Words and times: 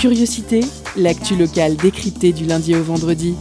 Curiosité, 0.00 0.60
l'actu 0.96 1.36
locale 1.36 1.76
décryptée 1.76 2.32
du 2.32 2.46
lundi 2.46 2.74
au 2.74 2.82
vendredi. 2.82 3.34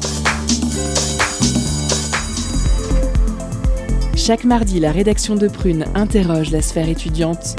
Chaque 4.17 4.43
mardi, 4.43 4.81
la 4.81 4.91
rédaction 4.91 5.35
de 5.35 5.47
Prune 5.47 5.85
interroge 5.95 6.51
la 6.51 6.61
sphère 6.61 6.89
étudiante. 6.89 7.55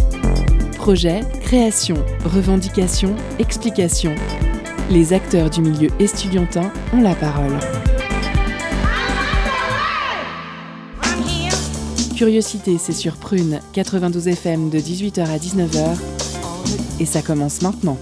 Projet, 0.76 1.20
création, 1.40 1.94
revendication, 2.26 3.16
explication. 3.38 4.14
Les 4.90 5.14
acteurs 5.14 5.48
du 5.48 5.62
milieu 5.62 5.88
estudiantin 5.98 6.70
ont 6.92 7.00
la 7.00 7.14
parole. 7.14 7.58
Curiosité, 12.16 12.76
c'est 12.78 12.92
sur 12.92 13.16
Prune, 13.16 13.60
92 13.72 14.28
FM 14.28 14.68
de 14.68 14.78
18h 14.78 15.22
à 15.22 15.38
19h. 15.38 15.96
Et 17.00 17.06
ça 17.06 17.22
commence 17.22 17.62
maintenant. 17.62 17.96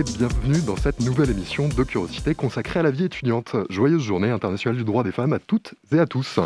Bienvenue 0.00 0.62
dans 0.66 0.76
cette 0.76 1.00
nouvelle 1.00 1.28
émission 1.28 1.68
de 1.68 1.82
Curiosité 1.82 2.34
consacrée 2.34 2.80
à 2.80 2.82
la 2.82 2.90
vie 2.90 3.04
étudiante. 3.04 3.56
Joyeuse 3.68 4.02
journée 4.02 4.30
internationale 4.30 4.78
du 4.78 4.84
droit 4.84 5.04
des 5.04 5.12
femmes 5.12 5.34
à 5.34 5.38
toutes 5.38 5.74
et 5.92 5.98
à 5.98 6.06
tous. 6.06 6.40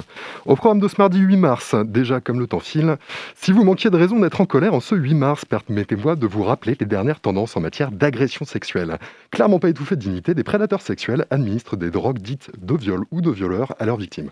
Au 0.47 0.57
programme 0.57 0.81
de 0.81 0.89
ce 0.89 0.97
mardi 0.99 1.21
8 1.21 1.37
mars, 1.37 1.77
déjà 1.85 2.21
comme 2.21 2.41
le 2.41 2.49
temps 2.49 2.59
file, 2.59 2.97
si 3.37 3.53
vous 3.53 3.63
manquiez 3.63 3.89
de 3.89 3.97
raison 3.97 4.19
d'être 4.19 4.41
en 4.41 4.47
colère 4.47 4.75
en 4.75 4.81
ce 4.81 4.97
8 4.97 5.15
mars, 5.15 5.45
permettez-moi 5.45 6.17
de 6.17 6.27
vous 6.27 6.43
rappeler 6.43 6.77
les 6.81 6.87
dernières 6.87 7.21
tendances 7.21 7.57
en 7.57 7.61
matière 7.61 7.93
d'agression 7.93 8.45
sexuelle. 8.45 8.99
Clairement 9.31 9.61
pas 9.61 9.69
étouffée 9.69 9.95
de 9.95 10.01
dignité, 10.01 10.35
des 10.35 10.43
prédateurs 10.43 10.83
sexuels 10.83 11.25
administrent 11.31 11.77
des 11.77 11.93
drogues 11.93 12.19
dites 12.19 12.51
de 12.61 12.75
viol 12.75 13.05
ou 13.13 13.21
de 13.21 13.31
violeurs 13.31 13.77
à 13.79 13.87
leurs 13.87 13.99
victimes. 13.99 14.31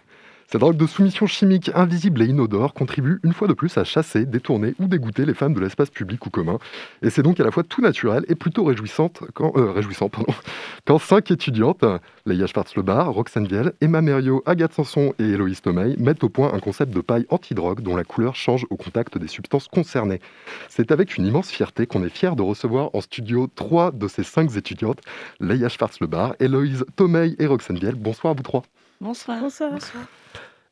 Ces 0.51 0.59
drogues 0.59 0.77
de 0.77 0.87
soumission 0.87 1.27
chimique 1.27 1.71
invisible 1.75 2.23
et 2.23 2.27
inodore 2.27 2.75
contribuent 2.75 3.19
une 3.25 3.33
fois 3.33 3.49
de 3.49 3.55
plus 3.55 3.77
à 3.79 3.85
chasser, 3.85 4.27
détourner 4.27 4.75
ou 4.79 4.87
dégoûter 4.87 5.25
les 5.25 5.35
femmes 5.35 5.55
de 5.55 5.61
l'espace 5.61 5.91
public 5.91 6.25
ou 6.27 6.31
commun. 6.31 6.59
Et 7.03 7.11
c'est 7.11 7.23
donc 7.23 7.41
à 7.41 7.45
la 7.45 7.51
fois 7.51 7.63
tout 7.65 7.81
naturel 7.81 8.25
et 8.29 8.35
plutôt 8.35 8.65
réjouissante 8.65 9.23
quand, 9.35 9.57
euh, 9.57 9.73
réjouissant 9.73 10.09
pardon, 10.09 10.33
quand 10.87 10.99
cinq 10.99 11.31
étudiantes, 11.31 11.85
Leia 12.27 12.47
Schwartz-Lebar, 12.47 13.13
Roxane 13.13 13.47
Viel, 13.47 13.73
Emma 13.81 14.01
Merio, 14.01 14.43
Agathe 14.47 14.75
Sanson 14.75 15.15
et 15.19 15.25
Héloïse 15.25 15.61
Tomei, 15.61 15.97
mettent 15.99 16.25
au 16.25 16.29
point 16.29 16.53
un 16.53 16.61
concept 16.61 16.95
de 16.95 17.01
paille 17.01 17.27
anti-drogue 17.31 17.81
dont 17.81 17.97
la 17.97 18.05
couleur 18.05 18.37
change 18.37 18.67
au 18.71 18.77
contact 18.77 19.19
des 19.19 19.29
substances 19.29 19.69
concernées. 19.69 20.21
C'est 20.69 20.93
avec 20.93 21.17
une 21.17 21.27
immense 21.27 21.51
fierté 21.51 21.87
qu'on 21.87 22.05
est 22.05 22.09
fier 22.09 22.37
de 22.37 22.43
recevoir 22.43 22.91
en 22.93 23.01
studio 23.01 23.49
trois 23.55 23.91
de 23.91 24.09
ces 24.09 24.25
cinq 24.25 24.55
étudiantes, 24.57 25.01
Leia 25.41 25.69
Schwartz-Lebar, 25.69 26.35
Héloïse 26.39 26.85
Tomei 26.97 27.35
et 27.39 27.47
Roxane 27.47 27.79
Viel. 27.79 27.95
Bonsoir 27.95 28.33
à 28.33 28.37
vous 28.37 28.43
trois. 28.43 28.63
Bonsoir. 29.01 29.41
Bonsoir. 29.41 29.73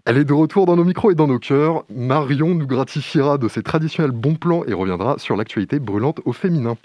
Elle 0.04 0.18
est 0.18 0.24
de 0.24 0.32
retour 0.32 0.66
dans 0.66 0.76
nos 0.76 0.84
micros 0.84 1.10
et 1.10 1.14
dans 1.14 1.28
nos 1.28 1.38
cœurs. 1.38 1.84
Marion 1.88 2.54
nous 2.54 2.66
gratifiera 2.66 3.38
de 3.38 3.48
ses 3.48 3.62
traditionnels 3.62 4.10
bons 4.10 4.34
plans 4.34 4.64
et 4.64 4.72
reviendra 4.72 5.18
sur 5.18 5.36
l'actualité 5.36 5.78
brûlante 5.78 6.20
au 6.24 6.32
féminin. 6.32 6.76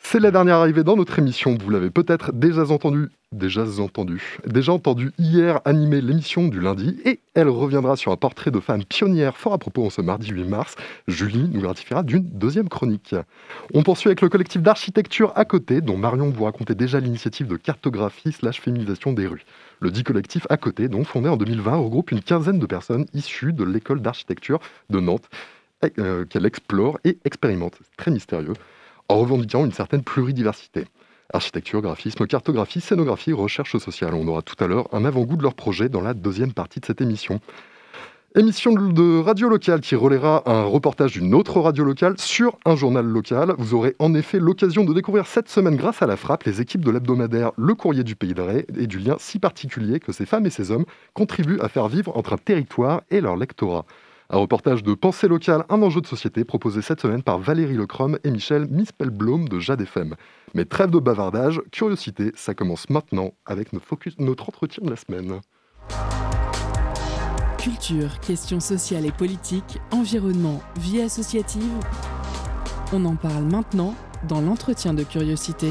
C'est 0.00 0.20
la 0.20 0.30
dernière 0.30 0.56
arrivée 0.56 0.84
dans 0.84 0.96
notre 0.96 1.18
émission. 1.18 1.58
Vous 1.62 1.68
l'avez 1.68 1.90
peut-être 1.90 2.32
déjà 2.32 2.62
entendu, 2.62 3.08
déjà 3.30 3.64
entendu, 3.78 4.38
déjà 4.46 4.72
entendu 4.72 5.12
hier 5.18 5.60
animer 5.66 6.00
l'émission 6.00 6.48
du 6.48 6.60
lundi 6.60 6.98
et 7.04 7.20
elle 7.34 7.48
reviendra 7.48 7.94
sur 7.96 8.10
un 8.10 8.16
portrait 8.16 8.50
de 8.50 8.58
femme 8.58 8.84
pionnière 8.84 9.36
fort 9.36 9.52
à 9.52 9.58
propos 9.58 9.84
en 9.84 9.90
ce 9.90 10.00
mardi 10.00 10.28
8 10.28 10.44
mars. 10.44 10.76
Julie 11.08 11.50
nous 11.52 11.60
gratifiera 11.60 12.02
d'une 12.02 12.22
deuxième 12.22 12.70
chronique. 12.70 13.14
On 13.74 13.82
poursuit 13.82 14.08
avec 14.08 14.22
le 14.22 14.30
collectif 14.30 14.62
d'architecture 14.62 15.32
à 15.34 15.44
côté 15.44 15.82
dont 15.82 15.98
Marion 15.98 16.30
vous 16.30 16.44
racontait 16.44 16.74
déjà 16.74 17.00
l'initiative 17.00 17.46
de 17.46 17.56
cartographie 17.56 18.32
slash 18.32 18.62
féminisation 18.62 19.12
des 19.12 19.26
rues. 19.26 19.44
Le 19.80 19.90
dit 19.90 20.04
collectif 20.04 20.46
à 20.48 20.56
côté, 20.56 20.88
donc 20.88 21.06
fondé 21.06 21.28
en 21.28 21.36
2020, 21.36 21.76
regroupe 21.76 22.12
une 22.12 22.22
quinzaine 22.22 22.58
de 22.58 22.66
personnes 22.66 23.04
issues 23.12 23.52
de 23.52 23.64
l'école 23.64 24.00
d'architecture 24.00 24.60
de 24.88 25.00
Nantes 25.00 25.28
euh, 25.98 26.24
qu'elle 26.24 26.46
explore 26.46 26.98
et 27.04 27.18
expérimente. 27.24 27.78
Très 27.98 28.10
mystérieux 28.10 28.54
en 29.08 29.16
revendiquant 29.18 29.64
une 29.64 29.72
certaine 29.72 30.02
pluridiversité. 30.02 30.84
Architecture, 31.32 31.82
graphisme, 31.82 32.26
cartographie, 32.26 32.80
scénographie, 32.80 33.32
recherche 33.32 33.76
sociale. 33.78 34.14
On 34.14 34.26
aura 34.28 34.42
tout 34.42 34.56
à 34.62 34.66
l'heure 34.66 34.88
un 34.92 35.04
avant-goût 35.04 35.36
de 35.36 35.42
leur 35.42 35.54
projet 35.54 35.88
dans 35.88 36.00
la 36.00 36.14
deuxième 36.14 36.52
partie 36.52 36.80
de 36.80 36.86
cette 36.86 37.00
émission. 37.00 37.40
Émission 38.34 38.72
de 38.72 39.20
radio 39.20 39.48
locale 39.48 39.80
qui 39.80 39.94
relaiera 39.94 40.42
un 40.44 40.62
reportage 40.64 41.12
d'une 41.12 41.34
autre 41.34 41.60
radio 41.60 41.82
locale 41.82 42.14
sur 42.18 42.58
un 42.66 42.76
journal 42.76 43.04
local. 43.06 43.54
Vous 43.58 43.74
aurez 43.74 43.96
en 43.98 44.14
effet 44.14 44.38
l'occasion 44.38 44.84
de 44.84 44.92
découvrir 44.92 45.26
cette 45.26 45.48
semaine, 45.48 45.76
grâce 45.76 46.02
à 46.02 46.06
la 46.06 46.16
frappe, 46.16 46.44
les 46.44 46.60
équipes 46.60 46.84
de 46.84 46.90
l'hebdomadaire 46.90 47.52
Le 47.56 47.74
Courrier 47.74 48.04
du 48.04 48.16
Pays 48.16 48.34
de 48.34 48.42
Ré 48.42 48.66
et 48.78 48.86
du 48.86 48.98
lien 48.98 49.16
si 49.18 49.38
particulier 49.38 49.98
que 49.98 50.12
ces 50.12 50.26
femmes 50.26 50.44
et 50.44 50.50
ces 50.50 50.70
hommes 50.70 50.84
contribuent 51.14 51.60
à 51.60 51.68
faire 51.68 51.88
vivre 51.88 52.14
entre 52.16 52.34
un 52.34 52.38
territoire 52.38 53.02
et 53.10 53.22
leur 53.22 53.36
lectorat. 53.36 53.86
Un 54.30 54.36
reportage 54.36 54.82
de 54.82 54.92
Pensée 54.92 55.26
locale, 55.26 55.64
un 55.70 55.80
enjeu 55.80 56.02
de 56.02 56.06
société 56.06 56.44
proposé 56.44 56.82
cette 56.82 57.00
semaine 57.00 57.22
par 57.22 57.38
Valérie 57.38 57.78
Lecrom 57.78 58.18
et 58.24 58.30
Michel 58.30 58.66
Mispelblom 58.66 59.48
de 59.48 59.58
Jade 59.58 59.80
FM. 59.80 60.16
Mais 60.52 60.66
trêve 60.66 60.90
de 60.90 60.98
bavardage, 60.98 61.62
curiosité, 61.72 62.32
ça 62.34 62.52
commence 62.52 62.90
maintenant 62.90 63.32
avec 63.46 63.72
notre, 63.72 64.46
entretien 64.46 64.84
de 64.84 64.90
la 64.90 64.96
semaine. 64.96 65.40
Culture, 67.56 68.20
questions 68.20 68.60
sociales 68.60 69.06
et 69.06 69.12
politiques, 69.12 69.78
environnement, 69.92 70.60
vie 70.78 71.00
associative. 71.00 71.72
On 72.92 73.06
en 73.06 73.16
parle 73.16 73.44
maintenant 73.44 73.94
dans 74.28 74.42
l'entretien 74.42 74.92
de 74.92 75.04
curiosité. 75.04 75.70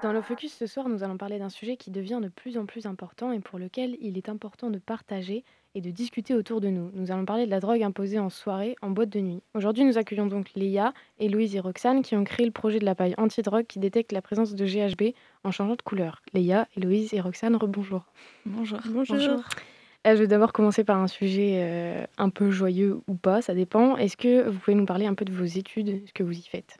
Dans 0.00 0.12
le 0.12 0.22
focus 0.22 0.54
ce 0.54 0.68
soir, 0.68 0.88
nous 0.88 1.02
allons 1.02 1.16
parler 1.16 1.40
d'un 1.40 1.48
sujet 1.48 1.76
qui 1.76 1.90
devient 1.90 2.20
de 2.22 2.28
plus 2.28 2.56
en 2.56 2.66
plus 2.66 2.86
important 2.86 3.32
et 3.32 3.40
pour 3.40 3.58
lequel 3.58 3.96
il 4.00 4.16
est 4.16 4.28
important 4.28 4.70
de 4.70 4.78
partager 4.78 5.44
et 5.74 5.80
de 5.80 5.90
discuter 5.90 6.34
autour 6.34 6.60
de 6.60 6.68
nous. 6.68 6.92
Nous 6.94 7.10
allons 7.10 7.24
parler 7.24 7.46
de 7.46 7.50
la 7.50 7.58
drogue 7.58 7.82
imposée 7.82 8.20
en 8.20 8.30
soirée, 8.30 8.76
en 8.80 8.90
boîte 8.90 9.08
de 9.08 9.18
nuit. 9.18 9.42
Aujourd'hui, 9.54 9.84
nous 9.84 9.98
accueillons 9.98 10.26
donc 10.26 10.50
Léa, 10.54 10.94
Louise 11.20 11.56
et 11.56 11.60
Roxane 11.60 12.02
qui 12.02 12.14
ont 12.14 12.22
créé 12.22 12.46
le 12.46 12.52
projet 12.52 12.78
de 12.78 12.84
la 12.84 12.94
paille 12.94 13.14
anti-drogue 13.18 13.66
qui 13.66 13.80
détecte 13.80 14.12
la 14.12 14.22
présence 14.22 14.54
de 14.54 14.64
GHB 14.64 15.14
en 15.42 15.50
changeant 15.50 15.74
de 15.74 15.82
couleur. 15.82 16.22
Léa, 16.32 16.68
Louise 16.76 17.12
et 17.12 17.20
Roxane, 17.20 17.56
rebonjour. 17.56 18.04
Bonjour. 18.46 18.78
Bonjour. 18.86 19.18
Euh, 20.06 20.14
je 20.14 20.20
vais 20.20 20.28
d'abord 20.28 20.52
commencer 20.52 20.84
par 20.84 20.98
un 20.98 21.08
sujet 21.08 21.54
euh, 21.56 22.06
un 22.18 22.30
peu 22.30 22.52
joyeux 22.52 23.00
ou 23.08 23.14
pas, 23.14 23.42
ça 23.42 23.52
dépend. 23.52 23.96
Est-ce 23.96 24.16
que 24.16 24.48
vous 24.48 24.60
pouvez 24.60 24.76
nous 24.76 24.86
parler 24.86 25.06
un 25.06 25.14
peu 25.14 25.24
de 25.24 25.32
vos 25.32 25.44
études, 25.44 26.06
ce 26.06 26.12
que 26.12 26.22
vous 26.22 26.38
y 26.38 26.42
faites? 26.42 26.78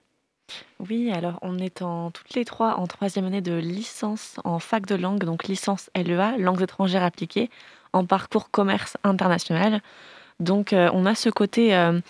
Oui, 0.81 1.11
alors 1.13 1.39
on 1.43 1.59
est 1.59 1.83
en, 1.83 2.11
toutes 2.11 2.35
les 2.35 2.45
trois 2.45 2.77
en 2.77 2.87
troisième 2.87 3.25
année 3.27 3.41
de 3.41 3.55
licence 3.55 4.37
en 4.45 4.59
fac 4.59 4.87
de 4.87 4.95
langue, 4.95 5.25
donc 5.25 5.49
licence 5.49 5.91
LEA, 5.95 6.37
langues 6.39 6.63
étrangères 6.63 7.03
appliquées, 7.03 7.51
en 7.93 8.05
parcours 8.05 8.51
commerce 8.51 8.97
international. 9.05 9.83
Donc 10.41 10.73
euh, 10.73 10.91
on 10.93 11.05
a 11.07 11.15
ce 11.15 11.31
côté 11.31 11.75
euh, 11.75 12.01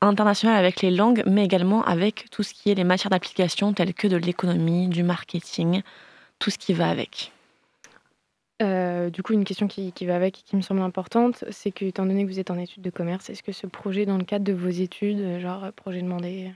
international 0.00 0.56
avec 0.56 0.82
les 0.82 0.90
langues, 0.90 1.22
mais 1.26 1.44
également 1.44 1.84
avec 1.84 2.28
tout 2.30 2.42
ce 2.42 2.54
qui 2.54 2.70
est 2.70 2.74
les 2.74 2.84
matières 2.84 3.10
d'application 3.10 3.72
telles 3.72 3.94
que 3.94 4.08
de 4.08 4.16
l'économie, 4.16 4.88
du 4.88 5.02
marketing, 5.02 5.82
tout 6.38 6.50
ce 6.50 6.58
qui 6.58 6.74
va 6.74 6.90
avec. 6.90 7.32
Euh, 8.60 9.10
du 9.10 9.22
coup, 9.22 9.32
une 9.32 9.44
question 9.44 9.66
qui, 9.66 9.92
va 10.06 10.14
avec 10.14 10.38
et 10.38 10.42
qui 10.42 10.54
me 10.54 10.60
semble 10.60 10.82
importante, 10.82 11.44
c'est 11.50 11.72
que, 11.72 11.84
étant 11.84 12.06
donné 12.06 12.24
que 12.24 12.30
vous 12.30 12.38
êtes 12.38 12.50
en 12.50 12.58
études 12.58 12.82
de 12.82 12.90
commerce, 12.90 13.28
est-ce 13.28 13.42
que 13.42 13.50
ce 13.50 13.66
projet, 13.66 14.06
dans 14.06 14.18
le 14.18 14.24
cadre 14.24 14.44
de 14.44 14.52
vos 14.52 14.68
études, 14.68 15.40
genre 15.40 15.72
projet 15.72 16.00
demandé, 16.00 16.52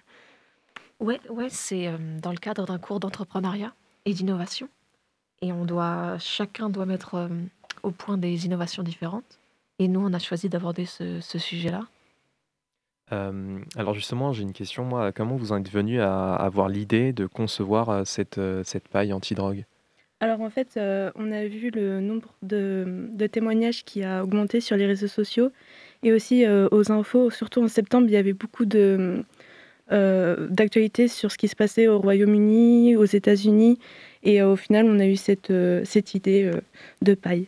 Ouais, 1.00 1.20
ouais, 1.28 1.48
c'est 1.50 1.88
euh, 1.88 1.96
dans 2.22 2.30
le 2.30 2.38
cadre 2.38 2.66
d'un 2.66 2.78
cours 2.78 3.00
d'entrepreneuriat 3.00 3.74
et 4.04 4.12
d'innovation. 4.12 4.68
Et 5.42 5.52
on 5.52 5.64
doit, 5.64 6.16
chacun 6.18 6.70
doit 6.70 6.86
mettre 6.86 7.14
euh, 7.14 7.28
au 7.82 7.90
point 7.90 8.16
des 8.16 8.46
innovations 8.46 8.82
différentes. 8.82 9.38
Et 9.78 9.88
nous, 9.88 10.00
on 10.00 10.12
a 10.14 10.18
choisi 10.18 10.48
d'aborder 10.48 10.86
ce, 10.86 11.20
ce 11.20 11.38
sujet-là. 11.38 11.82
Euh, 13.12 13.60
alors 13.76 13.94
justement, 13.94 14.32
j'ai 14.32 14.42
une 14.42 14.54
question, 14.54 14.84
moi. 14.84 15.12
Comment 15.12 15.36
vous 15.36 15.52
en 15.52 15.58
êtes 15.58 15.70
venu 15.70 16.00
à 16.00 16.34
avoir 16.34 16.68
l'idée 16.68 17.12
de 17.12 17.26
concevoir 17.26 18.06
cette, 18.06 18.40
cette 18.64 18.88
paille 18.88 19.12
anti-drogue? 19.12 19.64
Alors 20.20 20.40
en 20.40 20.48
fait, 20.48 20.78
euh, 20.78 21.10
on 21.14 21.30
a 21.30 21.44
vu 21.46 21.70
le 21.70 22.00
nombre 22.00 22.32
de, 22.42 23.10
de 23.12 23.26
témoignages 23.26 23.84
qui 23.84 24.02
a 24.02 24.24
augmenté 24.24 24.60
sur 24.60 24.76
les 24.76 24.86
réseaux 24.86 25.08
sociaux 25.08 25.50
et 26.02 26.12
aussi 26.12 26.46
euh, 26.46 26.68
aux 26.70 26.90
infos. 26.90 27.28
Surtout 27.28 27.62
en 27.62 27.68
septembre, 27.68 28.06
il 28.08 28.12
y 28.12 28.16
avait 28.16 28.32
beaucoup 28.32 28.64
de 28.64 29.22
euh, 29.92 30.48
d'actualités 30.50 31.08
sur 31.08 31.30
ce 31.30 31.38
qui 31.38 31.48
se 31.48 31.56
passait 31.56 31.88
au 31.88 31.98
Royaume-Uni, 31.98 32.96
aux 32.96 33.04
États-Unis, 33.04 33.78
et 34.22 34.42
euh, 34.42 34.52
au 34.52 34.56
final, 34.56 34.86
on 34.86 34.98
a 34.98 35.06
eu 35.06 35.16
cette, 35.16 35.50
euh, 35.50 35.82
cette 35.84 36.14
idée 36.14 36.44
euh, 36.44 36.60
de 37.02 37.14
paille. 37.14 37.46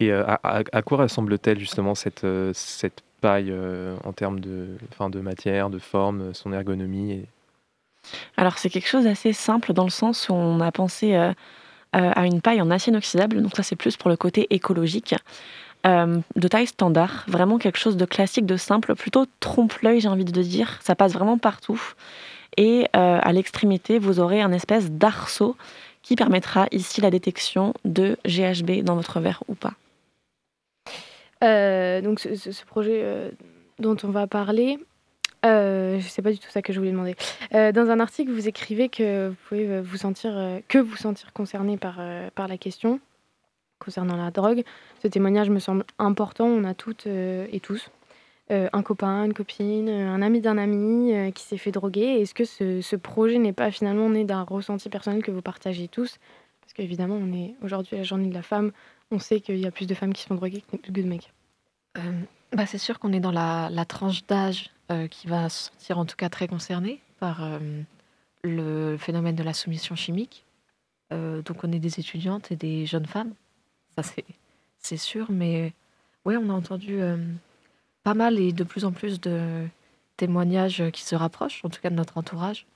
Et 0.00 0.10
euh, 0.12 0.24
à, 0.26 0.82
quoi 0.82 0.98
ressemble-t-elle 0.98 1.58
justement 1.58 1.94
cette, 1.94 2.24
euh, 2.24 2.50
cette 2.54 3.02
paille 3.20 3.50
euh, 3.50 3.96
en 4.04 4.12
termes 4.12 4.40
de, 4.40 4.76
enfin, 4.90 5.10
de 5.10 5.20
matière, 5.20 5.70
de 5.70 5.78
forme, 5.78 6.34
son 6.34 6.52
ergonomie 6.52 7.12
et... 7.12 7.24
Alors 8.36 8.58
c'est 8.58 8.68
quelque 8.68 8.88
chose 8.88 9.04
d'assez 9.04 9.32
simple 9.32 9.72
dans 9.72 9.84
le 9.84 9.90
sens 9.90 10.28
où 10.28 10.32
on 10.32 10.58
a 10.58 10.72
pensé 10.72 11.14
euh, 11.14 11.30
euh, 11.94 12.10
à 12.14 12.26
une 12.26 12.40
paille 12.40 12.60
en 12.60 12.68
acier 12.72 12.90
inoxydable, 12.90 13.40
donc 13.40 13.54
ça 13.54 13.62
c'est 13.62 13.76
plus 13.76 13.96
pour 13.96 14.10
le 14.10 14.16
côté 14.16 14.48
écologique, 14.50 15.14
euh, 15.86 16.18
de 16.36 16.48
taille 16.48 16.66
standard, 16.66 17.24
vraiment 17.28 17.58
quelque 17.58 17.78
chose 17.78 17.96
de 17.96 18.04
classique, 18.04 18.46
de 18.46 18.56
simple, 18.56 18.94
plutôt 18.94 19.26
trompe-l'œil 19.40 20.00
j'ai 20.00 20.08
envie 20.08 20.24
de 20.24 20.42
dire, 20.42 20.78
ça 20.82 20.94
passe 20.94 21.12
vraiment 21.12 21.38
partout. 21.38 21.80
Et 22.58 22.86
à 22.92 23.32
l'extrémité, 23.32 23.98
vous 23.98 24.20
aurez 24.20 24.42
un 24.42 24.52
espèce 24.52 24.90
d'arceau 24.90 25.56
qui 26.02 26.16
permettra 26.16 26.66
ici 26.70 27.00
la 27.00 27.10
détection 27.10 27.72
de 27.86 28.18
GHB 28.26 28.82
dans 28.82 28.94
votre 28.94 29.20
verre 29.20 29.42
ou 29.48 29.54
pas. 29.54 29.72
donc 31.40 32.20
ce, 32.20 32.64
projet 32.66 33.32
dont 33.78 33.96
on 34.02 34.10
va 34.10 34.26
parler, 34.26 34.78
euh, 35.44 35.98
je 35.98 36.04
ne 36.04 36.08
sais 36.08 36.22
pas 36.22 36.30
du 36.30 36.38
tout 36.38 36.50
ça 36.50 36.62
que 36.62 36.72
je 36.72 36.78
voulais 36.78 36.92
demander. 36.92 37.16
Euh, 37.54 37.72
dans 37.72 37.90
un 37.90 37.98
article, 38.00 38.30
vous 38.30 38.48
écrivez 38.48 38.88
que 38.88 39.28
vous 39.28 39.36
pouvez 39.48 39.68
euh, 39.68 39.82
vous 39.82 39.96
sentir, 39.96 40.32
que 40.68 40.78
vous 40.78 40.96
sentir 40.96 41.32
concerné 41.32 41.76
par, 41.76 42.00
par 42.34 42.48
la 42.48 42.58
question 42.58 43.00
concernant 43.84 44.16
la 44.16 44.30
drogue. 44.30 44.62
Ce 45.02 45.08
témoignage 45.08 45.50
me 45.50 45.58
semble 45.58 45.84
important. 45.98 46.46
On 46.46 46.64
a 46.64 46.74
toutes 46.74 47.06
et 47.06 47.60
tous 47.60 47.90
un 48.50 48.82
copain, 48.82 49.24
une 49.24 49.32
copine, 49.32 49.88
un 49.88 50.20
ami 50.20 50.42
d'un 50.42 50.58
ami 50.58 51.32
qui 51.32 51.42
s'est 51.42 51.56
fait 51.56 51.70
droguer. 51.70 52.20
Est-ce 52.20 52.34
que 52.34 52.44
ce, 52.44 52.96
projet 52.96 53.38
n'est 53.38 53.54
pas 53.54 53.70
finalement 53.70 54.10
né 54.10 54.24
d'un 54.24 54.42
ressenti 54.42 54.90
personnel 54.90 55.22
que 55.22 55.30
vous 55.30 55.40
partagez 55.40 55.88
tous? 55.88 56.18
Parce 56.60 56.74
qu'évidemment, 56.74 57.16
on 57.16 57.32
est 57.32 57.54
aujourd'hui 57.62 57.96
la 57.96 58.02
journée 58.02 58.28
de 58.28 58.34
la 58.34 58.42
femme. 58.42 58.72
On 59.10 59.18
sait 59.18 59.40
qu'il 59.40 59.58
y 59.58 59.66
a 59.66 59.70
plus 59.70 59.86
de 59.86 59.94
femmes 59.94 60.12
qui 60.12 60.22
se 60.22 60.26
font 60.26 60.34
droguer 60.34 60.62
que 60.82 60.90
de 60.90 61.02
mecs. 61.02 61.32
bah 62.52 62.66
c'est 62.66 62.78
sûr 62.78 62.98
qu'on 62.98 63.12
est 63.12 63.20
dans 63.20 63.32
la, 63.32 63.84
tranche 63.86 64.26
d'âge 64.26 64.70
euh, 64.90 65.06
qui 65.06 65.26
va 65.26 65.48
se 65.48 65.70
sentir 65.70 65.98
en 65.98 66.04
tout 66.04 66.16
cas 66.16 66.28
très 66.28 66.48
concerné 66.48 67.00
par 67.18 67.44
euh, 67.44 67.58
le 68.42 68.96
phénomène 68.98 69.36
de 69.36 69.42
la 69.42 69.52
soumission 69.52 69.94
chimique. 69.96 70.44
Euh, 71.12 71.42
donc 71.42 71.62
on 71.62 71.72
est 71.72 71.78
des 71.78 72.00
étudiantes 72.00 72.50
et 72.50 72.56
des 72.56 72.86
jeunes 72.86 73.06
femmes, 73.06 73.32
c'est 74.78 74.96
sûr, 74.96 75.26
mais 75.30 75.72
oui, 76.24 76.36
on 76.36 76.48
a 76.50 76.52
entendu 76.52 77.00
pas 78.02 78.14
mal 78.14 78.38
et 78.38 78.52
de 78.52 78.64
plus 78.64 78.84
en 78.84 78.92
plus 78.92 79.20
de 79.20 79.66
témoignages 80.16 80.82
qui 80.92 81.02
se 81.02 81.14
rapprochent, 81.14 81.64
en 81.64 81.68
tout 81.68 81.80
cas 81.80 81.90
de 81.90 81.94
notre 81.94 82.18
entourage, 82.18 82.66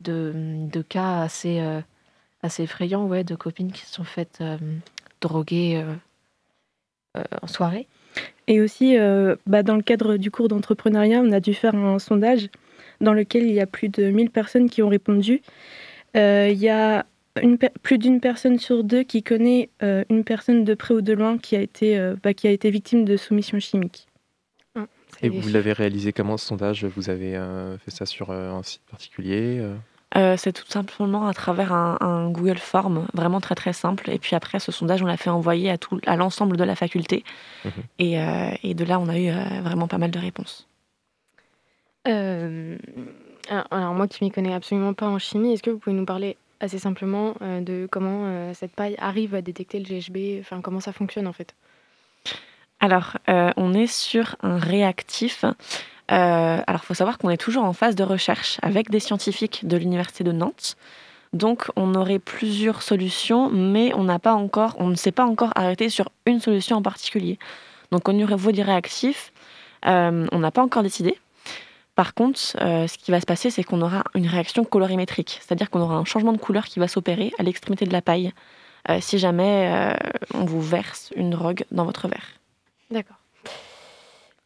de, 0.00 0.82
cas 0.88 1.20
assez, 1.22 1.60
assez 2.42 2.64
effrayants, 2.64 3.06
ouais, 3.06 3.24
de 3.24 3.34
copines 3.34 3.72
qui 3.72 3.84
se 3.86 3.94
sont 3.94 4.04
faites 4.04 4.42
droguer 5.20 5.84
en 7.14 7.46
soirée. 7.46 7.86
Et 8.46 8.60
aussi, 8.60 8.96
euh, 8.96 9.36
bah, 9.46 9.62
dans 9.62 9.76
le 9.76 9.82
cadre 9.82 10.16
du 10.16 10.30
cours 10.30 10.48
d'entrepreneuriat, 10.48 11.20
on 11.20 11.32
a 11.32 11.40
dû 11.40 11.54
faire 11.54 11.74
un 11.74 11.98
sondage 11.98 12.48
dans 13.00 13.12
lequel 13.12 13.44
il 13.44 13.52
y 13.52 13.60
a 13.60 13.66
plus 13.66 13.88
de 13.88 14.10
1000 14.10 14.30
personnes 14.30 14.70
qui 14.70 14.82
ont 14.82 14.88
répondu. 14.88 15.42
Euh, 16.16 16.48
il 16.50 16.58
y 16.58 16.70
a 16.70 17.04
une, 17.42 17.58
plus 17.58 17.98
d'une 17.98 18.20
personne 18.20 18.58
sur 18.58 18.84
deux 18.84 19.02
qui 19.02 19.22
connaît 19.22 19.70
euh, 19.82 20.04
une 20.10 20.24
personne 20.24 20.64
de 20.64 20.74
près 20.74 20.94
ou 20.94 21.00
de 21.00 21.12
loin 21.12 21.38
qui 21.38 21.56
a 21.56 21.60
été, 21.60 21.98
bah, 22.22 22.34
qui 22.34 22.46
a 22.46 22.50
été 22.50 22.70
victime 22.70 23.04
de 23.04 23.16
soumission 23.16 23.58
chimique. 23.58 24.06
Ah, 24.74 24.86
Et 25.22 25.28
vous 25.28 25.48
l'avez 25.48 25.72
réalisé 25.72 26.12
comment 26.12 26.36
ce 26.36 26.46
sondage? 26.46 26.84
Vous 26.84 27.10
avez 27.10 27.32
fait 27.84 27.90
ça 27.90 28.06
sur 28.06 28.30
un 28.30 28.62
site 28.62 28.82
particulier 28.90 29.62
euh, 30.16 30.36
c'est 30.38 30.52
tout 30.52 30.66
simplement 30.66 31.26
à 31.26 31.34
travers 31.34 31.72
un, 31.72 32.30
Google 32.30 32.58
Form, 32.58 33.06
vraiment 33.12 33.40
très 33.40 33.54
très 33.54 33.72
simple. 33.72 34.10
Et 34.10 34.18
puis 34.18 34.34
après, 34.34 34.58
ce 34.58 34.72
sondage, 34.72 35.02
on 35.02 35.06
l'a 35.06 35.16
fait 35.16 35.30
envoyer 35.30 35.70
à, 35.70 35.78
tout, 35.78 36.00
à 36.06 36.16
l'ensemble 36.16 36.56
de 36.56 36.64
la 36.64 36.74
faculté. 36.74 37.24
Mhm. 37.64 37.72
Euh, 38.00 38.50
et, 38.62 38.74
de 38.74 38.84
là, 38.84 38.98
on 38.98 39.08
a 39.08 39.18
eu 39.18 39.28
euh, 39.28 39.60
vraiment 39.62 39.86
pas 39.86 39.98
mal 39.98 40.10
de 40.10 40.18
réponses. 40.18 40.66
alors 42.04 43.94
moi 43.94 44.08
qui 44.08 44.24
m'y 44.24 44.30
connais 44.30 44.54
absolument 44.54 44.94
pas 44.94 45.08
en 45.08 45.18
chimie, 45.18 45.52
est-ce 45.52 45.62
que 45.62 45.70
vous 45.70 45.78
pouvez 45.78 45.96
nous 45.96 46.06
parler 46.06 46.36
assez 46.60 46.78
simplement 46.78 47.34
de 47.40 47.86
comment 47.90 48.52
cette 48.54 48.72
paille 48.72 48.96
arrive 48.98 49.34
à 49.34 49.42
détecter 49.42 49.78
le 49.78 49.84
GHB, 49.84 50.60
comment 50.62 50.80
ça 50.80 50.92
fonctionne 50.92 51.26
en 51.26 51.32
fait 51.32 51.54
Alors, 52.80 53.16
on 53.28 53.74
est 53.74 53.86
sur 53.86 54.36
un 54.42 54.58
réactif 54.58 55.44
euh, 56.10 56.60
alors, 56.66 56.80
il 56.82 56.86
faut 56.86 56.94
savoir 56.94 57.18
qu'on 57.18 57.28
est 57.30 57.36
toujours 57.36 57.64
en 57.64 57.72
phase 57.72 57.94
de 57.94 58.02
recherche 58.02 58.58
avec 58.62 58.90
des 58.90 59.00
scientifiques 59.00 59.66
de 59.66 59.76
l'Université 59.76 60.24
de 60.24 60.32
Nantes. 60.32 60.76
Donc, 61.34 61.70
on 61.76 61.94
aurait 61.94 62.18
plusieurs 62.18 62.80
solutions, 62.82 63.50
mais 63.50 63.92
on 63.94 64.04
ne 64.04 64.94
s'est 64.94 65.12
pas 65.12 65.24
encore 65.26 65.52
arrêté 65.54 65.90
sur 65.90 66.08
une 66.24 66.40
solution 66.40 66.76
en 66.76 66.82
particulier. 66.82 67.38
Donc, 67.92 68.08
au 68.08 68.12
niveau 68.12 68.52
des 68.52 68.62
réactifs, 68.62 69.32
euh, 69.86 70.26
on 70.32 70.38
n'a 70.38 70.50
pas 70.50 70.62
encore 70.62 70.82
décidé. 70.82 71.18
Par 71.98 72.14
contre, 72.14 72.40
euh, 72.60 72.86
ce 72.86 72.96
qui 72.96 73.10
va 73.10 73.20
se 73.20 73.26
passer, 73.26 73.50
c'est 73.50 73.64
qu'on 73.64 73.82
aura 73.82 74.04
une 74.14 74.28
réaction 74.28 74.64
colorimétrique, 74.64 75.40
c'est-à-dire 75.40 75.68
qu'on 75.68 75.80
aura 75.80 75.96
un 75.96 76.04
changement 76.04 76.32
de 76.32 76.38
couleur 76.38 76.66
qui 76.66 76.78
va 76.78 76.86
s'opérer 76.86 77.32
à 77.38 77.42
l'extrémité 77.42 77.86
de 77.86 77.92
la 77.92 78.02
paille 78.02 78.32
si 79.00 79.18
jamais 79.18 79.92
on 80.32 80.46
vous 80.46 80.62
verse 80.62 81.12
une 81.14 81.28
drogue 81.28 81.64
dans 81.70 81.84
votre 81.84 82.08
verre. 82.08 82.38
D'accord. 82.90 83.18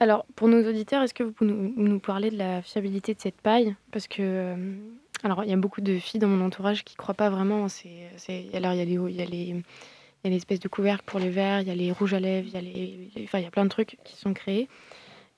Alors, 0.03 0.27
pour 0.35 0.49
nos 0.49 0.69
auditeurs, 0.69 1.05
est-ce 1.05 1.15
que 1.15 1.23
vous 1.23 1.31
pouvez 1.31 1.53
nous, 1.53 2.01
parler 2.01 2.33
de 2.33 2.37
la 2.37 2.61
fiabilité 2.61 3.15
de 3.15 3.21
cette 3.21 3.41
paille? 3.41 3.77
Parce 3.93 4.09
que, 4.09 4.17
euh, 4.21 4.57
alors, 5.23 5.45
il 5.45 5.51
y 5.51 5.53
a 5.53 5.57
beaucoup 5.57 5.81
de 5.81 5.97
filles 6.01 6.19
dans 6.19 6.27
mon 6.27 6.45
entourage 6.45 6.83
qui 6.83 6.95
ne 6.95 6.99
croient 6.99 7.15
pas 7.15 7.31
vraiment. 7.31 7.69
C'est, 7.69 8.11
alors, 8.53 8.73
il 8.73 8.79
y 8.79 8.81
a 8.81 8.85
les, 8.85 8.95
il 8.95 9.15
y 9.15 9.23
a 9.23 9.25
les, 9.25 9.63
l'espèce 10.25 10.59
de 10.59 10.67
couvercle 10.67 11.05
pour 11.07 11.21
les 11.21 11.31
verres, 11.31 11.61
il 11.61 11.69
y 11.69 11.71
a 11.71 11.77
les 11.77 11.93
rouges 11.93 12.15
à 12.15 12.19
lèvres, 12.19 12.49
il 12.49 12.55
y 12.55 12.57
a 12.57 12.61
les, 12.61 13.11
enfin, 13.23 13.39
il 13.39 13.45
y 13.45 13.47
a 13.47 13.53
plein 13.53 13.63
de 13.63 13.71
trucs 13.71 13.97
qui 14.03 14.17
sont 14.17 14.35
créés. 14.35 14.69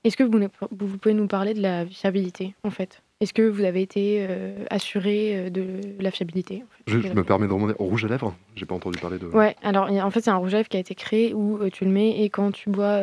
Est-ce 0.05 0.15
que 0.15 0.23
vous, 0.23 0.39
vous 0.69 0.97
pouvez 0.99 1.15
nous 1.15 1.27
parler 1.27 1.55
de 1.55 1.61
la 1.61 1.83
fiabilité, 1.87 2.53
en 2.63 2.69
fait? 2.69 3.01
Est-ce 3.21 3.33
que 3.33 3.41
vous 3.41 3.63
avez 3.63 3.81
été 3.81 4.23
euh, 4.29 4.63
assuré 4.69 5.35
euh, 5.35 5.49
de 5.49 5.79
la 5.99 6.11
fiabilité 6.11 6.63
Je, 6.85 6.97
me 6.97 7.23
permets 7.23 7.47
de 7.47 7.53
remonter 7.53 7.73
au 7.79 7.85
rouge 7.85 8.05
à 8.05 8.07
lèvres? 8.07 8.35
J'ai 8.55 8.67
pas 8.67 8.75
entendu 8.75 8.99
parler 8.99 9.17
de. 9.17 9.25
Ouais, 9.25 9.55
alors 9.63 9.89
en 9.89 10.11
fait 10.11 10.21
c'est 10.21 10.29
un 10.29 10.35
rouge 10.35 10.53
à 10.53 10.57
lèvres 10.57 10.69
qui 10.69 10.77
a 10.77 10.79
été 10.79 10.93
créé 10.93 11.33
où 11.33 11.57
euh, 11.57 11.71
tu 11.71 11.85
le 11.85 11.91
mets 11.91 12.21
et 12.21 12.29
quand 12.29 12.51
tu 12.51 12.69
bois, 12.69 13.01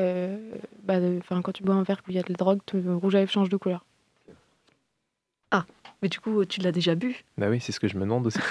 bah, 0.85 0.99
quand 1.43 1.53
tu 1.53 1.65
bois 1.65 1.75
un 1.75 1.83
verre 1.83 2.03
où 2.07 2.11
il 2.11 2.15
y 2.15 2.21
a 2.21 2.23
de 2.23 2.29
la 2.29 2.37
drogue, 2.37 2.61
le 2.73 2.95
rouge 2.95 3.17
à 3.17 3.19
lèvres 3.19 3.33
change 3.33 3.49
de 3.49 3.57
couleur. 3.57 3.85
Ah, 5.51 5.65
mais 6.03 6.09
du 6.09 6.21
coup 6.21 6.45
tu 6.45 6.61
l'as 6.61 6.73
déjà 6.73 6.95
bu? 6.95 7.25
Bah 7.37 7.49
oui, 7.51 7.59
c'est 7.61 7.73
ce 7.73 7.81
que 7.81 7.89
je 7.89 7.97
me 7.97 8.03
demande 8.03 8.27
aussi. 8.27 8.39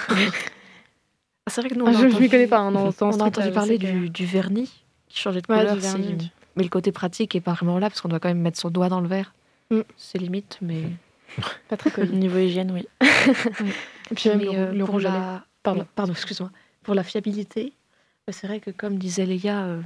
Ah, 1.44 1.50
c'est 1.50 1.60
vrai 1.60 1.70
que 1.70 1.74
nous, 1.74 1.84
ah, 1.88 1.92
je 1.92 2.06
ne 2.06 2.20
m'y 2.20 2.28
connais 2.28 2.46
pas. 2.46 2.60
Hein, 2.60 2.72
on 2.72 3.18
a 3.18 3.24
entendu 3.24 3.50
parler 3.50 3.76
du, 3.76 4.24
vernis 4.24 4.84
qui 5.08 5.18
changeait 5.18 5.40
de 5.40 5.46
couleur. 5.48 5.76
Mais 6.56 6.62
le 6.62 6.68
côté 6.68 6.92
pratique 6.92 7.34
est 7.34 7.40
pas 7.40 7.54
vraiment 7.54 7.78
là 7.78 7.88
parce 7.88 8.00
qu'on 8.00 8.08
doit 8.08 8.20
quand 8.20 8.28
même 8.28 8.40
mettre 8.40 8.58
son 8.58 8.70
doigt 8.70 8.88
dans 8.88 9.00
le 9.00 9.08
verre. 9.08 9.34
Mm. 9.70 9.80
C'est 9.96 10.18
limite, 10.18 10.58
mais. 10.60 10.84
Pas 11.68 11.78
très 11.78 11.90
connu. 11.90 12.12
Niveau 12.12 12.38
hygiène, 12.38 12.70
oui. 12.72 12.86
Et 14.10 14.14
puis 14.14 14.28
le, 14.28 14.80
euh, 14.80 14.84
rouge 14.84 15.06
à 15.06 15.44
Pardon, 15.62 15.86
pardon 15.94 16.12
excuse-moi. 16.12 16.50
Pour 16.82 16.94
la 16.94 17.04
fiabilité, 17.04 17.72
bah, 18.26 18.32
c'est 18.32 18.46
vrai 18.46 18.60
que 18.60 18.70
comme 18.70 18.98
disait 18.98 19.26
Léa, 19.26 19.62
euh, 19.62 19.82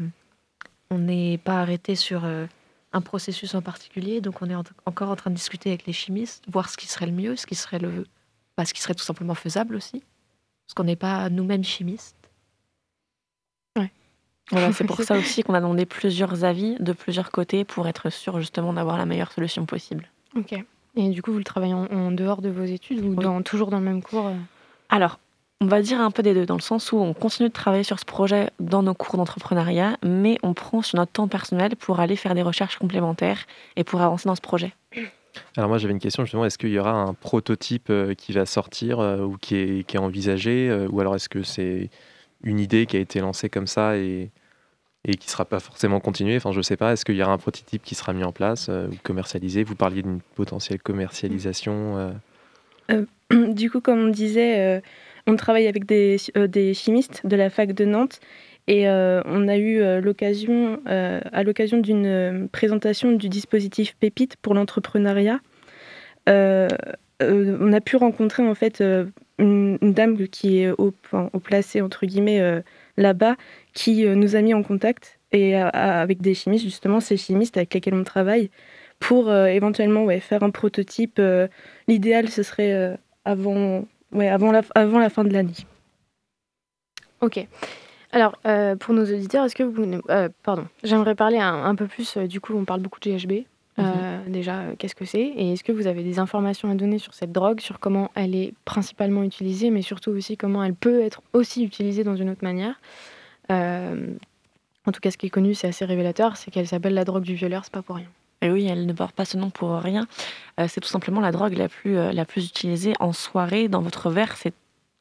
on 0.90 0.98
n'est 0.98 1.38
pas 1.38 1.60
arrêté 1.60 1.94
sur 1.94 2.24
euh, 2.24 2.46
un 2.92 3.00
processus 3.00 3.54
en 3.54 3.62
particulier, 3.62 4.20
donc 4.20 4.40
on 4.40 4.48
est 4.48 4.54
encore 4.86 5.10
en 5.10 5.16
train 5.16 5.30
de 5.30 5.36
discuter 5.36 5.70
avec 5.70 5.86
les 5.86 5.92
chimistes, 5.92 6.44
voir 6.48 6.70
ce 6.70 6.76
qui 6.76 6.86
serait 6.86 7.06
le 7.06 7.12
mieux, 7.12 7.36
ce 7.36 7.46
qui 7.46 7.54
serait 7.54 7.78
le, 7.78 8.06
bah, 8.56 8.64
ce 8.64 8.72
qui 8.72 8.80
serait 8.80 8.94
tout 8.94 9.04
simplement 9.04 9.34
faisable 9.34 9.76
aussi, 9.76 10.02
parce 10.66 10.74
qu'on 10.74 10.84
n'est 10.84 10.96
pas 10.96 11.28
nous-mêmes 11.28 11.64
chimistes. 11.64 12.16
Voilà, 14.50 14.72
c'est 14.72 14.84
pour 14.84 15.00
ça 15.02 15.16
aussi 15.16 15.42
qu'on 15.42 15.54
a 15.54 15.60
demandé 15.60 15.86
plusieurs 15.86 16.44
avis 16.44 16.76
de 16.78 16.92
plusieurs 16.92 17.30
côtés 17.30 17.64
pour 17.64 17.88
être 17.88 18.10
sûr 18.10 18.38
justement 18.38 18.72
d'avoir 18.72 18.96
la 18.96 19.06
meilleure 19.06 19.32
solution 19.32 19.66
possible. 19.66 20.08
Ok. 20.36 20.54
Et 20.96 21.10
du 21.10 21.20
coup, 21.20 21.32
vous 21.32 21.38
le 21.38 21.44
travaillez 21.44 21.74
en, 21.74 22.10
dehors 22.12 22.40
de 22.40 22.48
vos 22.48 22.64
études 22.64 23.04
ou 23.04 23.14
dans, 23.14 23.42
toujours 23.42 23.70
dans 23.70 23.78
le 23.78 23.84
même 23.84 24.02
cours 24.02 24.28
euh 24.28 24.34
Alors, 24.88 25.18
on 25.60 25.66
va 25.66 25.82
dire 25.82 26.00
un 26.00 26.10
peu 26.10 26.22
des 26.22 26.32
deux, 26.32 26.46
dans 26.46 26.56
le 26.56 26.62
sens 26.62 26.92
où 26.92 26.98
on 26.98 27.12
continue 27.12 27.48
de 27.48 27.54
travailler 27.54 27.82
sur 27.82 27.98
ce 27.98 28.04
projet 28.04 28.50
dans 28.60 28.82
nos 28.82 28.94
cours 28.94 29.16
d'entrepreneuriat, 29.16 29.98
mais 30.02 30.38
on 30.42 30.54
prend 30.54 30.80
sur 30.80 30.98
notre 30.98 31.12
temps 31.12 31.28
personnel 31.28 31.76
pour 31.76 32.00
aller 32.00 32.16
faire 32.16 32.34
des 32.34 32.42
recherches 32.42 32.78
complémentaires 32.78 33.46
et 33.74 33.84
pour 33.84 34.00
avancer 34.00 34.28
dans 34.28 34.34
ce 34.34 34.40
projet. 34.40 34.74
Alors 35.56 35.68
moi 35.68 35.76
j'avais 35.76 35.92
une 35.92 36.00
question 36.00 36.24
justement, 36.24 36.46
est-ce 36.46 36.56
qu'il 36.56 36.70
y 36.70 36.78
aura 36.78 36.92
un 36.92 37.12
prototype 37.12 37.90
euh, 37.90 38.14
qui 38.14 38.32
va 38.32 38.46
sortir 38.46 39.00
euh, 39.00 39.18
ou 39.18 39.36
qui 39.36 39.56
est, 39.56 39.86
qui 39.86 39.96
est 39.96 40.00
envisagé, 40.00 40.86
ou 40.90 40.98
alors 41.00 41.14
est-ce 41.14 41.28
que 41.28 41.42
c'est 41.42 41.90
une 42.42 42.60
idée 42.60 42.86
qui 42.86 42.96
a 42.96 43.00
été 43.00 43.20
lancée 43.20 43.48
comme 43.48 43.66
ça 43.66 43.96
et, 43.96 44.30
et 45.06 45.14
qui 45.14 45.28
ne 45.28 45.30
sera 45.30 45.44
pas 45.44 45.60
forcément 45.60 46.00
continué. 46.00 46.36
Enfin, 46.36 46.52
je 46.52 46.58
ne 46.58 46.62
sais 46.62 46.76
pas, 46.76 46.92
est-ce 46.92 47.04
qu'il 47.04 47.14
y 47.14 47.22
aura 47.22 47.32
un 47.32 47.38
prototype 47.38 47.82
qui 47.82 47.94
sera 47.94 48.12
mis 48.12 48.24
en 48.24 48.32
place 48.32 48.66
euh, 48.68 48.88
ou 48.88 48.96
commercialisé? 49.02 49.62
Vous 49.62 49.76
parliez 49.76 50.02
d'une 50.02 50.20
potentielle 50.34 50.82
commercialisation. 50.82 51.96
Euh. 51.96 53.04
Euh, 53.32 53.52
du 53.52 53.70
coup, 53.70 53.80
comme 53.80 54.00
on 54.00 54.08
disait, 54.08 54.82
on 55.28 55.36
travaille 55.36 55.68
avec 55.68 55.86
des, 55.86 56.16
des, 56.48 56.74
chimistes 56.74 57.24
de 57.24 57.36
la 57.36 57.50
fac 57.50 57.72
de 57.72 57.84
Nantes 57.84 58.20
et 58.68 58.88
on 58.88 59.48
a 59.48 59.56
eu 59.56 60.00
l'occasion, 60.00 60.80
à 60.86 61.42
l'occasion 61.44 61.78
d'une 61.78 62.48
présentation 62.50 63.12
du 63.12 63.28
dispositif 63.28 63.96
Pépite 63.98 64.36
pour 64.36 64.54
l'entrepreneuriat, 64.54 65.40
on 66.28 67.72
a 67.72 67.80
pu 67.80 67.96
rencontrer 67.96 68.44
en 68.44 68.54
fait 68.54 68.82
une, 69.38 69.78
dame 69.80 70.16
qui 70.28 70.60
est 70.60 70.70
au, 70.70 70.94
au 71.12 71.38
placé 71.38 71.80
entre 71.80 72.06
guillemets 72.06 72.62
là-bas 72.96 73.36
qui 73.74 74.06
euh, 74.06 74.14
nous 74.14 74.36
a 74.36 74.42
mis 74.42 74.54
en 74.54 74.62
contact 74.62 75.18
et 75.32 75.56
euh, 75.56 75.68
avec 75.72 76.20
des 76.20 76.34
chimistes, 76.34 76.64
justement, 76.64 77.00
ces 77.00 77.16
chimistes 77.16 77.56
avec 77.56 77.74
lesquels 77.74 77.94
on 77.94 78.04
travaille, 78.04 78.50
pour 78.98 79.28
euh, 79.28 79.46
éventuellement 79.46 80.08
faire 80.20 80.42
un 80.42 80.50
prototype. 80.50 81.20
L'idéal, 81.88 82.28
ce 82.28 82.42
serait 82.42 82.98
avant, 83.24 83.84
avant, 84.12 84.52
la, 84.52 85.10
fin 85.10 85.24
de 85.24 85.32
l'année. 85.32 85.52
Ok. 87.20 87.46
Alors, 88.12 88.38
pour 88.78 88.94
nos 88.94 89.04
auditeurs, 89.04 89.44
est-ce 89.44 89.54
que 89.54 89.62
vous... 89.62 90.00
pardon, 90.42 90.66
j'aimerais 90.82 91.14
parler 91.14 91.38
un, 91.38 91.74
peu 91.74 91.86
plus, 91.86 92.16
du 92.16 92.40
coup, 92.40 92.54
on 92.54 92.64
parle 92.64 92.80
beaucoup 92.80 93.00
de 93.00 93.10
GHB. 93.10 93.44
Mhm. 93.78 94.30
déjà, 94.32 94.62
qu'est-ce 94.78 94.94
que 94.94 95.04
c'est? 95.04 95.20
Et 95.20 95.52
est-ce 95.52 95.62
que 95.64 95.72
vous 95.72 95.86
avez 95.86 96.02
des 96.02 96.18
informations 96.18 96.70
à 96.70 96.74
donner 96.74 96.98
sur 96.98 97.14
cette 97.14 97.32
drogue, 97.32 97.60
sur 97.60 97.78
comment 97.78 98.10
elle 98.14 98.34
est 98.34 98.54
principalement 98.64 99.22
utilisée, 99.22 99.70
mais 99.70 99.82
surtout 99.82 100.10
aussi 100.10 100.36
comment 100.36 100.64
elle 100.64 100.74
peut 100.74 101.02
être 101.02 101.22
aussi 101.32 101.64
utilisée 101.64 102.04
dans 102.04 102.16
une 102.16 102.30
autre 102.30 102.42
manière? 102.42 102.80
En 103.50 104.92
tout 104.92 105.00
cas, 105.00 105.10
ce 105.10 105.18
qui 105.18 105.26
est 105.26 105.30
connu, 105.30 105.54
c'est 105.54 105.68
assez 105.68 105.84
révélateur, 105.84 106.36
c'est 106.36 106.50
qu'elle 106.50 106.68
s'appelle 106.68 106.94
la 106.94 107.04
drogue 107.04 107.24
du 107.24 107.34
violeur, 107.34 107.64
c'est 107.64 107.72
pas 107.72 107.82
pour 107.82 107.96
rien. 107.96 108.08
Et 108.40 108.50
oui, 108.50 108.66
elle 108.66 108.86
ne 108.86 108.92
porte 108.92 109.14
pas 109.14 109.24
ce 109.24 109.36
nom 109.36 109.50
pour 109.50 109.72
rien. 109.76 110.06
c'est 110.68 110.80
tout 110.80 110.88
simplement 110.88 111.20
la 111.20 111.32
drogue 111.32 111.56
la 111.56 111.68
plus, 111.68 111.94
la 111.94 112.24
plus 112.24 112.46
utilisée 112.46 112.94
en 113.00 113.12
soirée 113.12 113.68
dans 113.68 113.80
votre 113.80 114.10
verre. 114.10 114.36
C'est 114.36 114.54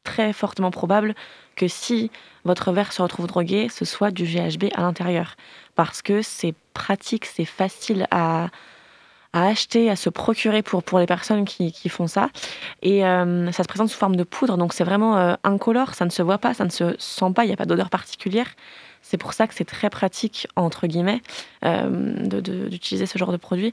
très 0.04 0.34
fortement 0.34 0.72
probable 0.72 1.16
que 1.56 1.68
si 1.68 2.12
votre 2.44 2.72
verre 2.72 2.94
se 2.94 3.02
retrouve 3.02 3.28
drogué, 3.28 3.70
ce 3.70 3.86
soit 3.86 4.12
du 4.12 4.26
GHB 4.26 4.66
à 4.76 4.82
l'intérieur. 4.82 5.36
Parce 5.76 6.02
que 6.02 6.22
c'est 6.22 6.54
pratique, 6.74 7.26
c'est 7.26 7.46
facile 7.46 8.08
à, 8.12 8.50
acheter, 9.34 9.90
à 9.90 9.96
se 9.96 10.10
procurer 10.10 10.62
pour, 10.62 10.84
pour 10.84 11.00
les 11.00 11.06
personnes 11.06 11.44
qui, 11.44 11.90
font 11.90 12.08
ça. 12.08 12.30
Et 12.82 13.06
euh, 13.06 13.52
ça 13.52 13.64
se 13.64 13.68
présente 13.68 13.90
sous 13.90 13.98
forme 13.98 14.16
de 14.16 14.24
poudre, 14.24 14.58
donc 14.58 14.74
c'est 14.74 14.84
vraiment 14.84 15.18
euh, 15.18 15.34
incolore, 15.44 15.94
ça 15.94 16.06
ne 16.06 16.10
se 16.10 16.22
voit 16.22 16.38
pas, 16.38 16.54
ça 16.54 16.64
ne 16.64 16.70
se 16.70 16.96
sent 17.00 17.32
pas, 17.36 17.44
il 17.44 17.48
n'y 17.48 17.54
a 17.54 17.58
pas 17.58 17.66
d'odeur 17.66 17.90
particulière. 17.90 18.48
C'est 19.02 19.18
pour 19.18 19.34
ça 19.34 19.46
que 19.46 19.54
c'est 19.54 19.66
très 19.66 19.90
pratique, 19.92 20.48
entre 20.56 20.88
guillemets, 20.88 21.22
euh, 21.64 22.42
d'utiliser 22.70 23.06
ce 23.06 23.20
genre 23.20 23.32
de 23.32 23.38
produit. 23.38 23.72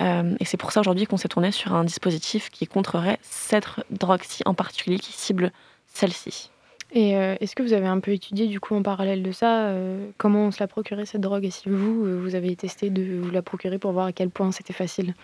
et 0.00 0.44
c'est 0.44 0.56
pour 0.56 0.72
ça 0.72 0.80
aujourd'hui 0.80 1.06
qu'on 1.06 1.16
s'est 1.16 1.28
tourné 1.28 1.52
sur 1.52 1.72
un 1.72 1.84
dispositif 1.84 2.50
qui 2.50 2.66
contrerait 2.66 3.18
cette 3.22 3.66
drogue-ci 3.90 4.42
en 4.44 4.54
particulier, 4.54 4.98
qui 4.98 5.12
cible 5.12 5.52
celle-ci. 5.86 6.50
Et 6.94 7.16
euh, 7.16 7.36
est-ce 7.40 7.56
que 7.56 7.62
vous 7.62 7.72
avez 7.72 7.86
un 7.86 8.00
peu 8.00 8.12
étudié 8.12 8.46
du 8.46 8.60
coup 8.60 8.74
en 8.74 8.82
parallèle 8.82 9.22
de 9.22 9.32
ça 9.32 9.68
euh, 9.68 10.10
comment 10.18 10.46
on 10.46 10.50
se 10.50 10.60
la 10.60 10.68
procurait 10.68 11.06
cette 11.06 11.22
drogue? 11.22 11.44
Et 11.46 11.50
si 11.50 11.70
vous, 11.70 12.04
euh, 12.04 12.20
vous 12.20 12.34
avez 12.34 12.54
testé 12.54 12.90
de 12.90 13.18
vous 13.18 13.30
la 13.30 13.40
procurer 13.40 13.78
pour 13.78 13.92
voir 13.92 14.06
à 14.06 14.12
quel 14.12 14.28
point 14.28 14.52
c'était 14.52 14.74
facile? 14.74 15.14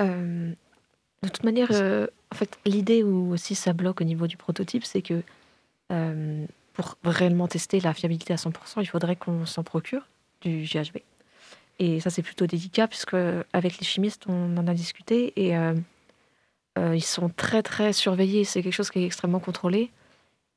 De 0.00 1.28
toute 1.28 1.44
manière, 1.44 1.70
en 1.70 2.34
fait, 2.34 2.58
l'idée 2.66 3.02
où 3.02 3.32
aussi 3.32 3.54
ça 3.54 3.72
bloque 3.72 4.00
au 4.00 4.04
niveau 4.04 4.26
du 4.26 4.36
prototype, 4.36 4.84
c'est 4.84 5.02
que 5.02 5.22
pour 6.72 6.96
réellement 7.04 7.48
tester 7.48 7.80
la 7.80 7.94
fiabilité 7.94 8.32
à 8.32 8.36
100%, 8.36 8.52
il 8.78 8.86
faudrait 8.86 9.16
qu'on 9.16 9.46
s'en 9.46 9.62
procure 9.62 10.06
du 10.42 10.64
GHB. 10.64 10.98
Et 11.78 12.00
ça, 12.00 12.10
c'est 12.10 12.22
plutôt 12.22 12.46
délicat 12.46 12.88
puisque 12.88 13.16
avec 13.52 13.78
les 13.78 13.86
chimistes, 13.86 14.24
on 14.28 14.56
en 14.56 14.66
a 14.66 14.74
discuté 14.74 15.32
et 15.36 15.54
ils 16.76 17.04
sont 17.04 17.30
très 17.30 17.62
très 17.62 17.92
surveillés. 17.92 18.44
C'est 18.44 18.62
quelque 18.62 18.74
chose 18.74 18.90
qui 18.90 18.98
est 18.98 19.06
extrêmement 19.06 19.40
contrôlé. 19.40 19.90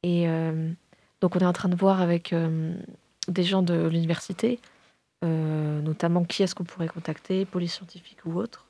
Et 0.03 0.27
euh, 0.27 0.71
donc, 1.21 1.35
on 1.35 1.39
est 1.39 1.45
en 1.45 1.53
train 1.53 1.69
de 1.69 1.75
voir 1.75 2.01
avec 2.01 2.33
euh, 2.33 2.73
des 3.27 3.43
gens 3.43 3.61
de 3.61 3.87
l'université, 3.87 4.59
euh, 5.23 5.81
notamment 5.81 6.23
qui 6.23 6.43
est-ce 6.43 6.55
qu'on 6.55 6.63
pourrait 6.63 6.87
contacter, 6.87 7.45
police 7.45 7.75
scientifique 7.75 8.19
ou 8.25 8.35
autre, 8.37 8.65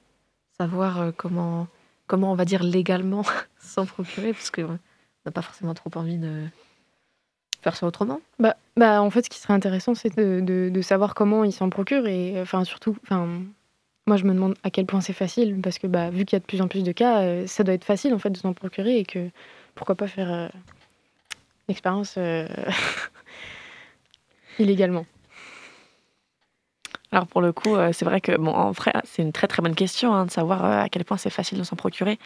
savoir 0.58 1.12
comment, 1.16 1.68
comment 2.08 2.32
on 2.32 2.36
va 2.36 2.46
dire 2.46 2.64
légalement 2.64 3.24
s'en 3.60 3.86
procurer, 3.86 4.34
parce 4.34 4.52
qu'on 4.52 4.80
n'a 5.26 5.32
pas 5.32 5.42
forcément 5.42 5.74
trop 5.74 5.92
envie 5.96 6.18
de 6.18 6.46
faire 7.62 7.76
ça 7.76 7.88
autrement. 7.88 8.22
Bah, 8.40 8.56
bah, 8.78 9.02
en 9.02 9.10
fait, 9.10 9.26
ce 9.26 9.30
qui 9.30 9.40
serait 9.40 9.54
intéressant, 9.54 9.96
c'est 9.96 10.16
de, 10.16 10.70
de, 10.70 10.82
savoir 10.82 11.16
comment 11.16 11.44
ils 11.44 11.52
s'en 11.52 11.70
procurent 11.70 12.08
et 12.08 12.40
enfin 12.40 12.64
surtout, 12.64 12.96
enfin, 13.04 13.42
moi 14.06 14.16
je 14.16 14.24
me 14.24 14.34
demande 14.34 14.56
à 14.64 14.70
quel 14.70 14.86
point 14.86 15.02
c'est 15.02 15.12
facile 15.12 15.60
parce 15.62 15.80
que 15.80 15.88
bah, 15.88 16.12
vu 16.12 16.24
qu'il 16.24 16.36
y 16.36 16.38
a 16.38 16.40
de 16.40 16.46
plus 16.46 16.62
en 16.62 16.68
plus 16.68 16.84
de 16.84 16.92
cas, 16.92 17.46
ça 17.48 17.64
doit 17.64 17.74
être 17.74 17.84
facile 17.84 18.14
en 18.14 18.20
fait 18.20 18.30
de 18.30 18.38
s'en 18.38 18.54
procurer 18.54 19.00
et 19.00 19.06
que 19.06 19.30
pourquoi 19.76 19.96
pas 19.96 20.08
faire 20.08 20.50
expérience 21.68 22.16
euh, 22.18 22.48
illégalement 24.60 25.06
alors 27.14 27.26
pour 27.26 27.40
le 27.40 27.54
coup, 27.54 27.74
euh, 27.74 27.94
c'est 27.94 28.04
vrai 28.04 28.20
que 28.20 28.36
bon, 28.36 28.52
en 28.52 28.72
vrai, 28.72 28.92
c'est 29.06 29.22
une 29.22 29.32
très 29.32 29.48
très 29.48 29.62
bonne 29.62 29.76
question 29.76 30.14
hein, 30.14 30.26
de 30.26 30.30
savoir 30.32 30.66
euh, 30.66 30.82
à 30.82 30.90
quel 30.90 31.06
point 31.06 31.16
c'est 31.16 31.30
facile 31.30 31.58
de 31.58 31.64
s'en 31.64 31.78
procurer. 31.78 32.20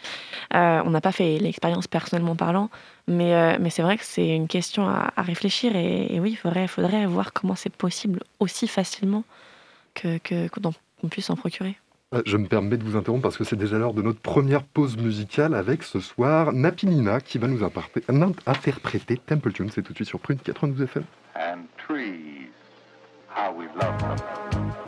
on 0.52 0.90
n'a 0.90 1.00
pas 1.00 1.12
fait 1.12 1.38
l'expérience 1.38 1.86
personnellement 1.86 2.34
parlant, 2.34 2.68
mais, 3.06 3.58
mais 3.60 3.70
c'est 3.70 3.82
vrai 3.82 3.96
que 3.96 4.04
c'est 4.04 4.34
une 4.34 4.48
question 4.48 4.88
à, 4.88 5.12
réfléchir 5.18 5.76
et, 5.76 6.18
oui, 6.18 6.32
il 6.32 6.36
faudrait, 6.36 6.66
faudrait 6.66 7.06
voir 7.06 7.32
comment 7.32 7.54
c'est 7.54 7.72
possible 7.72 8.24
aussi 8.40 8.66
facilement 8.66 9.22
que 9.94 10.18
qu'on 10.48 11.08
puisse 11.08 11.26
s'en 11.26 11.36
procurer. 11.36 11.76
Euh, 12.12 12.22
je 12.26 12.36
me 12.36 12.46
permets 12.46 12.76
de 12.76 12.84
vous 12.84 12.96
interrompre 12.96 13.22
parce 13.22 13.38
que 13.38 13.44
c'est 13.44 13.56
déjà 13.56 13.78
l'heure 13.78 13.94
de 13.94 14.02
notre 14.02 14.20
première 14.20 14.64
pause 14.64 14.96
musicale 14.96 15.54
avec 15.54 15.82
ce 15.82 16.00
soir 16.00 16.52
Napinina 16.52 17.20
qui 17.20 17.38
va 17.38 17.48
nous 17.48 17.64
interpréter 17.64 19.16
Temple 19.16 19.52
Tune. 19.52 19.70
C'est 19.70 19.82
tout 19.82 19.92
de 19.92 19.98
suite 19.98 20.08
sur 20.08 20.20
Prune 20.20 20.38
92 20.38 20.82
FM. 20.82 21.04
And 21.36 21.64
trees, 21.78 22.50
how 23.34 23.52
we 23.56 23.66
love 23.80 23.98
them. 23.98 24.81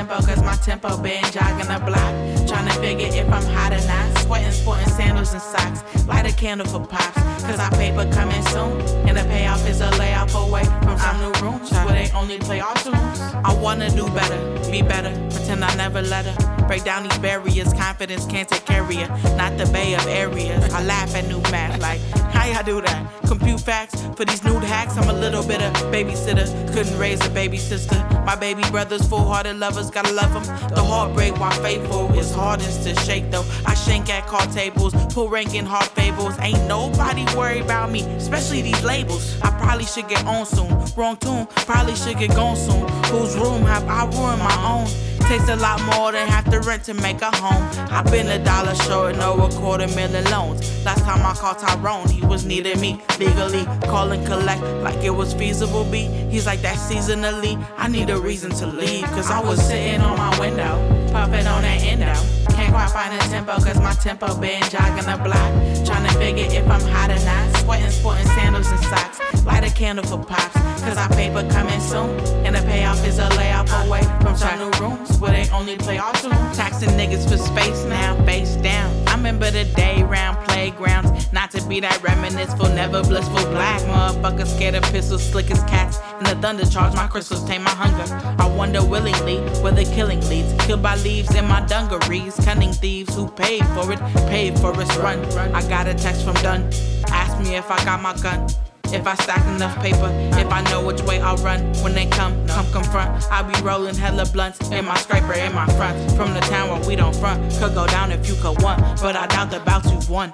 Tempo, 0.00 0.26
cause 0.26 0.42
my 0.42 0.54
tempo 0.56 0.96
been 1.02 1.22
jogging 1.24 1.68
the 1.68 1.78
block. 1.84 2.12
Trying 2.48 2.68
to 2.68 2.74
figure 2.80 3.08
if 3.08 3.28
I'm 3.28 3.44
hot 3.54 3.72
or 3.72 3.84
not. 3.86 4.18
Sweating, 4.24 4.52
sporting 4.52 4.88
sandals 4.88 5.32
and 5.32 5.42
socks. 5.42 6.06
Light 6.06 6.26
a 6.26 6.34
candle 6.34 6.66
for 6.66 6.86
pops, 6.86 7.44
cause 7.44 7.58
our 7.58 7.70
paper 7.72 8.10
coming 8.12 8.42
soon. 8.46 8.80
And 9.06 9.16
the 9.16 9.24
payoff 9.24 9.66
is 9.68 9.80
a 9.80 9.90
layoff 9.98 10.34
away 10.34 10.64
from 10.64 10.98
some 10.98 11.18
new 11.20 11.32
they 11.40 11.79
only 12.20 12.38
play 12.38 12.60
our 12.60 12.74
tunes. 12.74 13.20
I 13.44 13.52
wanna 13.54 13.88
do 13.90 14.06
better, 14.08 14.70
be 14.70 14.82
better, 14.82 15.10
pretend 15.30 15.64
I 15.64 15.74
never 15.76 16.02
let 16.02 16.26
her. 16.26 16.66
Break 16.66 16.84
down 16.84 17.02
these 17.02 17.18
barriers, 17.18 17.72
confidence 17.72 18.26
can't 18.26 18.48
take 18.48 18.66
care 18.66 18.82
of 18.82 18.92
you. 18.92 19.06
Not 19.36 19.56
the 19.56 19.66
bay 19.72 19.94
of 19.94 20.06
areas. 20.06 20.72
I 20.72 20.84
laugh 20.84 21.14
at 21.16 21.26
new 21.26 21.40
math, 21.50 21.80
like, 21.80 22.00
how 22.32 22.44
y'all 22.46 22.62
do 22.62 22.80
that? 22.82 23.06
Compute 23.26 23.60
facts 23.60 24.00
for 24.16 24.24
these 24.24 24.44
nude 24.44 24.62
hacks. 24.62 24.96
I'm 24.96 25.08
a 25.08 25.12
little 25.12 25.44
bit 25.46 25.62
of 25.62 25.72
babysitter, 25.92 26.46
couldn't 26.72 26.96
raise 26.98 27.24
a 27.26 27.30
baby 27.30 27.56
sister. 27.56 27.96
My 28.24 28.36
baby 28.36 28.62
brothers, 28.70 29.06
full 29.08 29.24
hearted 29.24 29.56
lovers, 29.56 29.90
gotta 29.90 30.12
love 30.12 30.32
them. 30.32 30.44
The 30.74 30.82
heartbreak 30.82 31.38
while 31.40 31.50
faithful 31.62 32.12
is 32.18 32.32
hardest 32.32 32.84
to 32.84 32.94
shake 33.00 33.30
though. 33.30 33.44
I 33.66 33.74
shank 33.74 34.08
at 34.10 34.26
card 34.26 34.52
tables, 34.52 34.94
pull 35.12 35.28
ranking 35.28 35.64
hard 35.64 35.86
fables. 35.86 36.34
Ain't 36.40 36.66
nobody 36.66 37.24
worried 37.36 37.62
about 37.62 37.90
me, 37.90 38.02
especially 38.16 38.62
these 38.62 38.82
labels. 38.84 39.40
I 39.42 39.50
probably 39.50 39.86
should 39.86 40.08
get 40.08 40.24
on 40.26 40.46
soon. 40.46 40.70
Wrong 40.96 41.16
tune, 41.16 41.46
probably 41.66 41.96
should 41.96 42.09
get 42.14 42.30
gone 42.34 42.56
soon. 42.56 42.88
Whose 43.12 43.36
room 43.36 43.62
have 43.62 43.86
I 43.88 44.04
ruined 44.04 44.38
my 44.40 44.56
own? 44.66 44.86
Takes 45.28 45.48
a 45.48 45.56
lot 45.56 45.80
more 45.94 46.10
than 46.10 46.26
half 46.26 46.50
the 46.50 46.60
rent 46.60 46.84
to 46.84 46.94
make 46.94 47.22
a 47.22 47.30
home. 47.36 47.62
I've 47.90 48.10
been 48.10 48.26
a 48.26 48.42
dollar 48.44 48.74
short, 48.74 49.16
no 49.16 49.34
a 49.40 49.50
quarter 49.50 49.86
million 49.88 50.24
loans. 50.24 50.84
Last 50.84 51.04
time 51.04 51.24
I 51.24 51.34
called 51.34 51.58
Tyrone, 51.58 52.08
he 52.08 52.24
was 52.26 52.44
needing 52.44 52.80
me 52.80 53.00
legally. 53.18 53.64
Call 53.82 54.10
and 54.10 54.26
collect 54.26 54.62
like 54.82 55.04
it 55.04 55.10
was 55.10 55.32
feasible, 55.34 55.84
B. 55.84 56.06
He's 56.30 56.46
like 56.46 56.62
that 56.62 56.76
seasonally. 56.76 57.64
I 57.76 57.86
need 57.86 58.10
a 58.10 58.18
reason 58.18 58.50
to 58.52 58.66
leave, 58.66 59.04
cause 59.04 59.30
I 59.30 59.40
was 59.40 59.64
sitting 59.64 60.00
on 60.00 60.18
my 60.18 60.40
window, 60.40 60.74
puffing 61.12 61.46
on 61.46 61.62
that 61.62 61.82
endo. 61.82 62.39
Quite 62.70 62.90
find 62.90 63.14
a 63.14 63.18
tempo, 63.28 63.52
cause 63.52 63.80
my 63.80 63.92
tempo 63.94 64.34
been 64.40 64.62
jogging 64.70 65.04
the 65.04 65.18
block. 65.22 65.50
Trying 65.84 66.06
to 66.08 66.18
figure 66.18 66.46
if 66.46 66.68
I'm 66.68 66.80
hot 66.80 67.10
or 67.10 67.24
not. 67.24 67.56
Sweating, 67.58 67.90
sporting 67.90 68.26
sandals 68.26 68.70
and 68.70 68.80
socks. 68.84 69.44
Light 69.44 69.64
a 69.64 69.74
candle 69.74 70.04
for 70.04 70.22
pops, 70.22 70.54
cause 70.82 70.96
our 70.96 71.08
paper 71.10 71.42
coming 71.50 71.80
soon. 71.80 72.10
And 72.46 72.54
the 72.54 72.62
payoff 72.62 73.04
is 73.06 73.18
a 73.18 73.28
layoff 73.30 73.70
away 73.84 74.02
from 74.22 74.36
some 74.36 74.58
new 74.58 74.70
rooms 74.78 75.18
where 75.18 75.32
they 75.32 75.50
only 75.50 75.76
play 75.76 75.98
our 75.98 76.12
tunes. 76.14 76.56
Taxing 76.56 76.90
niggas 76.90 77.28
for 77.28 77.38
space 77.38 77.84
now, 77.84 78.14
face 78.24 78.54
down. 78.56 79.09
Remember 79.20 79.50
the 79.50 79.64
day 79.76 80.02
round 80.02 80.38
playgrounds. 80.48 81.30
Not 81.30 81.50
to 81.50 81.60
be 81.68 81.78
that 81.80 82.02
reminisceful, 82.02 82.70
never 82.70 83.02
blissful 83.02 83.44
black 83.50 83.82
motherfucker 83.82 84.46
scared 84.46 84.76
of 84.76 84.82
pistols, 84.84 85.22
slick 85.22 85.50
as 85.50 85.62
cats. 85.64 85.98
And 86.16 86.26
the 86.26 86.34
thunder 86.36 86.64
charge 86.64 86.94
my 86.94 87.06
crystals, 87.06 87.44
tame 87.44 87.62
my 87.62 87.70
hunger. 87.70 88.14
I 88.42 88.46
wonder 88.46 88.82
willingly 88.82 89.36
where 89.60 89.72
the 89.72 89.84
killing 89.84 90.26
leads. 90.30 90.54
Killed 90.64 90.82
by 90.82 90.96
leaves 90.96 91.34
in 91.34 91.46
my 91.46 91.60
dungarees. 91.66 92.34
Cunning 92.36 92.72
thieves 92.72 93.14
who 93.14 93.28
paid 93.28 93.62
for 93.74 93.92
it, 93.92 93.98
paid 94.30 94.58
for 94.58 94.72
its 94.80 94.96
run. 94.96 95.22
I 95.54 95.68
got 95.68 95.86
a 95.86 95.92
text 95.92 96.24
from 96.24 96.36
Dunn. 96.36 96.70
Asked 97.08 97.42
me 97.42 97.56
if 97.56 97.70
I 97.70 97.84
got 97.84 98.00
my 98.00 98.16
gun. 98.22 98.48
If 98.86 99.06
I 99.06 99.14
stack 99.14 99.44
enough 99.54 99.76
paper, 99.80 100.10
if 100.38 100.50
I 100.50 100.62
know 100.70 100.84
which 100.84 101.02
way 101.02 101.20
I'll 101.20 101.36
run 101.38 101.60
when 101.82 101.94
they 101.94 102.06
come, 102.06 102.46
come 102.48 102.70
confront. 102.72 103.24
I 103.30 103.42
be 103.42 103.60
rolling 103.62 103.94
hella 103.94 104.26
blunts 104.26 104.60
in 104.70 104.84
my 104.84 104.96
scraper 104.98 105.34
in 105.34 105.54
my 105.54 105.66
front. 105.74 105.96
From 106.12 106.34
the 106.34 106.40
town 106.40 106.70
where 106.70 106.88
we 106.88 106.96
don't 106.96 107.14
front, 107.14 107.40
could 107.54 107.74
go 107.74 107.86
down 107.86 108.10
if 108.10 108.28
you 108.28 108.34
could 108.42 108.60
want, 108.62 108.80
but 109.00 109.16
I 109.16 109.26
doubt 109.28 109.50
the 109.50 109.60
bouts 109.60 109.90
you've 109.92 110.10
won. 110.10 110.32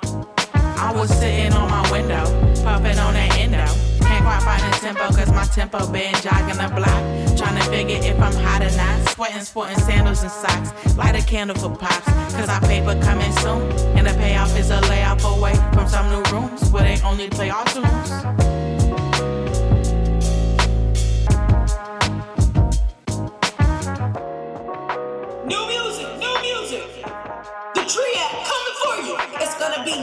I 0.79 0.93
was 0.95 1.11
sitting 1.19 1.53
on 1.53 1.69
my 1.71 1.91
window, 1.91 2.25
puffing 2.63 2.99
on 2.99 3.15
that 3.15 3.37
endo. 3.37 3.67
Can't 4.07 4.23
quite 4.23 4.43
find 4.43 4.63
a 4.63 4.79
tempo, 4.79 5.09
cause 5.09 5.33
my 5.33 5.45
tempo 5.45 5.91
been 5.91 6.15
jogging 6.23 6.57
the 6.57 6.71
block. 6.77 7.03
Trying 7.37 7.59
to 7.59 7.65
figure 7.71 7.99
if 7.99 8.21
I'm 8.21 8.33
hot 8.35 8.63
or 8.63 8.71
not. 8.77 9.09
Sweating, 9.09 9.41
sporting 9.41 9.79
sandals 9.81 10.23
and 10.23 10.31
socks. 10.31 10.97
Light 10.97 11.16
candle 11.27 11.57
for 11.57 11.77
pops, 11.77 12.07
cause 12.35 12.49
our 12.49 12.61
paper 12.61 12.99
coming 13.03 13.33
soon. 13.33 13.63
And 13.99 14.07
the 14.07 14.15
payoff 14.15 14.57
is 14.57 14.71
a 14.71 14.81
layoff 14.83 15.25
away 15.25 15.55
from 15.75 15.89
some 15.89 16.09
new 16.09 16.23
rooms 16.33 16.71
where 16.71 16.85
they 16.85 17.03
only 17.03 17.29
play 17.29 17.51
our 17.51 17.65
tunes. 17.67 18.11
New 25.45 25.67
music, 25.67 26.09
new 26.19 26.37
music. 26.43 26.87
The 27.75 27.83
trio 27.93 28.27
coming 28.51 28.77
for 28.83 28.97
you. 29.07 29.17
It's 29.41 29.59
gonna 29.59 29.85
be 29.85 29.97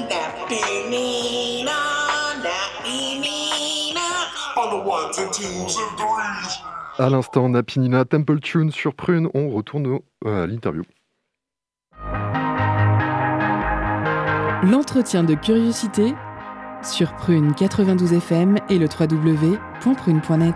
À 6.99 7.09
l'instant, 7.09 7.49
Napinina 7.49 8.05
Temple 8.05 8.39
Tune 8.39 8.71
sur 8.71 8.93
Prune, 8.93 9.27
on 9.33 9.49
retourne 9.49 9.99
à 10.25 10.45
l'interview. 10.45 10.83
L'entretien 14.63 15.25
de 15.25 15.33
curiosité 15.35 16.13
sur 16.81 17.13
Prune 17.17 17.53
92 17.53 18.13
FM 18.13 18.55
et 18.69 18.79
le 18.79 18.85
www.prune.net. 18.87 20.55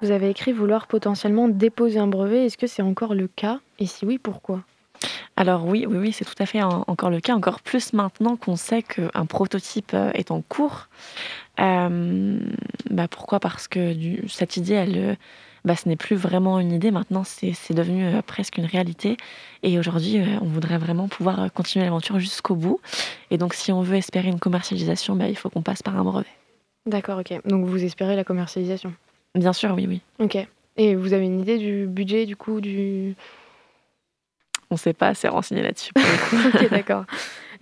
Vous 0.00 0.12
avez 0.12 0.30
écrit 0.30 0.52
vouloir 0.52 0.86
potentiellement 0.86 1.48
déposer 1.48 1.98
un 1.98 2.06
brevet. 2.06 2.46
Est-ce 2.46 2.56
que 2.56 2.68
c'est 2.68 2.82
encore 2.82 3.16
le 3.16 3.26
cas? 3.26 3.58
Et 3.80 3.86
si 3.86 4.06
oui, 4.06 4.18
pourquoi? 4.18 4.62
Alors 5.34 5.66
oui, 5.66 5.86
oui, 5.88 5.96
oui, 5.98 6.12
c'est 6.12 6.24
tout 6.24 6.40
à 6.40 6.46
fait 6.46 6.62
encore 6.62 7.10
le 7.10 7.18
cas, 7.18 7.34
encore 7.34 7.60
plus 7.62 7.94
maintenant 7.94 8.36
qu'on 8.36 8.54
sait 8.54 8.84
qu'un 8.84 9.26
prototype 9.26 9.90
euh, 9.94 10.12
est 10.12 10.30
en 10.30 10.40
cours. 10.40 10.86
Euh, 11.58 12.38
bah 12.90 13.08
pourquoi? 13.08 13.40
Parce 13.40 13.66
que 13.66 13.92
du, 13.92 14.22
cette 14.28 14.56
idée, 14.56 14.74
elle, 14.74 14.98
euh, 14.98 15.14
bah, 15.64 15.76
ce 15.76 15.88
n'est 15.88 15.96
plus 15.96 16.16
vraiment 16.16 16.58
une 16.58 16.72
idée, 16.72 16.90
maintenant 16.90 17.22
c'est 17.24 17.74
devenu 17.74 18.10
presque 18.26 18.58
une 18.58 18.64
réalité. 18.64 19.16
Et 19.62 19.78
aujourd'hui, 19.78 20.20
on 20.40 20.46
voudrait 20.46 20.78
vraiment 20.78 21.08
pouvoir 21.08 21.52
continuer 21.52 21.84
l'aventure 21.84 22.18
jusqu'au 22.18 22.54
bout. 22.54 22.80
Et 23.30 23.38
donc 23.38 23.54
si 23.54 23.72
on 23.72 23.82
veut 23.82 23.96
espérer 23.96 24.28
une 24.28 24.40
commercialisation, 24.40 25.16
bah, 25.16 25.28
il 25.28 25.36
faut 25.36 25.50
qu'on 25.50 25.62
passe 25.62 25.82
par 25.82 25.96
un 25.96 26.04
brevet. 26.04 26.26
D'accord, 26.86 27.20
ok. 27.20 27.46
Donc 27.46 27.66
vous 27.66 27.84
espérez 27.84 28.16
la 28.16 28.24
commercialisation? 28.24 28.92
Bien 29.34 29.52
sûr, 29.52 29.72
oui, 29.74 29.86
oui. 29.88 30.00
Ok. 30.18 30.36
Et 30.76 30.94
vous 30.94 31.12
avez 31.12 31.26
une 31.26 31.40
idée 31.40 31.58
du 31.58 31.86
budget, 31.86 32.26
du 32.26 32.36
coup, 32.36 32.60
du 32.60 33.14
on 34.72 34.76
ne 34.76 34.78
s'est 34.78 34.94
pas 34.94 35.08
assez 35.08 35.28
renseigné 35.28 35.62
là-dessus. 35.62 35.92
ok, 36.54 36.70
d'accord. 36.70 37.04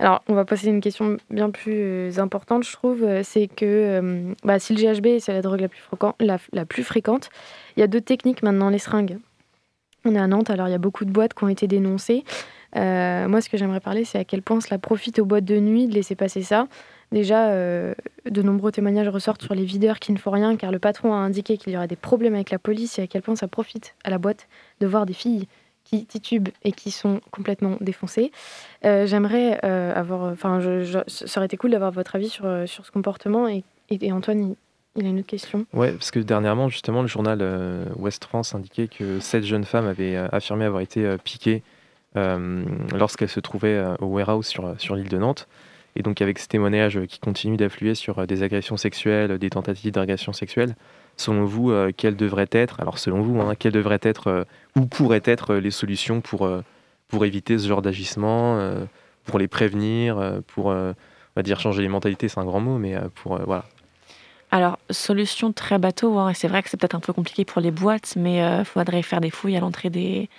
Alors, 0.01 0.23
on 0.27 0.33
va 0.33 0.45
passer 0.45 0.65
à 0.65 0.71
une 0.71 0.81
question 0.81 1.17
bien 1.29 1.51
plus 1.51 1.75
euh, 1.77 2.11
importante, 2.17 2.63
je 2.63 2.73
trouve. 2.73 3.03
Euh, 3.03 3.21
c'est 3.23 3.45
que 3.45 3.65
euh, 3.65 4.33
bah, 4.43 4.57
si 4.57 4.73
le 4.73 4.81
GHB, 4.81 5.19
c'est 5.19 5.31
la 5.31 5.43
drogue 5.43 5.61
la 5.61 6.65
plus, 6.65 6.83
fréquente, 6.83 7.29
il 7.77 7.81
y 7.81 7.83
a 7.83 7.87
deux 7.87 8.01
techniques 8.01 8.41
maintenant, 8.41 8.69
les 8.69 8.79
seringues. 8.79 9.19
On 10.03 10.15
est 10.15 10.19
à 10.19 10.25
Nantes, 10.25 10.49
alors 10.49 10.67
il 10.67 10.71
y 10.71 10.73
a 10.73 10.79
beaucoup 10.79 11.05
de 11.05 11.11
boîtes 11.11 11.35
qui 11.35 11.43
ont 11.43 11.49
été 11.49 11.67
dénoncées. 11.67 12.23
moi, 12.73 13.41
ce 13.41 13.49
que 13.49 13.57
j'aimerais 13.57 13.79
parler, 13.79 14.03
c'est 14.03 14.17
à 14.17 14.23
quel 14.23 14.41
point 14.41 14.59
cela 14.59 14.79
profite 14.79 15.19
aux 15.19 15.25
boîtes 15.25 15.45
de 15.45 15.59
nuit 15.59 15.85
de 15.85 15.93
laisser 15.93 16.15
passer 16.15 16.41
ça. 16.41 16.67
Déjà, 17.11 17.53
de 17.53 18.41
nombreux 18.41 18.71
témoignages 18.71 19.09
ressortent 19.09 19.43
sur 19.43 19.53
les 19.53 19.65
videurs 19.65 19.99
qui 19.99 20.11
ne 20.13 20.17
font 20.17 20.31
rien, 20.31 20.55
car 20.55 20.71
le 20.71 20.79
patron 20.79 21.13
a 21.13 21.17
indiqué 21.17 21.57
qu'il 21.57 21.73
y 21.73 21.77
aurait 21.77 21.87
des 21.87 21.95
problèmes 21.95 22.33
avec 22.33 22.49
la 22.49 22.57
police 22.57 22.97
et 22.97 23.03
à 23.03 23.07
quel 23.07 23.21
point 23.21 23.35
ça 23.35 23.47
profite 23.47 23.93
à 24.03 24.09
la 24.09 24.17
boîte 24.17 24.47
de 24.79 24.87
voir 24.87 25.05
des 25.05 25.13
filles 25.13 25.47
qui 25.91 26.05
titubent 26.05 26.49
et 26.63 26.71
qui 26.71 26.89
sont 26.89 27.19
complètement 27.31 27.77
défoncés. 27.81 28.31
Euh, 28.85 29.05
j'aimerais 29.05 29.59
euh, 29.63 29.93
avoir, 29.93 30.31
enfin, 30.31 30.59
ça 31.07 31.39
aurait 31.39 31.45
été 31.45 31.57
cool 31.57 31.71
d'avoir 31.71 31.91
votre 31.91 32.15
avis 32.15 32.29
sur, 32.29 32.45
euh, 32.45 32.65
sur 32.65 32.85
ce 32.85 32.91
comportement. 32.91 33.47
Et, 33.47 33.63
et, 33.89 34.11
Antoine, 34.13 34.55
il, 34.95 35.05
a 35.05 35.09
une 35.09 35.19
autre 35.19 35.27
question. 35.27 35.65
Ouais, 35.73 35.91
parce 35.91 36.11
que 36.11 36.19
dernièrement, 36.19 36.69
justement, 36.69 37.01
le 37.01 37.07
journal 37.07 37.41
Ouest 37.97 38.23
France 38.23 38.55
indiquait 38.55 38.87
que 38.87 39.19
sept 39.19 39.43
jeunes 39.43 39.65
femmes 39.65 39.87
avaient 39.87 40.15
affirmé 40.15 40.65
avoir 40.65 40.81
été 40.81 41.17
piquées 41.23 41.61
lorsqu'elles 42.15 43.29
se 43.29 43.39
trouvaient 43.39 43.83
au 43.99 44.05
warehouse 44.05 44.47
sur, 44.47 44.75
sur 44.79 44.95
l'île 44.95 45.09
de 45.09 45.17
Nantes. 45.17 45.47
Et 45.97 46.03
donc, 46.03 46.21
avec 46.21 46.39
ces 46.39 46.47
témoignages 46.47 46.99
qui 47.07 47.19
continuent 47.19 47.57
d'affluer 47.57 47.95
sur 47.95 48.25
des 48.27 48.43
agressions 48.43 48.77
sexuelles, 48.77 49.37
des 49.37 49.49
tentatives 49.49 49.91
d'agression 49.91 50.31
sexuelle, 50.31 50.75
selon 51.21 51.45
vous, 51.45 51.71
euh, 51.71 51.91
quelles 51.95 52.15
devraient 52.15 52.49
être, 52.51 52.79
alors 52.79 52.99
selon 52.99 53.21
vous, 53.21 53.39
hein, 53.39 53.55
quelles 53.57 53.71
devraient 53.71 53.99
être 54.01 54.27
euh, 54.27 54.43
ou 54.75 54.85
pourraient 54.85 55.21
être 55.23 55.53
euh, 55.53 55.59
les 55.59 55.71
solutions 55.71 56.21
pour, 56.21 56.49
pour 57.07 57.25
éviter 57.25 57.57
ce 57.57 57.67
genre 57.67 57.81
d'agissement, 57.81 58.59
pour 59.25 59.39
les 59.39 59.47
prévenir, 59.47 60.41
pour, 60.47 60.67
on 60.67 60.93
va 61.35 61.43
dire, 61.43 61.59
changer 61.59 61.81
les 61.81 61.89
mentalités, 61.89 62.27
c'est 62.27 62.39
un 62.39 62.45
grand 62.45 62.61
mot, 62.61 62.77
mais 62.77 62.95
pour, 63.15 63.37
voilà. 63.45 63.65
Alors, 64.49 64.79
solution 64.89 65.51
très 65.51 65.77
bateau, 65.77 66.17
hein, 66.17 66.33
c'est 66.33 66.47
vrai 66.47 66.63
que 66.63 66.69
c'est 66.69 66.77
peut-être 66.77 66.95
un 66.95 66.99
peu 67.01 67.13
compliqué 67.13 67.45
pour 67.45 67.61
les 67.61 67.71
boîtes, 67.71 68.15
mais 68.15 68.37
il 68.37 68.65
faudrait 68.65 69.01
faire 69.01 69.21
des 69.21 69.29
fouilles 69.29 69.57
à 69.57 69.59
l'entrée 69.59 69.89
des, 69.89 70.29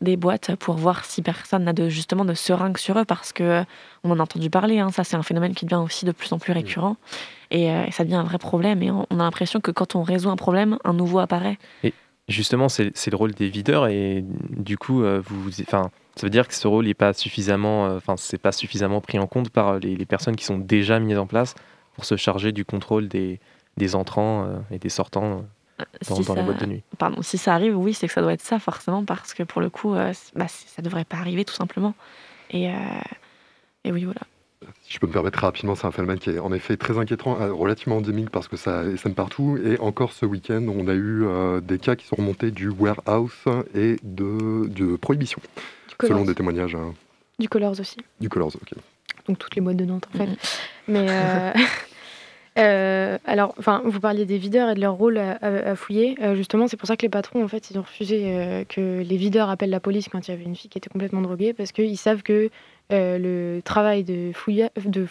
des 0.00 0.16
boîtes 0.16 0.56
pour 0.56 0.76
voir 0.76 1.04
si 1.04 1.22
personne 1.22 1.64
n'a 1.64 1.72
de, 1.72 1.88
justement 1.88 2.24
de 2.24 2.34
seringues 2.34 2.78
sur 2.78 2.98
eux, 2.98 3.04
parce 3.04 3.32
que 3.32 3.64
on 4.02 4.10
en 4.10 4.18
a 4.18 4.22
entendu 4.22 4.50
parler, 4.50 4.78
hein, 4.78 4.90
ça 4.90 5.04
c'est 5.04 5.16
un 5.16 5.22
phénomène 5.22 5.54
qui 5.54 5.64
devient 5.64 5.82
aussi 5.82 6.04
de 6.04 6.12
plus 6.12 6.32
en 6.32 6.38
plus 6.38 6.52
récurrent. 6.52 6.96
Euh, 7.54 7.84
et, 7.86 7.90
ça 7.90 8.04
devient 8.04 8.16
un 8.16 8.24
vrai 8.24 8.38
problème. 8.38 8.82
Et 8.82 8.90
on, 8.90 9.04
a 9.10 9.16
l'impression 9.16 9.60
que 9.60 9.70
quand 9.70 9.94
on 9.94 10.02
résout 10.02 10.30
un 10.30 10.36
problème, 10.36 10.78
un 10.84 10.92
nouveau 10.92 11.18
apparaît. 11.18 11.58
Et 11.82 11.92
justement, 12.28 12.68
c'est 12.68 12.92
le 13.10 13.16
rôle 13.16 13.32
des 13.32 13.48
videurs. 13.48 13.86
Et 13.88 14.24
du 14.50 14.76
coup, 14.76 15.02
euh, 15.02 15.22
vous, 15.24 15.50
enfin, 15.62 15.90
ça 16.16 16.26
veut 16.26 16.30
dire 16.30 16.48
que 16.48 16.54
ce 16.54 16.66
rôle 16.66 16.86
n'est 16.86 16.94
pas 16.94 17.12
suffisamment, 17.12 17.86
euh, 17.86 17.96
enfin, 17.96 18.16
c'est 18.16 18.38
pas 18.38 18.52
suffisamment 18.52 19.00
pris 19.00 19.18
en 19.18 19.26
compte 19.26 19.50
par 19.50 19.78
les, 19.78 20.06
personnes 20.06 20.36
qui 20.36 20.44
sont 20.44 20.58
déjà 20.58 20.98
mises 20.98 21.18
en 21.18 21.26
place 21.26 21.54
pour 21.94 22.04
se 22.04 22.16
charger 22.16 22.52
du 22.52 22.64
contrôle 22.64 23.08
des, 23.08 23.40
des 23.76 23.94
entrants 23.94 24.48
et 24.70 24.78
des 24.78 24.88
sortants. 24.88 25.44
Dans, 26.08 26.34
les 26.34 26.42
boîtes 26.42 26.60
de 26.60 26.66
nuit. 26.66 26.82
Pardon, 26.98 27.22
si 27.22 27.36
ça 27.36 27.54
arrive, 27.54 27.76
oui, 27.76 27.94
c'est 27.94 28.06
que 28.06 28.12
ça 28.12 28.22
doit 28.22 28.32
être 28.32 28.42
ça 28.42 28.58
forcément, 28.58 29.04
parce 29.04 29.34
que 29.34 29.42
pour 29.42 29.60
le 29.60 29.70
coup, 29.70 29.94
bah, 29.94 30.46
ça 30.48 30.82
devrait 30.82 31.04
pas 31.04 31.16
arriver 31.16 31.44
tout 31.44 31.54
simplement. 31.54 31.94
Et, 32.50 32.70
et 33.84 33.90
oui, 33.90 34.04
voilà. 34.04 34.20
Si 34.82 34.94
je 34.94 34.98
peux 34.98 35.06
me 35.06 35.12
permettre 35.12 35.40
rapidement, 35.40 35.74
c'est 35.74 35.86
un 35.86 35.90
phénomène 35.90 36.18
qui 36.18 36.30
est 36.30 36.38
en 36.38 36.52
effet 36.52 36.76
très 36.76 36.98
inquiétant, 36.98 37.40
euh, 37.40 37.52
relativement 37.52 37.98
endémique 37.98 38.30
parce 38.30 38.48
que 38.48 38.56
ça 38.56 38.84
sème 38.96 39.14
partout. 39.14 39.58
Et 39.64 39.78
encore 39.80 40.12
ce 40.12 40.26
week-end, 40.26 40.66
on 40.68 40.88
a 40.88 40.94
eu 40.94 41.24
euh, 41.24 41.60
des 41.60 41.78
cas 41.78 41.96
qui 41.96 42.06
sont 42.06 42.16
remontés 42.16 42.50
du 42.50 42.68
warehouse 42.68 43.32
et 43.74 43.96
de, 44.02 44.66
de 44.68 44.96
prohibition, 44.96 45.40
selon 46.00 46.24
des 46.24 46.34
témoignages. 46.34 46.74
Hein. 46.74 46.94
Du 47.38 47.48
Colors 47.48 47.80
aussi. 47.80 47.96
Du 48.20 48.28
Colors, 48.28 48.54
ok. 48.54 48.74
Donc 49.26 49.38
toutes 49.38 49.54
les 49.54 49.62
boîtes 49.62 49.76
de 49.76 49.84
Nantes 49.84 50.06
en 50.14 50.18
fait. 50.18 50.28
Mais 50.86 51.06
euh, 52.56 53.18
alors, 53.24 53.54
enfin, 53.58 53.82
vous 53.84 53.98
parliez 53.98 54.26
des 54.26 54.38
videurs 54.38 54.70
et 54.70 54.74
de 54.74 54.80
leur 54.80 54.94
rôle 54.94 55.18
à, 55.18 55.74
fouiller. 55.74 56.16
justement, 56.34 56.68
c'est 56.68 56.76
pour 56.76 56.86
ça 56.86 56.96
que 56.96 57.02
les 57.02 57.08
patrons, 57.08 57.42
en 57.42 57.48
fait, 57.48 57.70
ils 57.70 57.78
ont 57.78 57.82
refusé 57.82 58.64
que 58.68 59.02
les 59.02 59.16
videurs 59.16 59.50
appellent 59.50 59.70
la 59.70 59.80
police 59.80 60.08
quand 60.08 60.28
il 60.28 60.30
y 60.30 60.34
avait 60.34 60.44
une 60.44 60.54
fille 60.54 60.70
qui 60.70 60.78
était 60.78 60.90
complètement 60.90 61.20
droguée, 61.20 61.52
parce 61.52 61.72
qu'ils 61.72 61.98
savent 61.98 62.22
que 62.22 62.50
euh, 62.92 63.18
le 63.18 63.62
travail 63.62 64.04
de 64.04 64.30
fouille, 64.34 64.68
de 64.84 65.06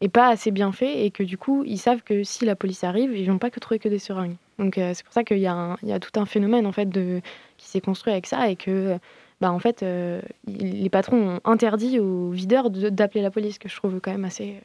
est 0.00 0.08
pas 0.08 0.28
assez 0.28 0.50
bien 0.50 0.72
fait 0.72 1.06
et 1.06 1.10
que 1.10 1.22
du 1.22 1.38
coup, 1.38 1.62
ils 1.64 1.78
savent 1.78 2.02
que 2.02 2.24
si 2.24 2.44
la 2.44 2.56
police 2.56 2.84
arrive, 2.84 3.16
ils 3.16 3.30
vont 3.30 3.38
pas 3.38 3.50
que 3.50 3.60
trouver 3.60 3.78
que 3.78 3.88
des 3.88 4.00
seringues. 4.00 4.36
Donc 4.58 4.76
euh, 4.76 4.92
c'est 4.92 5.04
pour 5.04 5.14
ça 5.14 5.22
qu'il 5.22 5.38
y, 5.38 5.46
a 5.46 6.00
tout 6.00 6.20
un 6.20 6.26
phénomène 6.26 6.66
en 6.66 6.72
fait 6.72 6.88
qui 6.90 7.68
s'est 7.68 7.80
construit 7.80 8.12
avec 8.12 8.26
ça 8.26 8.50
et 8.50 8.56
que 8.56 8.98
bah, 9.40 9.52
en 9.52 9.58
fait, 9.58 9.82
euh, 9.82 10.20
les 10.46 10.90
patrons 10.90 11.36
ont 11.36 11.50
interdit 11.50 12.00
aux 12.00 12.30
videurs 12.30 12.70
d'appeler 12.70 13.22
la 13.22 13.30
police, 13.30 13.58
que 13.58 13.68
je 13.68 13.76
trouve 13.76 14.00
quand 14.00 14.10
même 14.10 14.24
assez... 14.24 14.56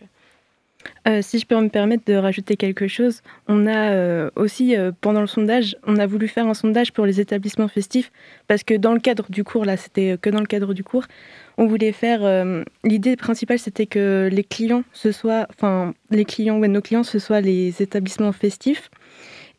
si 1.21 1.39
je 1.39 1.45
peux 1.45 1.59
me 1.59 1.69
permettre 1.69 2.03
de 2.05 2.13
rajouter 2.13 2.55
quelque 2.55 2.87
chose, 2.87 3.21
on 3.47 3.67
a 3.67 4.29
aussi, 4.35 4.75
pendant 5.01 5.21
le 5.21 5.27
sondage, 5.27 5.75
on 5.85 5.97
a 5.97 6.05
voulu 6.05 6.27
faire 6.27 6.47
un 6.47 6.53
sondage 6.53 6.91
pour 6.93 7.05
les 7.05 7.19
établissements 7.19 7.67
festifs, 7.67 8.11
parce 8.47 8.63
que 8.63 8.73
dans 8.73 8.93
le 8.93 8.99
cadre 8.99 9.25
du 9.29 9.43
cours, 9.43 9.65
là, 9.65 9.77
c'était 9.77 10.17
que 10.21 10.29
dans 10.29 10.39
le 10.39 10.45
cadre 10.45 10.73
du 10.73 10.83
cours, 10.83 11.05
on 11.57 11.67
voulait 11.67 11.91
faire. 11.91 12.23
Euh, 12.23 12.63
l'idée 12.83 13.15
principale, 13.15 13.59
c'était 13.59 13.85
que 13.85 14.29
les 14.31 14.43
clients, 14.43 14.83
ce 14.93 15.11
soit, 15.11 15.47
enfin, 15.49 15.93
les 16.09 16.25
clients, 16.25 16.59
ouais, 16.59 16.67
nos 16.67 16.81
clients, 16.81 17.03
ce 17.03 17.19
soit 17.19 17.41
les 17.41 17.81
établissements 17.81 18.31
festifs. 18.31 18.89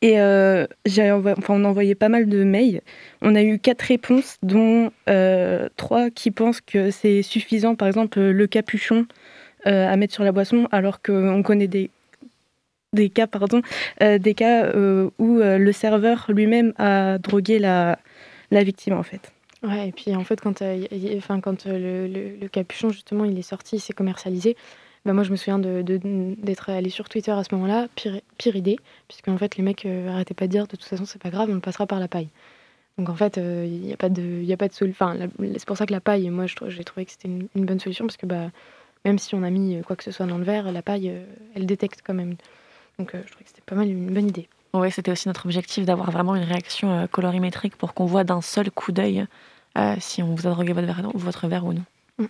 Et 0.01 0.21
euh, 0.21 0.67
enfin, 0.89 1.55
on 1.55 1.65
a 1.65 1.69
envoyé 1.69 1.95
pas 1.95 2.09
mal 2.09 2.29
de 2.29 2.43
mails. 2.43 2.81
On 3.21 3.37
a 3.37 3.43
eu 3.43 3.61
quatre 3.61 3.83
réponses, 3.83 4.37
dont 4.43 4.91
euh, 5.09 5.69
trois 5.77 6.11
qui 6.11 6.33
pensent 6.33 6.61
que 6.61 6.91
c'est 6.91 7.23
suffisant. 7.23 7.77
Par 7.77 7.87
exemple, 7.87 8.21
le 8.21 8.47
capuchon 8.49 9.07
à 9.65 9.97
mettre 9.97 10.15
sur 10.15 10.25
la 10.25 10.33
boisson, 10.33 10.69
alors 10.73 11.03
qu'on 11.03 11.43
connaît 11.43 11.69
des, 11.69 11.91
des 12.93 13.11
cas, 13.11 13.27
pardon, 13.27 13.63
des 14.01 14.35
cas 14.35 14.73
où 14.75 15.39
le 15.39 15.73
serveur 15.73 16.27
lui-même 16.29 16.73
a 16.79 17.19
drogué 17.19 17.59
la, 17.59 17.99
la 18.51 18.63
victime, 18.65 18.95
en 18.95 19.03
fait. 19.03 19.33
Ouais, 19.63 19.89
et 19.89 19.93
puis 19.93 20.15
en 20.17 20.25
fait, 20.25 20.41
quand, 20.41 20.61
euh, 20.63 20.87
enfin, 21.17 21.41
quand 21.41 21.67
euh, 21.67 22.09
le, 22.09 22.37
le, 22.37 22.49
capuchon, 22.49 22.91
justement, 22.91 23.25
il 23.25 23.39
est 23.39 23.43
sorti, 23.43 23.77
il 23.77 23.81
s'est 23.81 23.93
commercialisé, 23.93 24.57
bah, 25.05 25.13
moi 25.13 25.23
je 25.23 25.31
me 25.31 25.37
souviens 25.37 25.59
d'être 25.61 26.03
de, 26.03 26.71
allé 26.73 26.91
sur 26.91 27.09
Twitter 27.09 27.31
à 27.31 27.45
ce 27.45 27.55
moment-là, 27.55 27.87
pire, 27.95 28.21
pire 28.39 28.57
idée, 28.57 28.77
puisque 29.07 29.29
en 29.29 29.39
fait 29.39 29.57
les 29.57 29.63
mecs 29.63 29.87
euh, 29.87 30.09
arrêtaient 30.09 30.35
pas 30.35 30.47
de 30.47 30.53
dire 30.53 30.65
de 30.65 30.71
toute 30.71 30.85
façon 30.85 31.05
c'est 31.05 31.23
pas 31.23 31.31
grave, 31.31 31.49
on 31.53 31.61
passera 31.61 31.87
par 31.87 32.01
la 32.01 32.09
paille. 32.09 32.29
Donc 32.99 33.09
en 33.09 33.15
fait, 33.15 33.37
il 33.39 33.81
n'y 33.81 33.93
a 33.93 33.97
pas 33.97 34.09
de, 34.11 34.45
de 34.45 34.73
solution. 34.73 35.17
c'est 35.41 35.65
pour 35.65 35.77
ça 35.77 35.87
que 35.87 35.93
la 35.93 36.01
paille, 36.01 36.29
moi 36.31 36.47
j'ai 36.47 36.85
trouvé 36.85 37.07
que 37.07 37.13
c'était 37.13 37.29
une, 37.29 37.65
bonne 37.65 37.81
solution, 37.81 38.07
parce 38.07 38.17
que 38.17 38.27
bah, 38.27 38.51
même 39.05 39.19
si 39.19 39.35
on 39.35 39.43
a 39.43 39.51
mis 39.51 39.81
quoi 39.83 39.97
que 39.97 40.05
ce 40.05 40.11
soit 40.11 40.27
dans 40.27 40.39
le 40.39 40.45
verre, 40.45 40.71
la 40.73 40.83
paille, 40.83 41.13
elle 41.55 41.67
détecte 41.67 42.03
quand 42.05 42.15
même. 42.15 42.37
Donc 42.99 43.11
je 43.13 43.31
trouvais 43.31 43.45
que 43.45 43.49
c'était 43.49 43.63
pas 43.65 43.75
mal 43.75 43.89
une 43.89 44.13
bonne 44.13 44.29
idée. 44.29 44.49
Oui, 44.75 44.91
c'était 44.91 45.11
aussi 45.11 45.29
notre 45.29 45.45
objectif 45.45 45.85
d'avoir 45.85 46.11
vraiment 46.11 46.35
une 46.35 46.45
réaction 46.45 47.07
colorimétrique 47.11 47.77
pour 47.77 47.95
qu'on 47.95 48.07
voit 48.07 48.25
d'un 48.25 48.41
seul 48.41 48.71
coup 48.71 48.93
d'œil 48.93 49.27
euh, 49.79 49.97
si 50.01 50.23
on 50.23 50.35
vous 50.35 50.47
a 50.47 50.51
drogué 50.51 50.73
votre 50.73 50.87
verre, 50.87 51.11
votre 51.15 51.49
verre 51.49 51.65
ou 51.65 51.73
non. 51.73 51.85
Mm. 52.19 52.27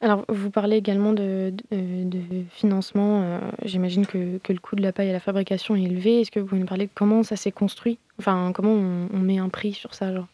Alors, 0.00 0.24
vous 0.28 0.50
parlez 0.50 0.76
également 0.76 1.14
de, 1.14 1.54
de, 1.70 2.20
financement. 2.50 3.40
J'imagine 3.64 4.06
que, 4.06 4.36
que, 4.38 4.52
le 4.52 4.58
coût 4.58 4.76
de 4.76 4.82
la 4.82 4.92
paille 4.92 5.08
à 5.08 5.14
la 5.14 5.20
fabrication 5.20 5.76
est 5.76 5.82
élevé. 5.82 6.20
Est-ce 6.20 6.30
que 6.30 6.40
vous 6.40 6.46
pouvez 6.46 6.60
nous 6.60 6.66
parler 6.66 6.86
de 6.86 6.90
comment 6.94 7.22
ça 7.22 7.36
s'est 7.36 7.52
construit? 7.52 7.98
Enfin, 8.18 8.52
comment 8.54 8.72
on, 8.72 9.08
on, 9.14 9.18
met 9.18 9.38
un 9.38 9.48
prix 9.48 9.72
sur 9.72 9.94
ça 9.94 10.12
genre? 10.12 10.26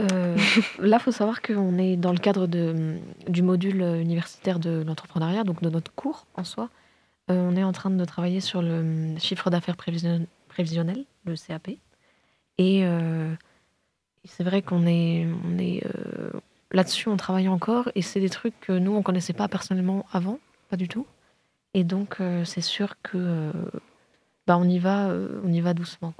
Euh, 0.00 0.36
là, 0.78 0.98
il 1.00 1.02
faut 1.02 1.12
savoir 1.12 1.42
qu'on 1.42 1.78
est 1.78 1.96
dans 1.96 2.12
le 2.12 2.18
cadre 2.18 2.46
du 2.46 3.42
module 3.42 3.82
universitaire 3.82 4.58
de 4.58 4.82
l'entrepreneuriat, 4.86 5.44
donc 5.44 5.62
de 5.62 5.70
notre 5.70 5.92
cours 5.92 6.26
en 6.34 6.44
soi. 6.44 6.70
Euh, 7.30 7.48
on 7.50 7.56
est 7.56 7.64
en 7.64 7.72
train 7.72 7.90
de 7.90 8.04
travailler 8.04 8.40
sur 8.40 8.62
le 8.62 9.16
chiffre 9.18 9.50
d'affaires 9.50 9.76
prévisionnel, 9.76 11.04
le 11.24 11.34
CAP. 11.34 11.70
Et 12.58 12.84
euh, 12.84 13.34
c'est 14.24 14.44
vrai 14.44 14.62
qu'on 14.62 14.86
est, 14.86 15.26
là-dessus, 16.70 17.08
on 17.08 17.16
travaille 17.16 17.48
encore. 17.48 17.90
Et 17.94 18.02
c'est 18.02 18.20
des 18.20 18.30
trucs 18.30 18.58
que 18.60 18.72
nous, 18.72 18.92
on 18.92 18.98
ne 18.98 19.02
connaissait 19.02 19.32
pas 19.32 19.48
personnellement 19.48 20.06
avant, 20.12 20.38
pas 20.70 20.76
du 20.76 20.88
tout. 20.88 21.06
Et 21.74 21.84
donc, 21.84 22.18
c'est 22.44 22.62
sûr 22.62 22.94
que 23.02 23.52
bah, 24.46 24.56
on, 24.58 24.64
y 24.64 24.78
va, 24.78 25.12
on 25.44 25.52
y 25.52 25.60
va 25.60 25.74
doucement. 25.74 26.14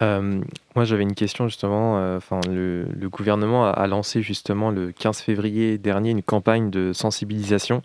Euh, 0.00 0.40
moi, 0.74 0.84
j'avais 0.84 1.02
une 1.02 1.14
question 1.14 1.48
justement. 1.48 1.98
Euh, 1.98 2.18
enfin, 2.18 2.40
le, 2.48 2.86
gouvernement 3.08 3.66
a, 3.66 3.86
lancé 3.86 4.22
justement 4.22 4.70
le 4.70 4.92
15 4.92 5.20
février 5.20 5.78
dernier 5.78 6.10
une 6.10 6.22
campagne 6.22 6.70
de 6.70 6.92
sensibilisation 6.92 7.82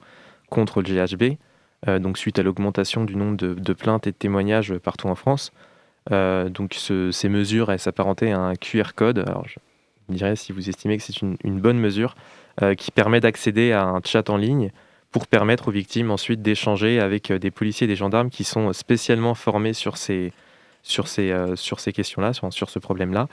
contre 0.49 0.81
le 0.81 0.93
GHB, 0.93 1.37
euh, 1.87 1.99
donc 1.99 2.17
suite 2.17 2.37
à 2.37 2.43
l'augmentation 2.43 3.03
du 3.03 3.15
nombre 3.15 3.37
de, 3.37 3.73
plaintes 3.73 4.05
et 4.07 4.11
de 4.11 4.17
témoignages 4.17 4.77
partout 4.77 5.07
en 5.07 5.15
France. 5.15 5.51
donc, 6.11 6.75
ces 6.75 7.29
mesures, 7.29 7.71
elles 7.71 7.79
s'apparentaient 7.79 8.31
à 8.31 8.39
un 8.39 8.55
QR 8.55 8.93
code. 8.95 9.19
Alors, 9.19 9.47
je 9.47 9.57
dirais 10.09 10.35
si 10.35 10.51
vous 10.51 10.69
estimez 10.69 10.97
que 10.97 11.03
c'est 11.03 11.21
une, 11.21 11.37
une, 11.43 11.59
bonne 11.59 11.79
mesure 11.79 12.15
qui 12.77 12.91
permet 12.91 13.19
d'accéder 13.19 13.71
à 13.71 13.85
un 13.85 14.01
chat 14.03 14.29
en 14.29 14.37
ligne 14.37 14.71
pour 15.11 15.25
permettre 15.27 15.69
aux 15.69 15.71
victimes 15.71 16.11
ensuite 16.11 16.41
d'échanger 16.41 16.99
avec 16.99 17.31
des 17.31 17.51
policiers 17.51 17.85
et 17.85 17.87
des 17.87 17.95
gendarmes 17.95 18.29
qui 18.29 18.43
sont 18.43 18.73
spécialement 18.73 19.33
formés 19.33 19.73
sur 19.73 19.97
ces 19.97 20.33
sur 20.83 21.07
ces, 21.07 21.31
euh, 21.31 21.55
sur 21.55 21.79
ces 21.79 21.91
questions-là, 21.93 22.33
sur, 22.33 22.51
sur, 22.53 22.69
ce 22.69 22.77
problème-là. 22.77 23.27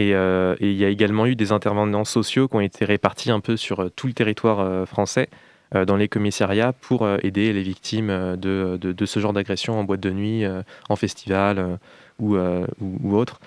Euh, 0.00 0.56
et, 0.60 0.70
il 0.70 0.76
y 0.76 0.84
a 0.84 0.88
également 0.88 1.26
eu 1.26 1.36
des 1.36 1.52
intervenants 1.52 2.04
sociaux 2.04 2.48
qui 2.48 2.56
ont 2.56 2.60
été 2.60 2.86
répartis 2.86 3.30
un 3.30 3.40
peu 3.40 3.56
sur 3.56 3.80
euh, 3.80 3.90
tout 3.90 4.06
le 4.06 4.14
territoire 4.14 4.88
français 4.88 5.28
dans 5.86 5.94
les 5.94 6.08
commissariats 6.08 6.72
pour 6.72 7.08
aider 7.22 7.52
les 7.52 7.62
victimes 7.62 8.08
de, 8.08 8.76
de, 8.76 9.06
ce 9.06 9.20
genre 9.20 9.32
d'agression 9.32 9.78
en 9.78 9.84
boîte 9.84 10.00
de 10.00 10.10
nuit, 10.10 10.42
en 10.88 10.96
festival 10.96 11.78
ou, 12.18 12.36
ou, 12.36 13.16
autre, 13.16 13.40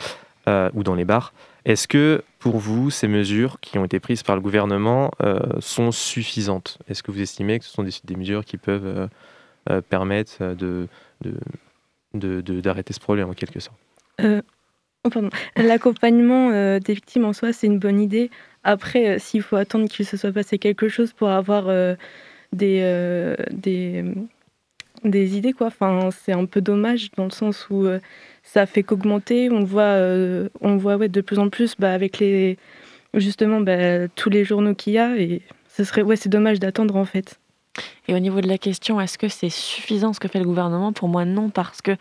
ou 0.48 0.84
dans 0.84 0.96
les 0.96 1.04
bars. 1.04 1.34
Est-ce 1.66 1.86
que 1.86 2.24
pour 2.40 2.60
vous, 2.60 2.90
ces 2.92 3.10
mesures 3.10 3.60
qui 3.60 3.78
ont 3.78 3.84
été 3.84 4.00
prises 4.00 4.24
par 4.24 4.38
le 4.38 4.42
gouvernement 4.42 5.12
sont 5.60 5.92
suffisantes? 5.92 6.78
Est-ce 6.88 7.04
que 7.04 7.12
vous 7.12 7.20
estimez 7.20 7.60
que 7.60 7.66
ce 7.66 7.72
sont 7.72 7.84
des, 7.84 8.16
mesures 8.16 8.46
qui 8.46 8.56
peuvent 8.56 9.10
permettre 9.90 10.56
de, 10.56 10.88
d'arrêter 12.14 12.94
ce 12.94 13.00
problème 13.00 13.30
en 13.30 13.34
quelque 13.34 13.60
sorte. 13.60 13.78
Euh, 14.22 14.42
oh, 15.04 15.10
L'accompagnement 15.56 16.52
euh, 16.52 16.80
des 16.80 16.94
victimes 16.94 17.26
en 17.26 17.34
soi, 17.34 17.54
c'est 17.54 17.68
une 17.68 17.80
bonne 17.80 18.00
idée. 18.00 18.30
Après, 18.64 19.10
euh, 19.10 19.20
s'il 19.20 19.42
faut 19.42 19.56
attendre 19.56 19.88
qu'il 19.90 20.06
se 20.06 20.18
soit 20.18 20.32
passé 20.32 20.58
quelque 20.58 20.90
chose 20.90 21.14
pour 21.14 21.30
avoir 21.30 21.66
des, 22.52 23.36
des, 23.52 24.04
des, 25.04 25.38
idées, 25.38 25.54
quoi. 25.54 25.68
Enfin, 25.68 26.10
c'est 26.12 26.34
un 26.34 26.46
peu 26.46 26.62
dommage 26.62 27.12
dans 27.18 27.26
le 27.26 27.32
sens 27.32 27.68
où 27.70 27.88
ça 28.44 28.66
fait 28.66 28.84
qu'augmenter. 28.84 29.50
On 29.52 29.64
voit, 29.64 29.98
on 30.62 30.78
voit 30.78 30.98
ouais, 30.98 31.10
de 31.10 31.22
plus 31.22 31.40
en 31.40 31.50
plus 31.50 31.76
bah, 31.78 31.94
avec 31.94 32.20
les, 32.20 32.58
justement 33.14 33.62
bah, 33.62 34.08
tous 34.10 34.30
les 34.30 34.46
journaux 34.46 34.76
qu'il 34.76 34.94
y 34.94 35.00
a. 35.00 35.18
Et 35.18 35.42
ce 35.68 35.84
serait, 35.84 36.04
ouais, 36.04 36.16
c'est 36.16 36.30
dommage 36.30 36.60
d'attendre 36.60 36.96
en 36.96 37.06
fait. 37.06 37.40
Et 38.08 38.14
au 38.14 38.20
niveau 38.20 38.42
de 38.42 38.48
la 38.48 38.58
question, 38.58 39.00
est-ce 39.02 39.18
que 39.18 39.28
c'est 39.28 39.50
suffisant 39.50 40.14
ce 40.14 40.20
que 40.20 40.28
fait 40.28 40.40
le 40.40 40.46
gouvernement? 40.46 40.94
Pour 40.94 41.10
moi, 41.10 41.26
non, 41.26 41.50
parce 41.50 41.82
que 41.82 41.96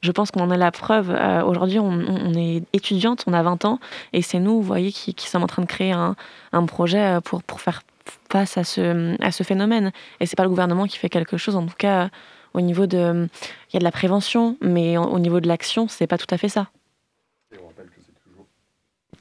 je 0.00 0.12
pense 0.12 0.30
qu'on 0.30 0.40
en 0.40 0.50
a 0.50 0.56
la 0.56 0.70
preuve. 0.70 1.10
Euh, 1.10 1.42
aujourd'hui, 1.42 1.78
on, 1.78 2.32
est 2.34 2.62
étudiante, 2.72 3.24
on 3.26 3.32
a 3.32 3.42
20 3.42 3.64
ans, 3.64 3.80
et 4.12 4.22
c'est 4.22 4.38
nous, 4.38 4.52
vous 4.52 4.62
voyez, 4.62 4.92
qui, 4.92 5.14
sommes 5.28 5.42
en 5.42 5.48
train 5.48 5.62
de 5.62 5.66
créer 5.66 5.92
un, 5.92 6.14
projet 6.66 7.16
euh, 7.16 7.20
pour, 7.20 7.60
faire 7.60 7.82
face 8.30 8.56
à 8.56 8.64
ce, 8.64 9.20
à 9.22 9.32
ce 9.32 9.42
phénomène. 9.42 9.92
Et 10.20 10.26
c'est 10.26 10.36
pas 10.36 10.44
le 10.44 10.48
gouvernement 10.48 10.86
qui 10.86 10.98
fait 10.98 11.08
quelque 11.08 11.36
chose, 11.36 11.56
en 11.56 11.66
tout 11.66 11.76
cas, 11.76 12.10
au 12.54 12.60
niveau 12.60 12.86
de. 12.86 13.28
Il 13.70 13.74
y 13.74 13.76
a 13.76 13.80
de 13.80 13.84
la 13.84 13.92
prévention, 13.92 14.56
mais 14.60 14.96
au 14.96 15.18
niveau 15.18 15.40
de 15.40 15.48
l'action, 15.48 15.88
c'est 15.88 16.06
pas 16.06 16.18
tout 16.18 16.32
à 16.32 16.38
fait 16.38 16.48
ça. 16.48 16.68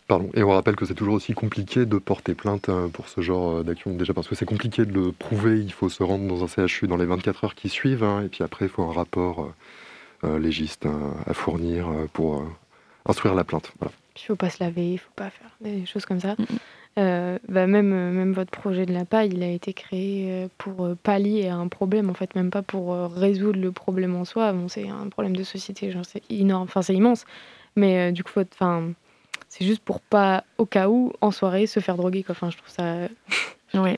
Pardon. 0.07 0.29
Et 0.35 0.43
on 0.43 0.51
rappelle 0.51 0.77
que 0.77 0.85
c'est 0.85 0.93
toujours 0.93 1.15
aussi 1.15 1.33
compliqué 1.33 1.85
de 1.85 1.97
porter 1.97 2.33
plainte 2.33 2.69
euh, 2.69 2.87
pour 2.87 3.09
ce 3.09 3.19
genre 3.19 3.57
euh, 3.57 3.63
d'action. 3.63 3.93
Déjà 3.93 4.13
parce 4.13 4.27
que 4.27 4.35
c'est 4.35 4.45
compliqué 4.45 4.85
de 4.85 4.93
le 4.93 5.11
prouver, 5.11 5.59
il 5.59 5.73
faut 5.73 5.89
se 5.89 6.01
rendre 6.01 6.25
dans 6.27 6.43
un 6.43 6.67
CHU 6.67 6.87
dans 6.87 6.95
les 6.95 7.05
24 7.05 7.43
heures 7.43 7.55
qui 7.55 7.67
suivent, 7.67 8.03
hein, 8.03 8.23
et 8.23 8.29
puis 8.29 8.41
après 8.43 8.65
il 8.65 8.69
faut 8.69 8.83
un 8.83 8.93
rapport 8.93 9.51
euh, 10.23 10.39
légiste 10.39 10.85
hein, 10.85 11.13
à 11.25 11.33
fournir 11.33 11.87
pour 12.13 12.45
instruire 13.05 13.35
la 13.35 13.43
plainte. 13.43 13.73
Voilà. 13.79 13.91
Il 14.15 14.21
ne 14.21 14.25
faut 14.27 14.35
pas 14.37 14.49
se 14.49 14.63
laver, 14.63 14.87
il 14.87 14.93
ne 14.93 14.97
faut 14.97 15.11
pas 15.15 15.29
faire 15.29 15.51
des 15.59 15.85
choses 15.85 16.05
comme 16.05 16.21
ça. 16.21 16.35
bah 16.95 17.67
même, 17.67 17.89
même 17.89 18.31
votre 18.31 18.49
projet 18.49 18.85
de 18.85 18.93
la 18.93 19.03
paille, 19.03 19.31
il 19.33 19.43
a 19.43 19.49
été 19.49 19.73
créé 19.73 20.47
pour 20.57 20.95
pallier 21.03 21.49
à 21.49 21.57
un 21.57 21.67
problème, 21.67 22.09
en 22.09 22.13
fait, 22.13 22.33
même 22.33 22.49
pas 22.49 22.63
pour 22.63 22.95
résoudre 23.13 23.59
le 23.59 23.71
problème 23.71 24.15
en 24.15 24.25
soi. 24.25 24.53
Bon, 24.53 24.69
c'est 24.69 24.87
un 24.87 25.09
problème 25.09 25.35
de 25.35 25.43
société, 25.43 25.93
c'est 26.03 26.23
énorme, 26.31 26.63
enfin 26.63 26.81
c'est 26.81 26.95
immense. 26.95 27.25
Mais 27.75 28.11
du 28.11 28.23
coup, 28.23 28.39
enfin 28.39 28.93
c'est 29.57 29.65
juste 29.65 29.81
pour 29.81 30.01
pas, 30.01 30.43
au 30.57 30.65
cas 30.65 30.87
où, 30.87 31.11
en 31.21 31.31
soirée, 31.31 31.65
se 31.65 31.79
faire 31.79 31.97
droguer. 31.97 32.21
Quoi. 32.21 32.33
Enfin, 32.33 32.51
je 32.51 32.57
trouve 32.57 32.69
ça. 32.69 33.07
oui, 33.73 33.97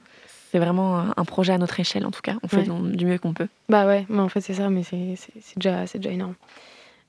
c'est 0.52 0.60
vraiment 0.60 1.06
un 1.15 1.26
projet 1.26 1.52
à 1.52 1.58
notre 1.58 1.80
échelle, 1.80 2.06
en 2.06 2.12
tout 2.12 2.22
cas. 2.22 2.36
On 2.43 2.48
fait 2.48 2.63
du 2.63 3.06
mieux 3.06 3.17
qu'on 3.17 3.34
peut. 3.34 3.48
Bah 3.67 3.86
ouais, 3.86 4.06
mais 4.08 4.19
en 4.19 4.30
fait, 4.30 4.39
c'est 4.39 4.54
ça, 4.54 4.69
mais 4.69 4.84
c'est 4.84 5.17
déjà, 5.58 5.84
déjà 5.84 6.12
énorme. 6.12 6.36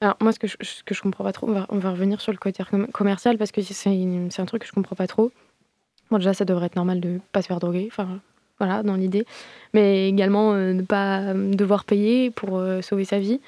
Alors, 0.01 0.17
moi, 0.21 0.33
ce 0.33 0.39
que 0.39 0.49
je, 0.49 0.57
ce 0.63 0.83
que 0.83 0.95
je 0.95 1.03
comprends 1.03 1.25
pas 1.25 1.33
trop, 1.33 1.49
on 1.49 1.53
va, 1.53 1.67
on 1.69 1.79
va 1.79 1.91
revenir 1.91 2.21
sur 2.21 2.33
le 2.33 2.39
côté 2.39 2.65
commercial 2.93 3.39
parce 3.39 3.53
que 3.53 3.61
c'est 3.63 4.41
un 4.41 4.47
truc 4.47 4.63
que 4.63 4.69
je 4.69 4.73
comprends 4.73 4.97
pas 4.97 5.07
trop. 5.07 5.31
Bon, 6.11 6.17
déjà, 6.17 6.35
ça 6.35 6.45
devrait 6.45 6.67
être 6.67 6.77
normal 6.77 7.01
de 7.01 7.21
pas 7.33 7.43
se 7.43 7.47
faire 7.47 7.61
droguer. 7.61 7.87
Enfin, 7.91 8.21
voilà, 8.59 8.83
dans 8.83 8.97
l'idée. 8.97 9.27
Mais 9.75 10.09
également, 10.09 10.55
euh, 10.55 10.73
ne 10.73 10.83
pas 10.83 11.35
devoir 11.35 11.85
payer 11.85 12.31
pour 12.31 12.59
euh, 12.59 12.83
sauver 12.83 13.05
sa 13.05 13.21
vie. 13.21 13.41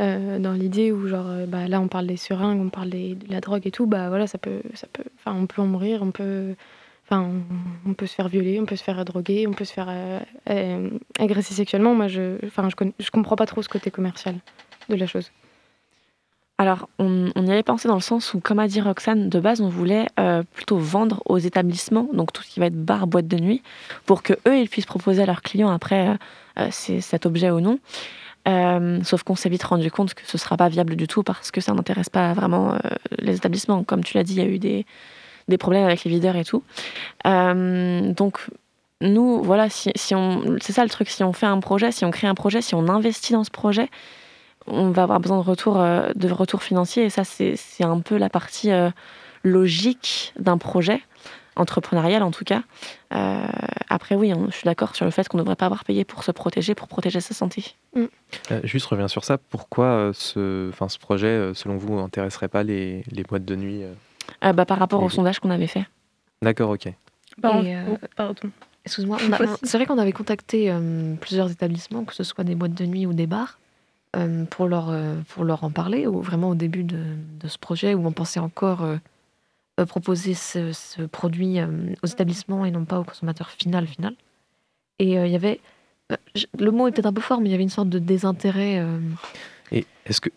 Euh, 0.00 0.38
dans 0.38 0.52
l'idée 0.52 0.92
où 0.92 1.08
genre 1.08 1.26
euh, 1.28 1.46
bah, 1.46 1.66
là 1.66 1.80
on 1.80 1.88
parle 1.88 2.06
des 2.06 2.16
seringues, 2.16 2.60
on 2.60 2.68
parle 2.68 2.90
de 2.90 3.16
la 3.28 3.40
drogue 3.40 3.66
et 3.66 3.72
tout, 3.72 3.86
bah 3.86 4.08
voilà 4.08 4.28
ça 4.28 4.38
peut 4.38 4.62
ça 4.74 4.86
peut 4.92 5.02
enfin 5.18 5.36
on 5.36 5.46
peut 5.46 5.60
en 5.60 5.66
mourir, 5.66 6.02
on 6.02 6.12
peut 6.12 6.54
enfin 7.04 7.28
on, 7.84 7.94
peut 7.94 8.06
se 8.06 8.14
faire 8.14 8.28
violer, 8.28 8.60
on 8.60 8.64
peut 8.64 8.76
se 8.76 8.84
faire 8.84 9.04
droguer, 9.04 9.48
on 9.48 9.54
peut 9.54 9.64
se 9.64 9.72
faire 9.72 9.88
euh, 9.90 10.90
agresser 11.18 11.52
sexuellement. 11.52 11.96
Moi 11.96 12.06
je 12.06 12.36
enfin 12.46 12.68
je, 12.68 12.86
je 13.00 13.10
comprends 13.10 13.34
pas 13.34 13.46
trop 13.46 13.60
ce 13.60 13.68
côté 13.68 13.90
commercial 13.90 14.36
de 14.88 14.94
la 14.94 15.06
chose. 15.06 15.32
Alors, 16.60 16.88
on, 16.98 17.30
y 17.36 17.52
avait 17.52 17.62
pensé 17.62 17.86
dans 17.86 17.94
le 17.94 18.00
sens 18.00 18.34
où, 18.34 18.40
comme 18.40 18.58
a 18.58 18.66
dit 18.66 18.80
Roxane, 18.80 19.28
de 19.28 19.38
base, 19.38 19.60
on 19.60 19.68
voulait 19.68 20.06
plutôt 20.54 20.76
vendre 20.76 21.22
aux 21.26 21.38
établissements, 21.38 22.08
donc 22.12 22.32
tout 22.32 22.42
ce 22.42 22.50
qui 22.50 22.58
va 22.58 22.66
être 22.66 22.74
bar, 22.74 23.06
boîte 23.06 23.28
de 23.28 23.36
nuit, 23.36 23.62
pour 24.06 24.24
que 24.24 24.32
eux, 24.44 24.58
ils 24.58 24.68
puissent 24.68 24.84
proposer 24.84 25.22
à 25.22 25.26
leurs 25.26 25.42
clients 25.42 25.70
après 25.70 26.18
cet 26.70 27.26
objet 27.26 27.52
ou 27.52 27.60
non. 27.60 27.78
Euh, 28.46 29.02
sauf 29.02 29.22
qu'on 29.24 29.34
s'est 29.34 29.48
vite 29.48 29.64
rendu 29.64 29.90
compte 29.90 30.14
que 30.14 30.22
ce 30.24 30.36
ne 30.36 30.40
sera 30.40 30.56
pas 30.56 30.68
viable 30.68 30.96
du 30.96 31.06
tout 31.06 31.22
parce 31.22 31.50
que 31.50 31.60
ça 31.60 31.74
n'intéresse 31.74 32.08
pas 32.08 32.32
vraiment 32.32 32.74
euh, 32.74 32.78
les 33.18 33.36
établissements. 33.36 33.84
Comme 33.84 34.04
tu 34.04 34.16
l'as 34.16 34.24
dit, 34.24 34.34
il 34.34 34.38
y 34.38 34.46
a 34.46 34.48
eu 34.48 34.58
des, 34.58 34.86
des, 35.48 35.58
problèmes 35.58 35.84
avec 35.84 36.04
les 36.04 36.10
videurs 36.10 36.36
et 36.36 36.44
tout. 36.44 36.62
Euh, 37.26 38.12
donc, 38.12 38.38
nous, 39.00 39.42
voilà, 39.42 39.68
si, 39.68 39.90
si 39.96 40.14
on, 40.14 40.56
c'est 40.60 40.72
ça 40.72 40.82
le 40.82 40.90
truc, 40.90 41.08
si 41.08 41.22
on 41.22 41.32
fait 41.32 41.46
un 41.46 41.60
projet, 41.60 41.92
si 41.92 42.04
on 42.04 42.10
crée 42.10 42.26
un 42.26 42.34
projet, 42.34 42.62
si 42.62 42.74
on 42.74 42.88
investit 42.88 43.32
dans 43.32 43.44
ce 43.44 43.50
projet, 43.50 43.90
on 44.66 44.90
va 44.90 45.02
avoir 45.02 45.20
besoin 45.20 45.38
de 45.38 45.42
retour, 45.44 45.74
de 45.76 46.30
retour 46.30 46.62
financier. 46.62 47.04
Et 47.04 47.10
ça, 47.10 47.24
c'est, 47.24 47.56
c'est 47.56 47.84
un 47.84 48.00
peu 48.00 48.16
la 48.16 48.28
partie 48.28 48.70
logique 49.44 50.34
d'un 50.38 50.58
projet 50.58 51.00
entrepreneurial 51.58 52.22
en 52.22 52.30
tout 52.30 52.44
cas. 52.44 52.62
Euh, 53.14 53.46
après, 53.88 54.14
oui, 54.14 54.32
je 54.50 54.54
suis 54.54 54.64
d'accord 54.64 54.94
sur 54.94 55.04
le 55.04 55.10
fait 55.10 55.28
qu'on 55.28 55.38
ne 55.38 55.42
devrait 55.42 55.56
pas 55.56 55.66
avoir 55.66 55.84
payé 55.84 56.04
pour 56.04 56.24
se 56.24 56.30
protéger, 56.30 56.74
pour 56.74 56.88
protéger 56.88 57.20
sa 57.20 57.34
santé. 57.34 57.74
Mm. 57.94 58.04
Euh, 58.50 58.60
juste 58.64 58.86
reviens 58.86 59.08
sur 59.08 59.24
ça. 59.24 59.38
Pourquoi 59.38 59.86
euh, 59.86 60.12
ce, 60.12 60.68
enfin, 60.70 60.88
ce 60.88 60.98
projet, 60.98 61.52
selon 61.54 61.76
vous, 61.76 61.96
n'intéresserait 61.96 62.48
pas 62.48 62.62
les, 62.62 63.02
les, 63.10 63.22
boîtes 63.22 63.44
de 63.44 63.56
nuit 63.56 63.82
bah, 64.42 64.64
Par 64.64 64.78
rapport 64.78 65.02
au 65.02 65.10
sondage 65.10 65.40
qu'on 65.40 65.50
avait 65.50 65.66
fait. 65.66 65.86
D'accord, 66.42 66.70
ok. 66.70 66.92
Pardon. 67.40 67.98
pardon. 68.16 68.50
Excuse-moi, 68.84 69.18
c'est 69.62 69.76
vrai 69.76 69.86
qu'on 69.86 69.98
avait 69.98 70.12
contacté 70.12 70.72
plusieurs 71.20 71.50
établissements, 71.50 72.04
que 72.04 72.14
ce 72.14 72.24
soit 72.24 72.44
des 72.44 72.54
boîtes 72.54 72.74
de 72.74 72.86
nuit 72.86 73.06
ou 73.06 73.12
des 73.12 73.26
bars, 73.26 73.58
pour, 74.50 74.66
leur, 74.66 74.92
pour 75.28 75.44
leur 75.44 75.64
en 75.64 75.70
parler, 75.70 76.06
ou 76.06 76.20
vraiment 76.20 76.50
au 76.50 76.54
début 76.54 76.84
de, 76.84 77.02
de 77.40 77.48
ce 77.48 77.58
projet, 77.58 77.94
où 77.94 78.06
on 78.06 78.12
pensait 78.12 78.40
encore 78.40 78.82
euh, 78.82 78.96
proposer 79.86 80.34
ce, 80.34 81.06
produit 81.06 81.60
euh, 81.60 81.66
aux 82.02 82.06
établissements 82.06 82.64
et 82.64 82.70
non 82.70 82.84
pas 82.84 83.00
au 83.00 83.04
consommateur 83.04 83.50
final 83.50 83.86
final. 83.86 84.14
Et 84.98 85.18
euh, 85.18 85.26
il 85.26 85.32
y 85.32 85.36
avait, 85.36 85.60
le 86.58 86.70
mot 86.70 86.88
est 86.88 86.92
peut-être 86.92 87.06
un 87.06 87.12
peu 87.12 87.20
fort, 87.20 87.40
mais 87.40 87.48
il 87.48 87.52
y 87.52 87.54
avait 87.54 87.62
une 87.62 87.68
sorte 87.68 87.88
de 87.88 87.98
désintérêt. 87.98 88.84
Et 89.72 89.86
est-ce 90.06 90.20
que 90.20 90.30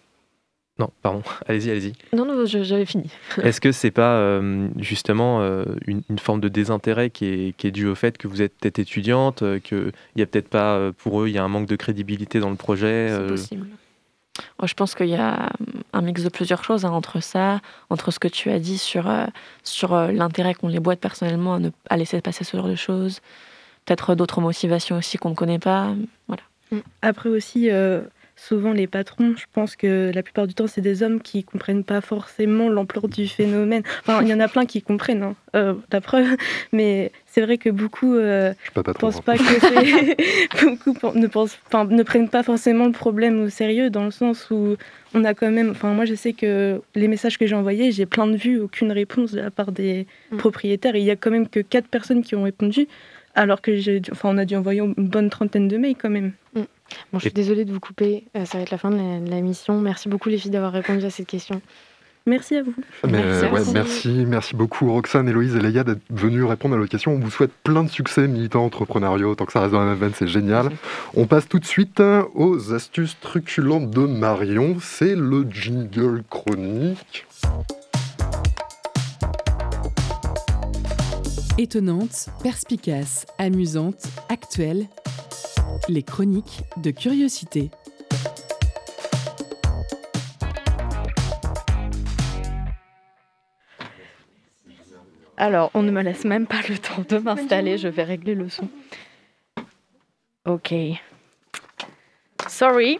Non, 0.80 0.90
pardon, 1.02 1.24
allez-y, 1.48 1.72
allez-y. 1.72 1.94
Non, 2.16 2.26
non, 2.26 2.46
j'avais 2.46 2.86
fini. 2.86 3.10
Est-ce 3.44 3.62
que 3.62 3.72
c'est 3.72 3.92
pas 3.92 4.16
euh, 4.16 4.68
justement 4.78 5.42
euh, 5.42 5.66
une, 5.88 6.04
forme 6.20 6.42
de 6.42 6.50
désintérêt 6.50 7.10
qui 7.10 7.26
est, 7.26 7.56
qui 7.58 7.68
est 7.68 7.72
due 7.72 7.88
au 7.88 7.96
fait 7.96 8.18
que 8.18 8.28
vous 8.28 8.42
êtes 8.42 8.54
peut-être 8.58 8.80
étudiante, 8.80 9.42
euh, 9.44 9.60
qu'il 9.60 9.92
n'y 10.16 10.22
a 10.22 10.26
peut-être 10.26 10.50
pas, 10.50 10.92
pour 10.98 11.22
eux, 11.22 11.30
il 11.30 11.34
y 11.34 11.38
a 11.38 11.44
un 11.44 11.48
manque 11.48 11.68
de 11.68 11.76
crédibilité 11.76 12.40
dans 12.40 12.50
le 12.50 12.56
projet 12.56 13.10
C'est 13.10 13.28
possible. 13.28 13.68
Je 14.64 14.74
pense 14.74 14.96
qu'il 14.96 15.10
y 15.10 15.16
a 15.16 15.52
un 15.94 16.02
mix 16.02 16.24
de 16.24 16.30
plusieurs 16.30 16.64
choses 16.64 16.86
hein, 16.86 16.92
entre 16.92 17.20
ça, 17.20 17.60
entre 17.90 18.12
ce 18.12 18.20
que 18.20 18.28
tu 18.28 18.50
as 18.50 18.60
dit 18.60 18.78
sur, 18.78 19.12
sur 19.64 19.96
l'intérêt 19.96 20.54
qu'ont 20.54 20.68
les 20.68 20.80
boîtes 20.80 21.00
personnellement 21.00 21.56
à, 21.56 21.60
ne, 21.60 21.70
à 21.90 21.98
laisser 21.98 22.22
passer 22.22 22.44
ce 22.44 22.56
genre 22.56 22.68
de 22.68 22.76
choses, 22.76 23.20
peut-être 23.86 24.16
d'autres 24.16 24.40
motivations 24.40 24.98
aussi 24.98 25.18
qu'on 25.18 25.32
ne 25.32 25.36
connaît 25.36 25.60
pas. 25.60 25.94
Voilà. 26.28 26.44
Après 27.02 27.30
aussi, 27.30 27.70
souvent 28.48 28.74
les 28.74 28.88
patrons, 28.88 29.36
je 29.38 29.46
pense 29.54 29.76
que 29.76 30.12
la 30.14 30.24
plupart 30.24 30.48
du 30.48 30.56
temps, 30.56 30.66
c'est 30.66 30.82
des 30.82 31.04
hommes 31.04 31.22
qui 31.22 31.44
comprennent 31.44 31.84
pas 31.84 32.02
forcément 32.02 32.70
l'ampleur 32.70 33.08
du 33.08 33.28
phénomène. 33.28 33.84
Enfin, 34.02 34.24
il 34.24 34.30
y 34.30 34.34
en 34.34 34.40
a 34.40 34.48
plein 34.48 34.66
qui 34.66 34.82
comprennent, 34.82 35.22
hein, 35.22 35.36
euh, 35.56 35.76
la 35.92 36.02
preuve, 36.02 36.36
mais 36.72 37.12
c'est 37.28 37.42
vrai 37.42 37.58
que 37.58 37.70
beaucoup 37.70 38.16
euh, 38.16 38.54
ne 38.76 38.82
pensent 38.94 39.22
pas 39.22 39.38
que 39.38 39.44
c'est. 39.44 40.18
beaucoup 40.66 41.16
ne, 41.16 41.28
pensent, 41.28 41.60
ne 41.90 42.04
prennent 42.04 42.30
pas 42.30 42.42
forcément 42.42 42.88
le 42.88 42.94
problème 42.94 43.40
au 43.42 43.50
sérieux, 43.50 43.92
dans 43.92 44.06
le 44.06 44.12
sens 44.12 44.50
où 44.50 44.76
on 45.14 45.24
a 45.24 45.36
quand 45.36 45.52
même. 45.52 45.70
Enfin, 45.70 45.94
moi, 45.94 46.06
je 46.06 46.16
sais 46.16 46.34
que 46.34 46.82
les 46.96 47.08
messages 47.08 47.38
que 47.38 47.46
j'ai 47.46 47.56
envoyés, 47.56 47.92
j'ai 47.92 48.08
plein 48.08 48.26
de 48.26 48.38
vues, 48.38 48.60
aucune 48.60 48.92
réponse 48.92 49.34
de 49.34 49.40
la 49.40 49.52
part 49.52 49.72
des 49.72 50.08
mm. 50.32 50.38
propriétaires. 50.38 50.96
il 50.96 51.04
y 51.04 51.12
a 51.12 51.16
quand 51.16 51.32
même 51.32 51.48
que 51.48 51.60
quatre 51.60 51.88
personnes 51.88 52.24
qui 52.24 52.36
ont 52.36 52.44
répondu, 52.44 52.88
alors 53.36 53.62
que 53.62 53.78
j'ai, 53.78 54.02
enfin, 54.12 54.30
on 54.34 54.38
a 54.40 54.46
dû 54.46 54.56
envoyer 54.56 54.82
une 54.82 54.94
bonne 54.98 55.30
trentaine 55.30 55.68
de 55.68 55.78
mails 55.78 55.96
quand 55.96 56.10
même. 56.10 56.34
Mm. 56.56 56.62
Bon, 57.12 57.20
je 57.20 57.26
suis 57.26 57.34
désolée 57.34 57.66
de 57.66 57.74
vous 57.74 57.80
couper, 57.80 58.26
euh, 58.36 58.46
ça 58.46 58.58
va 58.58 58.64
être 58.64 58.72
la 58.72 58.78
fin 58.78 58.92
de 58.92 59.30
la, 59.30 59.42
mission. 59.42 59.80
Merci 59.80 60.10
beaucoup 60.10 60.30
les 60.30 60.38
filles 60.38 60.52
d'avoir 60.52 60.72
répondu 60.72 61.04
à 61.06 61.10
cette 61.10 61.28
question. 61.28 61.62
Merci 62.28 62.56
à 62.56 62.62
vous. 62.62 62.74
merci, 63.08 64.26
merci, 64.28 64.56
beaucoup 64.56 64.92
Roxane, 64.92 65.28
Héloïse 65.28 65.56
et 65.56 65.60
Leia 65.60 65.84
d'être 65.84 66.02
venues 66.12 66.44
répondre 66.44 66.76
à 66.76 66.78
notre 66.78 66.92
question. 66.92 67.14
On 67.14 67.20
vous 67.20 67.32
souhaite 67.32 67.52
plein 67.64 67.84
de 67.84 67.90
succès 67.90 68.28
militants 68.28 68.64
entrepreneuriaux. 68.64 69.34
Tant 69.34 69.46
que 69.46 69.52
ça 69.52 69.62
reste 69.62 69.72
dans 69.72 69.80
la 69.80 69.88
même 69.88 69.98
veine, 69.98 70.12
c'est 70.16 70.28
génial. 70.28 70.70
On 71.16 71.26
passe 71.26 71.50
tout 71.50 71.58
de 71.58 71.66
suite 71.66 72.02
aux 72.36 72.74
astuces 72.74 73.18
truculentes 73.20 73.90
de 73.90 74.06
Marion. 74.06 74.78
C'est 74.80 75.16
le 75.16 75.48
jingle 75.50 76.22
chronique. 76.30 77.26
Étonnante, 81.58 82.30
perspicace, 82.42 83.26
amusante, 83.38 84.08
actuelle, 84.30 84.88
les 85.92 86.04
chroniques 86.04 86.62
de 86.78 86.90
curiosité. 86.92 87.70
Alors, 95.38 95.72
on 95.74 95.82
ne 95.82 95.92
me 95.92 96.02
laisse 96.02 96.24
même 96.24 96.48
pas 96.48 96.62
le 96.70 96.78
temps 96.78 97.04
de 97.08 97.18
m'installer, 97.18 97.78
je 97.78 97.88
vais 97.88 98.04
régler 98.04 98.36
le 98.36 98.48
son. 98.48 98.70
Ok. 100.46 100.74
Sorry. 102.48 103.00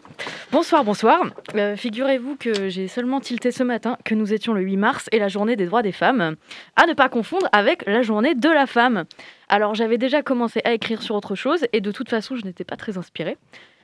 Bonsoir, 0.52 0.84
bonsoir. 0.84 1.22
Euh, 1.56 1.76
figurez-vous 1.76 2.36
que 2.36 2.70
j'ai 2.70 2.88
seulement 2.88 3.20
tilté 3.22 3.52
ce 3.52 3.64
matin 3.64 3.98
que 4.04 4.16
nous 4.16 4.34
étions 4.34 4.54
le 4.54 4.62
8 4.62 4.78
mars 4.78 5.08
et 5.12 5.20
la 5.20 5.28
journée 5.28 5.56
des 5.56 5.66
droits 5.66 5.82
des 5.82 5.92
femmes, 5.92 6.36
à 6.76 6.86
ne 6.88 6.94
pas 6.94 7.10
confondre 7.10 7.48
avec 7.52 7.86
la 7.88 8.02
journée 8.02 8.36
de 8.36 8.50
la 8.50 8.66
femme. 8.66 9.06
Alors 9.52 9.76
j'avais 9.76 10.00
déjà 10.00 10.24
commencé 10.24 10.62
à 10.64 10.74
écrire 10.74 11.04
sur 11.04 11.14
autre 11.14 11.36
chose 11.36 11.68
et 11.74 11.82
de 11.82 11.92
toute 11.92 12.10
façon 12.10 12.36
je 12.36 12.46
n'étais 12.46 12.64
pas 12.64 12.78
très 12.78 12.98
inspirée. 12.98 13.38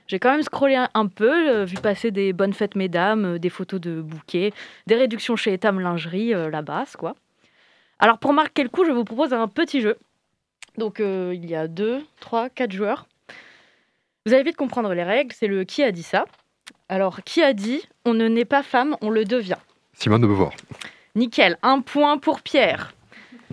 J'ai 0.08 0.18
quand 0.18 0.32
même 0.32 0.42
scrollé 0.42 0.76
un, 0.94 1.08
peu, 1.08 1.50
euh, 1.50 1.66
vu 1.66 1.76
passer 1.76 2.10
des 2.10 2.32
bonnes 2.32 2.54
fêtes 2.54 2.76
mesdames, 2.76 3.36
euh, 3.36 3.38
des 3.38 3.50
photos 3.50 3.82
de 3.82 4.02
bouquets, 4.02 4.54
des 4.88 4.96
réductions 4.96 5.36
chez 5.36 5.54
Etam 5.54 5.82
Lingerie, 5.82 6.30
la 6.30 6.62
basse 6.64 6.96
quoi. 6.96 7.16
Alors 8.00 8.18
pour 8.18 8.34
marquer 8.34 8.64
le 8.64 8.70
coup, 8.70 8.86
je 8.86 8.92
vous 8.92 9.04
propose 9.04 9.34
un 9.34 9.48
petit 9.48 9.82
jeu. 9.82 9.98
Donc 10.78 11.00
il 11.00 11.46
y 11.46 11.56
a 11.56 11.68
deux, 11.68 12.02
trois, 12.20 12.50
quatre 12.50 12.72
joueurs. 12.72 13.06
Vous 14.26 14.34
allez 14.34 14.44
vite 14.44 14.58
comprendre 14.58 14.94
les 14.94 15.04
règles, 15.04 15.34
c'est 15.34 15.48
le 15.48 15.64
qui 15.64 15.84
a 15.84 15.92
dit 15.92 16.04
ça. 16.04 16.26
Alors, 16.90 17.24
qui 17.24 17.42
a 17.42 17.54
dit 17.54 17.82
on 18.06 18.14
ne 18.14 18.28
naît 18.28 18.46
pas 18.46 18.64
femme, 18.64 18.96
on 19.02 19.10
le 19.10 19.26
devient 19.26 19.58
Simone 19.94 20.22
de 20.22 20.28
Beauvoir. 20.28 20.52
Nickel, 21.16 21.58
un 21.64 21.82
point 21.82 22.18
pour 22.18 22.42
Pierre. 22.42 22.94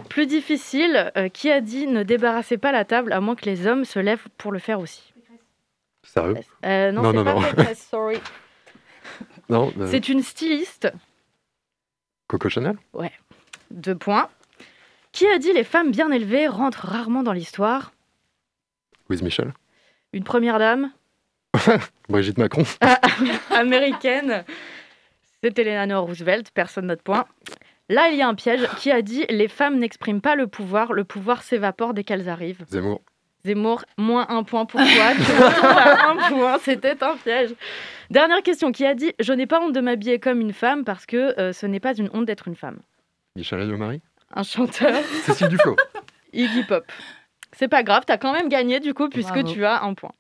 Plus 0.09 0.27
difficile, 0.27 1.13
euh, 1.17 1.29
qui 1.29 1.51
a 1.51 1.61
dit 1.61 1.87
ne 1.87 2.03
débarrassez 2.03 2.59
pas 2.59 2.73
la 2.73 2.85
table 2.85 3.13
à 3.13 3.21
moins 3.21 3.37
que 3.37 3.45
les 3.45 3.67
hommes 3.67 3.85
se 3.85 3.99
lèvent 3.99 4.27
pour 4.39 4.53
le 4.53 4.59
faire 4.59 4.81
aussi 4.81 5.13
Sérieux? 6.03 6.37
Euh, 6.65 6.93
Non, 6.93 7.13
non. 7.13 7.41
sorry. 7.75 8.19
Non, 9.49 9.73
euh, 9.79 9.89
C'est 9.91 10.09
une 10.09 10.23
styliste. 10.23 10.93
Coco 12.29 12.49
Chanel? 12.49 12.77
Ouais. 12.93 13.13
Deux 13.71 13.95
points. 13.95 14.29
Qui 15.13 15.27
a 15.29 15.39
dit 15.39 15.53
les 15.53 15.65
femmes 15.65 15.91
bien 15.93 16.11
élevées 16.11 16.49
rentrent 16.49 16.87
rarement 16.87 17.23
dans 17.23 17.33
l'histoire? 17.33 17.93
Louise 19.09 19.23
Michel. 19.23 19.53
Une 20.13 20.25
première 20.25 20.59
dame 20.59 20.91
Brigitte 22.09 22.39
Macron. 22.39 22.65
américaine. 23.51 24.45
C'est 25.43 25.59
Eleanor 25.59 26.07
Roosevelt, 26.07 26.51
personne 26.53 26.87
notre 26.87 27.03
point. 27.03 27.27
Là, 27.91 28.09
il 28.09 28.17
y 28.17 28.23
a 28.23 28.29
un 28.29 28.35
piège 28.35 28.67
qui 28.79 28.91
a 28.91 29.03
dit 29.03 29.27
les 29.29 29.49
femmes 29.49 29.79
n'expriment 29.79 30.23
pas 30.23 30.37
le 30.37 30.47
pouvoir, 30.47 30.93
le 30.93 31.05
pouvoir 31.05 31.43
s'évapore 31.43 31.93
dès 31.93 32.03
qu'elles 32.03 32.29
arrivent. 32.29 32.65
Zemmour. 32.69 33.03
Zemmour, 33.45 33.85
moins 33.99 34.27
un 34.31 34.43
point 34.43 34.65
pour 34.65 34.81
toi. 34.81 34.89
un 36.09 36.17
point, 36.31 36.59
c'était 36.59 37.03
un 37.03 37.17
piège. 37.17 37.55
Dernière 38.09 38.43
question 38.43 38.73
qui 38.73 38.87
a 38.87 38.95
dit 38.95 39.13
je 39.21 39.33
n'ai 39.35 39.47
pas 39.47 39.61
honte 39.61 39.75
de 39.75 39.81
m'habiller 39.81 40.19
comme 40.19 40.41
une 40.41 40.55
femme 40.55 40.85
parce 40.85 41.05
que 41.05 41.39
euh, 41.39 41.53
ce 41.53 41.67
n'est 41.67 41.81
pas 41.81 41.95
une 41.95 42.09
honte 42.15 42.25
d'être 42.25 42.49
une 42.49 42.57
femme. 42.57 42.79
Michel 43.37 43.67
Marie. 43.77 44.01
Un 44.35 44.45
chanteur. 44.45 44.95
Cécile 45.25 45.49
Duflo. 45.49 45.77
Iggy 46.33 46.63
Pop. 46.65 46.85
C'est 47.53 47.69
pas 47.69 47.83
grave, 47.83 48.05
t'as 48.07 48.17
quand 48.17 48.33
même 48.33 48.49
gagné 48.49 48.81
du 48.81 48.95
coup 48.95 49.09
puisque 49.09 49.45
tu 49.45 49.65
as 49.65 49.83
un 49.85 49.95
point. 49.95 50.13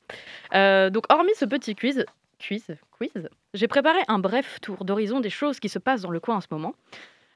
Euh, 0.55 0.91
donc 0.91 1.05
hormis 1.09 1.35
ce 1.35 1.47
petit 1.47 1.75
quiz, 1.75 2.05
quiz, 2.39 2.77
quiz, 2.93 3.29
j'ai 3.55 3.69
préparé 3.69 3.99
un 4.07 4.19
bref 4.19 4.61
tour 4.61 4.85
d'horizon 4.85 5.21
des 5.21 5.31
choses 5.31 5.59
qui 5.59 5.69
se 5.69 5.79
passent 5.79 6.03
dans 6.03 6.11
le 6.11 6.21
coin 6.21 6.37
en 6.37 6.41
ce 6.41 6.47
moment. 6.51 6.75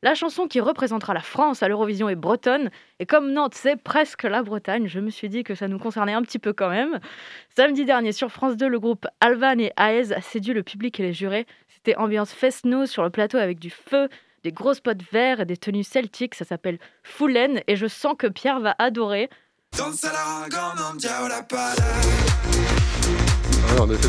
La 0.00 0.14
chanson 0.14 0.46
qui 0.46 0.60
représentera 0.60 1.12
la 1.12 1.20
France 1.20 1.64
à 1.64 1.68
l'Eurovision 1.68 2.08
est 2.08 2.14
bretonne, 2.14 2.70
et 3.00 3.06
comme 3.06 3.32
Nantes 3.32 3.54
c'est 3.56 3.74
presque 3.74 4.22
la 4.22 4.44
Bretagne, 4.44 4.86
je 4.86 5.00
me 5.00 5.10
suis 5.10 5.28
dit 5.28 5.42
que 5.42 5.56
ça 5.56 5.66
nous 5.66 5.80
concernait 5.80 6.12
un 6.12 6.22
petit 6.22 6.38
peu 6.38 6.52
quand 6.52 6.68
même. 6.68 7.00
Samedi 7.56 7.84
dernier 7.84 8.12
sur 8.12 8.30
France 8.30 8.56
2, 8.56 8.68
le 8.68 8.78
groupe 8.78 9.08
Alvan 9.20 9.58
et 9.58 9.72
Aez 9.76 10.12
a 10.12 10.20
séduit 10.20 10.52
le 10.52 10.62
public 10.62 11.00
et 11.00 11.02
les 11.02 11.12
jurés. 11.12 11.48
C'était 11.66 11.96
ambiance 11.96 12.32
fest 12.32 12.64
sur 12.86 13.02
le 13.02 13.10
plateau 13.10 13.38
avec 13.38 13.58
du 13.58 13.70
feu, 13.70 14.08
des 14.44 14.52
grosses 14.52 14.78
potes 14.78 15.02
verts 15.10 15.40
et 15.40 15.46
des 15.46 15.56
tenues 15.56 15.82
celtiques, 15.82 16.36
ça 16.36 16.44
s'appelle 16.44 16.78
Foulen, 17.02 17.60
et 17.66 17.74
je 17.74 17.88
sens 17.88 18.14
que 18.16 18.28
Pierre 18.28 18.60
va 18.60 18.76
adorer. 18.78 19.28
Ah, 19.76 19.82
en 23.80 23.90
effet, 23.90 24.08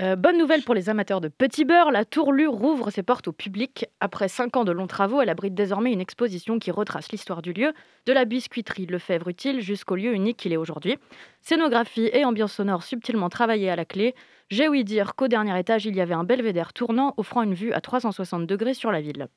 Euh, 0.00 0.16
bonne 0.16 0.36
nouvelle 0.36 0.64
pour 0.64 0.74
les 0.74 0.88
amateurs 0.88 1.20
de 1.20 1.28
petit 1.28 1.64
beurre, 1.64 1.92
la 1.92 2.04
Tourlure 2.04 2.50
rouvre 2.50 2.90
ses 2.90 3.04
portes 3.04 3.28
au 3.28 3.32
public. 3.32 3.86
Après 4.00 4.26
cinq 4.26 4.56
ans 4.56 4.64
de 4.64 4.72
longs 4.72 4.88
travaux, 4.88 5.20
elle 5.20 5.28
abrite 5.28 5.54
désormais 5.54 5.92
une 5.92 6.00
exposition 6.00 6.58
qui 6.58 6.72
retrace 6.72 7.12
l'histoire 7.12 7.42
du 7.42 7.52
lieu, 7.52 7.72
de 8.04 8.12
la 8.12 8.24
biscuiterie 8.24 8.86
Lefebvre 8.86 9.28
utile 9.28 9.60
jusqu'au 9.60 9.94
lieu 9.94 10.12
unique 10.12 10.36
qu'il 10.36 10.52
est 10.52 10.56
aujourd'hui. 10.56 10.98
Scénographie 11.42 12.10
et 12.12 12.24
ambiance 12.24 12.54
sonore 12.54 12.82
subtilement 12.82 13.28
travaillées 13.28 13.70
à 13.70 13.76
la 13.76 13.84
clé. 13.84 14.16
J'ai 14.50 14.66
ouï 14.66 14.82
dire 14.82 15.14
qu'au 15.14 15.28
dernier 15.28 15.56
étage, 15.56 15.86
il 15.86 15.94
y 15.94 16.00
avait 16.00 16.14
un 16.14 16.24
belvédère 16.24 16.72
tournant 16.72 17.14
offrant 17.16 17.42
une 17.42 17.54
vue 17.54 17.72
à 17.72 17.80
360 17.80 18.48
degrés 18.48 18.74
sur 18.74 18.90
la 18.90 19.00
ville. 19.00 19.28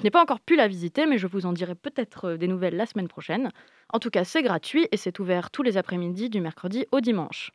Je 0.00 0.04
n'ai 0.04 0.10
pas 0.10 0.22
encore 0.22 0.40
pu 0.40 0.56
la 0.56 0.66
visiter, 0.66 1.06
mais 1.06 1.18
je 1.18 1.28
vous 1.28 1.46
en 1.46 1.52
dirai 1.52 1.76
peut-être 1.76 2.30
euh, 2.30 2.36
des 2.36 2.48
nouvelles 2.48 2.74
la 2.74 2.86
semaine 2.86 3.06
prochaine. 3.06 3.50
En 3.92 4.00
tout 4.00 4.10
cas, 4.10 4.24
c'est 4.24 4.42
gratuit 4.42 4.88
et 4.90 4.96
c'est 4.96 5.20
ouvert 5.20 5.52
tous 5.52 5.62
les 5.62 5.76
après-midi 5.76 6.30
du 6.30 6.40
mercredi 6.40 6.86
au 6.90 7.00
dimanche. 7.00 7.52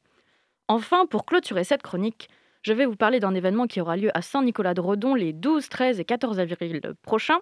Enfin, 0.69 1.05
pour 1.05 1.25
clôturer 1.25 1.65
cette 1.65 1.83
chronique, 1.83 2.29
je 2.65 2.73
vais 2.73 2.87
vous 2.87 2.95
parler 2.95 3.19
d'un 3.19 3.35
événement 3.35 3.67
qui 3.67 3.79
aura 3.79 3.95
lieu 3.95 4.09
à 4.15 4.23
Saint-Nicolas-de-Redon 4.23 5.13
les 5.13 5.33
12, 5.33 5.69
13 5.69 5.99
et 5.99 6.03
14 6.03 6.39
avril 6.39 6.81
prochains. 7.03 7.37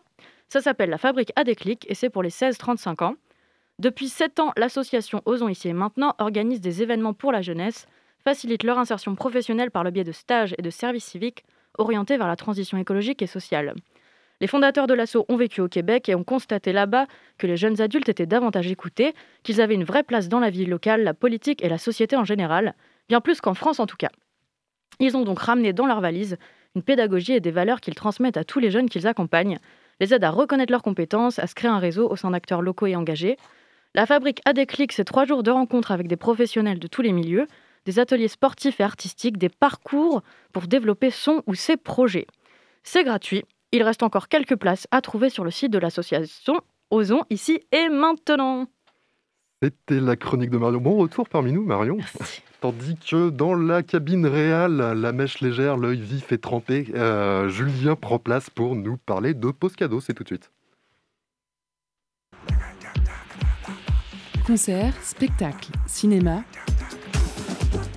Ça 0.49 0.59
s'appelle 0.59 0.89
la 0.89 0.97
Fabrique 0.97 1.31
à 1.37 1.45
déclic 1.45 1.85
et 1.89 1.95
c'est 1.95 2.09
pour 2.09 2.23
les 2.23 2.29
16-35 2.29 3.05
ans. 3.05 3.15
Depuis 3.79 4.09
7 4.09 4.41
ans, 4.41 4.51
l'association 4.57 5.21
Osons 5.23 5.47
ici 5.47 5.69
et 5.69 5.73
maintenant 5.73 6.13
organise 6.17 6.59
des 6.59 6.81
événements 6.81 7.13
pour 7.13 7.31
la 7.31 7.41
jeunesse, 7.41 7.87
facilite 8.21 8.63
leur 8.63 8.77
insertion 8.77 9.15
professionnelle 9.15 9.71
par 9.71 9.85
le 9.85 9.91
biais 9.91 10.03
de 10.03 10.11
stages 10.11 10.55
et 10.57 10.61
de 10.61 10.69
services 10.69 11.05
civiques 11.05 11.45
orientés 11.77 12.17
vers 12.17 12.27
la 12.27 12.35
transition 12.35 12.77
écologique 12.77 13.21
et 13.21 13.27
sociale. 13.27 13.75
Les 14.41 14.47
fondateurs 14.47 14.87
de 14.87 14.93
l'assaut 14.93 15.25
ont 15.29 15.37
vécu 15.37 15.61
au 15.61 15.69
Québec 15.69 16.09
et 16.09 16.15
ont 16.15 16.25
constaté 16.25 16.73
là-bas 16.73 17.07
que 17.37 17.47
les 17.47 17.55
jeunes 17.55 17.79
adultes 17.79 18.09
étaient 18.09 18.25
davantage 18.25 18.69
écoutés, 18.69 19.13
qu'ils 19.43 19.61
avaient 19.61 19.75
une 19.75 19.85
vraie 19.85 20.03
place 20.03 20.27
dans 20.27 20.41
la 20.41 20.49
vie 20.49 20.65
locale, 20.65 21.05
la 21.05 21.13
politique 21.13 21.63
et 21.63 21.69
la 21.69 21.77
société 21.77 22.17
en 22.17 22.25
général, 22.25 22.75
bien 23.07 23.21
plus 23.21 23.39
qu'en 23.39 23.53
France 23.53 23.79
en 23.79 23.85
tout 23.85 23.95
cas. 23.95 24.09
Ils 24.99 25.17
ont 25.17 25.23
donc 25.23 25.39
ramené 25.39 25.73
dans 25.73 25.85
leur 25.85 26.01
valise 26.01 26.37
une 26.75 26.83
pédagogie 26.83 27.33
et 27.33 27.39
des 27.39 27.51
valeurs 27.51 27.81
qu'ils 27.81 27.95
transmettent 27.95 28.37
à 28.37 28.43
tous 28.43 28.59
les 28.59 28.71
jeunes 28.71 28.89
qu'ils 28.89 29.07
accompagnent, 29.07 29.59
les 29.99 30.13
aident 30.13 30.23
à 30.23 30.31
reconnaître 30.31 30.71
leurs 30.71 30.81
compétences, 30.81 31.39
à 31.39 31.47
se 31.47 31.55
créer 31.55 31.71
un 31.71 31.79
réseau 31.79 32.09
au 32.09 32.15
sein 32.15 32.31
d'acteurs 32.31 32.61
locaux 32.61 32.87
et 32.87 32.95
engagés. 32.95 33.37
La 33.93 34.05
fabrique 34.05 34.41
a 34.45 34.53
des 34.53 34.65
clics, 34.65 35.03
trois 35.05 35.25
jours 35.25 35.43
de 35.43 35.51
rencontres 35.51 35.91
avec 35.91 36.07
des 36.07 36.15
professionnels 36.15 36.79
de 36.79 36.87
tous 36.87 37.01
les 37.01 37.11
milieux, 37.11 37.47
des 37.85 37.99
ateliers 37.99 38.27
sportifs 38.27 38.79
et 38.79 38.83
artistiques, 38.83 39.37
des 39.37 39.49
parcours 39.49 40.23
pour 40.51 40.63
développer 40.63 41.11
son 41.11 41.43
ou 41.47 41.53
ses 41.53 41.77
projets. 41.77 42.27
C'est 42.83 43.03
gratuit. 43.03 43.43
Il 43.71 43.83
reste 43.83 44.03
encore 44.03 44.27
quelques 44.29 44.55
places 44.55 44.87
à 44.91 45.01
trouver 45.01 45.29
sur 45.29 45.43
le 45.43 45.51
site 45.51 45.71
de 45.71 45.79
l'association 45.79 46.61
Osons 46.91 47.23
ici 47.29 47.59
et 47.71 47.89
maintenant. 47.89 48.67
C'était 49.63 50.01
la 50.01 50.17
chronique 50.17 50.49
de 50.49 50.57
Marion. 50.57 50.81
Bon 50.81 50.97
retour 50.97 51.29
parmi 51.29 51.53
nous, 51.53 51.63
Marion. 51.63 51.97
Tandis 52.59 52.97
que 52.97 53.29
dans 53.29 53.53
la 53.53 53.81
cabine 53.81 54.25
réelle, 54.25 54.75
la 54.75 55.13
mèche 55.13 55.39
légère, 55.39 55.77
l'œil 55.77 56.01
vif 56.01 56.33
et 56.33 56.37
trempé, 56.37 56.87
euh, 56.95 57.47
Julien 57.47 57.95
prend 57.95 58.19
place 58.19 58.49
pour 58.49 58.75
nous 58.75 58.97
parler 58.97 59.33
de 59.33 59.51
pause 59.51 59.77
cadeau. 59.77 60.01
C'est 60.01 60.13
tout 60.13 60.23
de 60.23 60.27
suite. 60.27 60.51
Concert, 64.45 64.93
spectacle, 65.01 65.71
cinéma. 65.87 66.43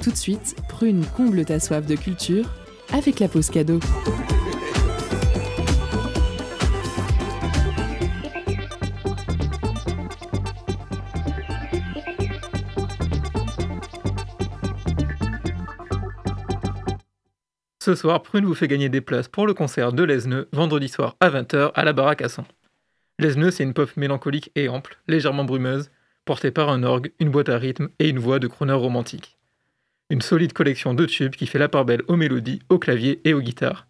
Tout 0.05 0.13
de 0.13 0.17
suite, 0.17 0.55
Prune 0.69 1.05
comble 1.17 1.45
ta 1.45 1.59
soif 1.59 1.85
de 1.85 1.97
culture 1.97 2.49
avec 2.93 3.19
la 3.19 3.27
pause 3.27 3.51
cadeau. 3.51 3.81
Ce 17.87 17.95
soir, 17.95 18.21
Prune 18.21 18.45
vous 18.45 18.57
fait 18.57 18.67
gagner 18.67 18.89
des 18.89 19.01
places 19.01 19.29
pour 19.29 19.47
le 19.47 19.55
concert 19.55 19.93
de 19.93 20.03
Lesneux, 20.03 20.49
vendredi 20.51 20.89
soir 20.89 21.15
à 21.21 21.31
20h 21.31 21.71
à 21.73 21.85
la 21.85 21.93
Baraque 21.93 22.21
à 22.21 22.29
100. 22.29 22.45
Lesneux, 23.21 23.53
c'est 23.53 23.63
une 23.63 23.75
pop 23.75 23.97
mélancolique 23.97 24.51
et 24.57 24.69
ample, 24.69 24.99
légèrement 25.07 25.45
brumeuse, 25.45 25.93
portée 26.25 26.51
par 26.51 26.69
un 26.69 26.83
orgue, 26.83 27.13
une 27.21 27.31
boîte 27.31 27.49
à 27.49 27.59
rythme 27.59 27.91
et 28.01 28.09
une 28.09 28.19
voix 28.19 28.41
de 28.41 28.49
crooner 28.49 28.73
romantique. 28.73 29.39
Une 30.11 30.21
solide 30.21 30.53
collection 30.53 30.95
de 30.95 31.07
tubes 31.07 31.37
qui 31.37 31.47
fait 31.47 31.61
la 31.61 31.69
part 31.69 31.85
belle 31.85 32.03
aux 32.09 32.17
mélodies, 32.17 32.59
au 32.71 32.81
clavier 32.81 33.21
et 33.23 33.35
aux 33.35 33.41
guitares. 33.41 33.87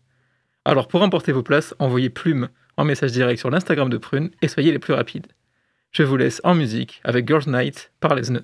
Alors 0.67 0.89
pour 0.89 1.01
emporter 1.01 1.33
vos 1.33 1.43
places, 1.43 1.75
envoyez 1.79 2.11
Plume 2.11 2.51
en 2.77 2.85
message 2.85 3.13
direct 3.13 3.39
sur 3.39 3.49
l'Instagram 3.49 3.89
de 3.89 3.97
Prune 3.97 4.31
et 4.43 4.49
soyez 4.49 4.73
les 4.73 4.79
plus 4.79 4.93
rapides. 4.93 5.29
Je 5.93 6.03
vous 6.03 6.19
laisse 6.19 6.43
en 6.45 6.55
musique 6.55 7.01
avec 7.03 7.27
Girls 7.27 7.49
Night 7.51 7.93
par 8.01 8.15
Lesneux. 8.15 8.43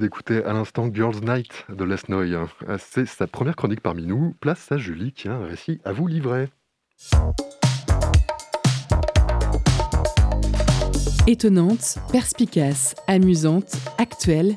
d'écouter 0.00 0.42
à 0.44 0.54
l'instant 0.54 0.90
Girls 0.92 1.20
Night 1.22 1.66
de 1.68 1.84
Lesnoy. 1.84 2.34
C'est 2.78 3.06
sa 3.06 3.26
première 3.26 3.54
chronique 3.54 3.82
parmi 3.82 4.06
nous. 4.06 4.34
Place 4.40 4.72
à 4.72 4.78
Julie 4.78 5.12
qui 5.12 5.28
a 5.28 5.34
un 5.34 5.44
récit 5.44 5.80
à 5.84 5.92
vous 5.92 6.06
livrer. 6.06 6.48
Étonnante, 11.26 11.98
perspicace, 12.10 12.96
amusante, 13.06 13.76
actuelle, 13.98 14.56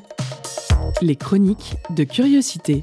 les 1.02 1.14
chroniques 1.14 1.76
de 1.90 2.04
curiosité. 2.04 2.82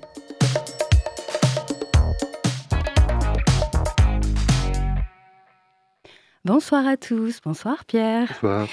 Bonsoir 6.45 6.87
à 6.87 6.95
tous, 6.95 7.41
bonsoir 7.43 7.85
Pierre. 7.85 8.27
Bonsoir. 8.29 8.67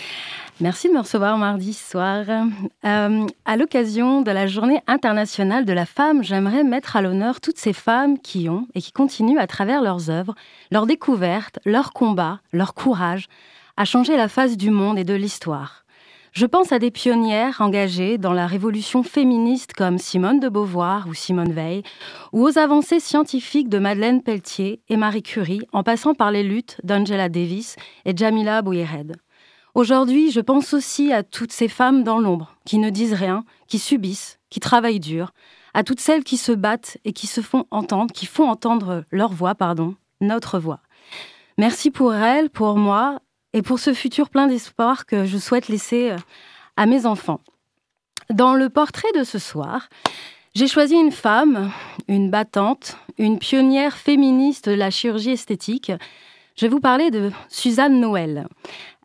Merci 0.60 0.88
de 0.88 0.94
me 0.94 0.98
recevoir 0.98 1.38
mardi 1.38 1.72
soir. 1.72 2.24
Euh, 2.84 3.26
à 3.44 3.56
l'occasion 3.56 4.22
de 4.22 4.32
la 4.32 4.48
Journée 4.48 4.82
internationale 4.88 5.64
de 5.64 5.72
la 5.72 5.86
femme, 5.86 6.24
j'aimerais 6.24 6.64
mettre 6.64 6.96
à 6.96 7.02
l'honneur 7.02 7.40
toutes 7.40 7.58
ces 7.58 7.72
femmes 7.72 8.18
qui 8.18 8.48
ont 8.48 8.66
et 8.74 8.82
qui 8.82 8.90
continuent 8.90 9.38
à 9.38 9.46
travers 9.46 9.82
leurs 9.82 10.10
œuvres, 10.10 10.34
leurs 10.72 10.86
découvertes, 10.86 11.60
leurs 11.64 11.92
combats, 11.92 12.40
leur 12.52 12.74
courage, 12.74 13.28
à 13.76 13.84
changer 13.84 14.16
la 14.16 14.26
face 14.26 14.56
du 14.56 14.70
monde 14.70 14.98
et 14.98 15.04
de 15.04 15.14
l'histoire. 15.14 15.84
Je 16.32 16.44
pense 16.44 16.72
à 16.72 16.80
des 16.80 16.90
pionnières 16.90 17.60
engagées 17.60 18.18
dans 18.18 18.32
la 18.32 18.48
révolution 18.48 19.04
féministe 19.04 19.74
comme 19.74 19.98
Simone 19.98 20.40
de 20.40 20.48
Beauvoir 20.48 21.06
ou 21.06 21.14
Simone 21.14 21.52
Veil, 21.52 21.84
ou 22.32 22.44
aux 22.44 22.58
avancées 22.58 23.00
scientifiques 23.00 23.68
de 23.68 23.78
Madeleine 23.78 24.22
Pelletier 24.22 24.80
et 24.88 24.96
Marie 24.96 25.22
Curie, 25.22 25.62
en 25.72 25.84
passant 25.84 26.14
par 26.14 26.32
les 26.32 26.42
luttes 26.42 26.80
d'Angela 26.82 27.28
Davis 27.28 27.76
et 28.04 28.16
Jamila 28.16 28.60
Bouyered. 28.60 29.16
Aujourd'hui, 29.78 30.32
je 30.32 30.40
pense 30.40 30.74
aussi 30.74 31.12
à 31.12 31.22
toutes 31.22 31.52
ces 31.52 31.68
femmes 31.68 32.02
dans 32.02 32.18
l'ombre, 32.18 32.52
qui 32.64 32.78
ne 32.78 32.90
disent 32.90 33.14
rien, 33.14 33.44
qui 33.68 33.78
subissent, 33.78 34.40
qui 34.50 34.58
travaillent 34.58 34.98
dur, 34.98 35.30
à 35.72 35.84
toutes 35.84 36.00
celles 36.00 36.24
qui 36.24 36.36
se 36.36 36.50
battent 36.50 36.98
et 37.04 37.12
qui 37.12 37.28
se 37.28 37.40
font 37.42 37.64
entendre, 37.70 38.12
qui 38.12 38.26
font 38.26 38.48
entendre 38.48 39.04
leur 39.12 39.32
voix, 39.32 39.54
pardon, 39.54 39.94
notre 40.20 40.58
voix. 40.58 40.80
Merci 41.58 41.92
pour 41.92 42.12
elles, 42.12 42.50
pour 42.50 42.76
moi 42.76 43.20
et 43.52 43.62
pour 43.62 43.78
ce 43.78 43.94
futur 43.94 44.30
plein 44.30 44.48
d'espoir 44.48 45.06
que 45.06 45.24
je 45.24 45.38
souhaite 45.38 45.68
laisser 45.68 46.10
euh, 46.10 46.16
à 46.76 46.86
mes 46.86 47.06
enfants. 47.06 47.38
Dans 48.30 48.54
le 48.54 48.70
portrait 48.70 49.12
de 49.16 49.22
ce 49.22 49.38
soir, 49.38 49.88
j'ai 50.56 50.66
choisi 50.66 50.96
une 50.96 51.12
femme, 51.12 51.70
une 52.08 52.32
battante, 52.32 52.96
une 53.16 53.38
pionnière 53.38 53.96
féministe 53.96 54.68
de 54.68 54.74
la 54.74 54.90
chirurgie 54.90 55.30
esthétique. 55.30 55.92
Je 56.56 56.66
vais 56.66 56.70
vous 56.70 56.80
parler 56.80 57.12
de 57.12 57.30
Suzanne 57.48 58.00
Noël. 58.00 58.48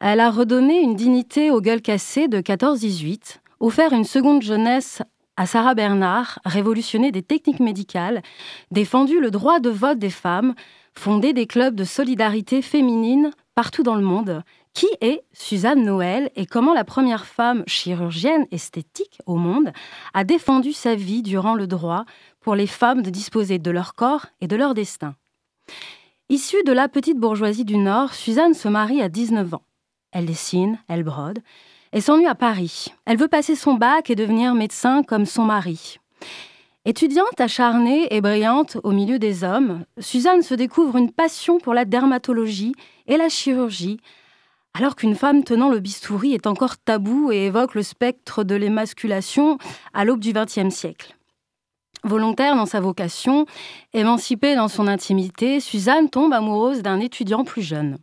Elle 0.05 0.19
a 0.19 0.31
redonné 0.31 0.81
une 0.81 0.97
dignité 0.97 1.49
aux 1.49 1.61
gueules 1.61 1.81
cassées 1.81 2.27
de 2.27 2.41
14-18, 2.41 3.37
offert 3.61 3.93
une 3.93 4.03
seconde 4.03 4.41
jeunesse 4.41 5.01
à 5.37 5.45
Sarah 5.45 5.75
Bernard, 5.75 6.39
révolutionné 6.43 7.13
des 7.13 7.23
techniques 7.23 7.61
médicales, 7.61 8.21
défendu 8.69 9.21
le 9.21 9.31
droit 9.31 9.61
de 9.61 9.69
vote 9.69 9.99
des 9.99 10.09
femmes, 10.09 10.55
fondé 10.93 11.31
des 11.31 11.47
clubs 11.47 11.73
de 11.73 11.85
solidarité 11.85 12.61
féminine 12.61 13.31
partout 13.55 13.81
dans 13.81 13.95
le 13.95 14.03
monde. 14.03 14.43
Qui 14.73 14.87
est 14.99 15.23
Suzanne 15.31 15.85
Noël 15.85 16.31
et 16.35 16.47
comment 16.47 16.73
la 16.73 16.83
première 16.83 17.25
femme 17.25 17.63
chirurgienne 17.65 18.45
esthétique 18.51 19.19
au 19.25 19.37
monde 19.37 19.71
a 20.13 20.25
défendu 20.25 20.73
sa 20.73 20.95
vie 20.95 21.21
durant 21.21 21.55
le 21.55 21.65
droit 21.65 22.03
pour 22.41 22.55
les 22.55 22.67
femmes 22.67 23.03
de 23.03 23.09
disposer 23.09 23.57
de 23.57 23.71
leur 23.71 23.95
corps 23.95 24.25
et 24.41 24.49
de 24.49 24.57
leur 24.57 24.73
destin? 24.73 25.15
Issue 26.27 26.63
de 26.65 26.73
la 26.73 26.89
petite 26.89 27.19
bourgeoisie 27.19 27.63
du 27.63 27.77
Nord, 27.77 28.13
Suzanne 28.13 28.53
se 28.53 28.67
marie 28.67 29.01
à 29.01 29.07
19 29.07 29.53
ans. 29.53 29.63
Elle 30.13 30.27
dessine, 30.27 30.77
elle 30.87 31.03
brode, 31.03 31.39
et 31.91 31.99
s'ennuie 31.99 32.27
à 32.27 32.35
Paris. 32.35 32.93
Elle 33.05 33.17
veut 33.17 33.27
passer 33.27 33.55
son 33.55 33.73
bac 33.73 34.09
et 34.09 34.15
devenir 34.15 34.53
médecin 34.53 35.03
comme 35.03 35.25
son 35.25 35.43
mari. 35.43 35.99
Étudiante 36.85 37.39
acharnée 37.39 38.13
et 38.13 38.21
brillante 38.21 38.77
au 38.83 38.91
milieu 38.91 39.17
des 39.17 39.43
hommes, 39.43 39.85
Suzanne 39.99 40.43
se 40.43 40.53
découvre 40.53 40.97
une 40.97 41.11
passion 41.11 41.57
pour 41.57 41.73
la 41.73 41.85
dermatologie 41.85 42.75
et 43.07 43.17
la 43.17 43.29
chirurgie, 43.29 43.99
alors 44.75 44.95
qu'une 44.95 45.15
femme 45.15 45.43
tenant 45.43 45.69
le 45.69 45.79
bistouri 45.79 46.33
est 46.33 46.47
encore 46.47 46.77
tabou 46.77 47.31
et 47.31 47.45
évoque 47.45 47.75
le 47.75 47.83
spectre 47.83 48.43
de 48.43 48.55
l'émasculation 48.55 49.57
à 49.93 50.05
l'aube 50.05 50.19
du 50.19 50.33
XXe 50.33 50.73
siècle. 50.73 51.15
Volontaire 52.03 52.55
dans 52.55 52.65
sa 52.65 52.81
vocation, 52.81 53.45
émancipée 53.93 54.55
dans 54.55 54.67
son 54.67 54.87
intimité, 54.87 55.59
Suzanne 55.59 56.09
tombe 56.09 56.33
amoureuse 56.33 56.81
d'un 56.81 56.99
étudiant 56.99 57.45
plus 57.45 57.61
jeune. 57.61 57.97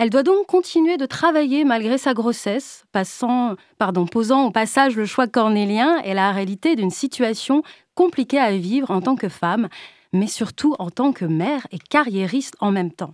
Elle 0.00 0.08
doit 0.08 0.22
donc 0.22 0.46
continuer 0.46 0.96
de 0.96 1.04
travailler 1.04 1.62
malgré 1.64 1.98
sa 1.98 2.14
grossesse, 2.14 2.84
posant 4.10 4.46
au 4.46 4.50
passage 4.50 4.96
le 4.96 5.04
choix 5.04 5.26
cornélien 5.26 5.98
et 5.98 6.14
la 6.14 6.32
réalité 6.32 6.74
d'une 6.74 6.90
situation 6.90 7.62
compliquée 7.94 8.38
à 8.38 8.50
vivre 8.56 8.90
en 8.90 9.02
tant 9.02 9.14
que 9.14 9.28
femme, 9.28 9.68
mais 10.14 10.26
surtout 10.26 10.74
en 10.78 10.88
tant 10.88 11.12
que 11.12 11.26
mère 11.26 11.66
et 11.70 11.78
carriériste 11.78 12.56
en 12.60 12.70
même 12.72 12.90
temps. 12.90 13.12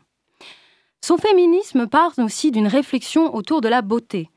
Son 1.04 1.16
féminisme 1.16 1.88
part 1.88 2.12
aussi 2.18 2.52
d'une 2.52 2.68
réflexion 2.68 3.34
autour 3.34 3.62
de 3.62 3.68
la 3.68 3.82
beauté. 3.82 4.30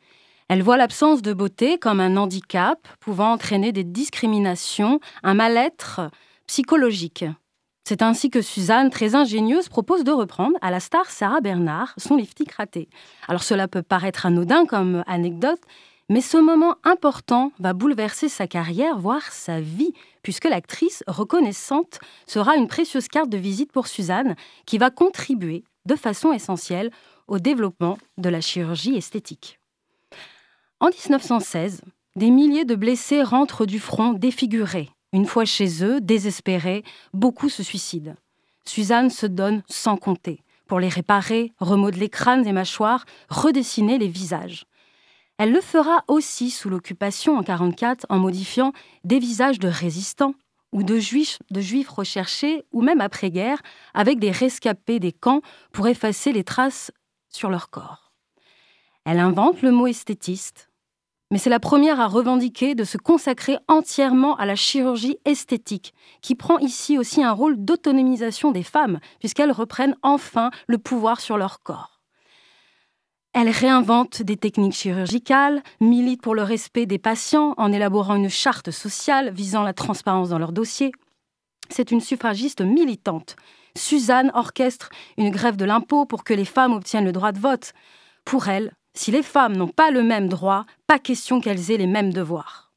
Elle 0.47 0.63
voit 0.63 0.77
l'absence 0.77 1.21
de 1.21 1.33
beauté 1.33 1.77
comme 1.77 1.99
un 1.99 2.17
handicap 2.17 2.79
pouvant 2.99 3.33
entraîner 3.33 3.71
des 3.71 3.83
discriminations, 3.83 4.99
un 5.21 5.35
mal-être 5.35 6.09
psychologique. 6.47 7.25
C'est 7.89 8.03
ainsi 8.03 8.29
que 8.29 8.43
Suzanne, 8.43 8.91
très 8.91 9.15
ingénieuse, 9.15 9.67
propose 9.67 10.03
de 10.03 10.11
reprendre, 10.11 10.55
à 10.61 10.69
la 10.69 10.79
star 10.79 11.09
Sarah 11.09 11.41
Bernard, 11.41 11.95
son 11.97 12.17
lifting 12.17 12.45
raté. 12.55 12.87
Alors 13.27 13.41
cela 13.41 13.67
peut 13.67 13.81
paraître 13.81 14.27
anodin 14.27 14.67
comme 14.67 15.03
anecdote, 15.07 15.59
mais 16.07 16.21
ce 16.21 16.37
moment 16.37 16.75
important 16.83 17.51
va 17.57 17.73
bouleverser 17.73 18.29
sa 18.29 18.45
carrière, 18.45 18.99
voire 18.99 19.31
sa 19.31 19.59
vie, 19.59 19.91
puisque 20.21 20.45
l'actrice 20.45 21.03
reconnaissante 21.07 21.99
sera 22.27 22.57
une 22.57 22.67
précieuse 22.67 23.07
carte 23.07 23.31
de 23.31 23.37
visite 23.37 23.71
pour 23.71 23.87
Suzanne, 23.87 24.35
qui 24.67 24.77
va 24.77 24.91
contribuer 24.91 25.63
de 25.87 25.95
façon 25.95 26.31
essentielle 26.31 26.91
au 27.27 27.39
développement 27.39 27.97
de 28.19 28.29
la 28.29 28.39
chirurgie 28.39 28.97
esthétique. 28.97 29.59
En 30.79 30.89
1916, 30.89 31.81
des 32.15 32.29
milliers 32.29 32.65
de 32.65 32.75
blessés 32.75 33.23
rentrent 33.23 33.65
du 33.65 33.79
front 33.79 34.13
défigurés, 34.13 34.91
une 35.13 35.25
fois 35.25 35.45
chez 35.45 35.83
eux, 35.83 36.01
désespérés, 36.01 36.83
beaucoup 37.13 37.49
se 37.49 37.63
suicident. 37.63 38.15
Suzanne 38.65 39.09
se 39.09 39.25
donne 39.25 39.63
sans 39.67 39.97
compter 39.97 40.43
pour 40.67 40.79
les 40.79 40.87
réparer, 40.87 41.51
remodeler 41.59 42.09
crânes 42.09 42.45
et 42.45 42.53
mâchoires, 42.53 43.05
redessiner 43.29 43.97
les 43.97 44.07
visages. 44.07 44.65
Elle 45.39 45.51
le 45.51 45.61
fera 45.61 46.03
aussi 46.07 46.51
sous 46.51 46.69
l'occupation 46.69 47.33
en 47.33 47.41
1944 47.41 48.05
en 48.09 48.19
modifiant 48.19 48.71
des 49.03 49.19
visages 49.19 49.57
de 49.57 49.67
résistants 49.67 50.35
ou 50.71 50.83
de 50.83 50.99
juifs, 50.99 51.39
de 51.49 51.61
juifs 51.61 51.89
recherchés 51.89 52.65
ou 52.71 52.81
même 52.81 53.01
après-guerre 53.01 53.61
avec 53.93 54.19
des 54.19 54.31
rescapés 54.31 54.99
des 54.99 55.11
camps 55.11 55.41
pour 55.71 55.87
effacer 55.87 56.31
les 56.31 56.43
traces 56.43 56.91
sur 57.29 57.49
leur 57.49 57.69
corps. 57.69 58.11
Elle 59.05 59.19
invente 59.19 59.61
le 59.63 59.71
mot 59.71 59.87
esthétiste 59.87 60.68
mais 61.31 61.37
c'est 61.37 61.49
la 61.49 61.59
première 61.59 61.99
à 61.99 62.07
revendiquer 62.07 62.75
de 62.75 62.83
se 62.83 62.97
consacrer 62.97 63.57
entièrement 63.67 64.35
à 64.37 64.45
la 64.45 64.55
chirurgie 64.55 65.17
esthétique, 65.25 65.93
qui 66.21 66.35
prend 66.35 66.57
ici 66.57 66.97
aussi 66.97 67.23
un 67.23 67.31
rôle 67.31 67.63
d'autonomisation 67.63 68.51
des 68.51 68.63
femmes, 68.63 68.99
puisqu'elles 69.19 69.51
reprennent 69.51 69.95
enfin 70.01 70.49
le 70.67 70.77
pouvoir 70.77 71.21
sur 71.21 71.37
leur 71.37 71.61
corps. 71.61 71.99
Elle 73.33 73.49
réinvente 73.49 74.23
des 74.23 74.37
techniques 74.37 74.73
chirurgicales, 74.73 75.61
milite 75.79 76.21
pour 76.21 76.33
le 76.33 76.41
respect 76.41 76.87
des 76.87 76.97
patients 76.97 77.53
en 77.57 77.71
élaborant 77.71 78.15
une 78.15 78.29
charte 78.29 78.71
sociale 78.71 79.31
visant 79.31 79.61
la 79.61 79.73
transparence 79.73 80.29
dans 80.29 80.39
leurs 80.39 80.51
dossiers. 80.51 80.91
C'est 81.69 81.91
une 81.91 82.01
suffragiste 82.01 82.61
militante. 82.61 83.35
Suzanne 83.77 84.31
orchestre 84.33 84.89
une 85.17 85.29
grève 85.29 85.57
de 85.57 85.65
l'impôt 85.65 86.05
pour 86.07 86.23
que 86.23 86.33
les 86.33 86.45
femmes 86.45 86.73
obtiennent 86.73 87.05
le 87.05 87.11
droit 87.11 87.31
de 87.31 87.39
vote. 87.39 87.73
Pour 88.25 88.47
elle, 88.47 88.73
si 88.99 89.11
les 89.11 89.23
femmes 89.23 89.55
n'ont 89.55 89.69
pas 89.69 89.91
le 89.91 90.03
même 90.03 90.27
droit, 90.27 90.65
pas 90.85 90.99
question 90.99 91.39
qu'elles 91.39 91.71
aient 91.71 91.77
les 91.77 91.87
mêmes 91.87 92.11
devoirs. 92.11 92.73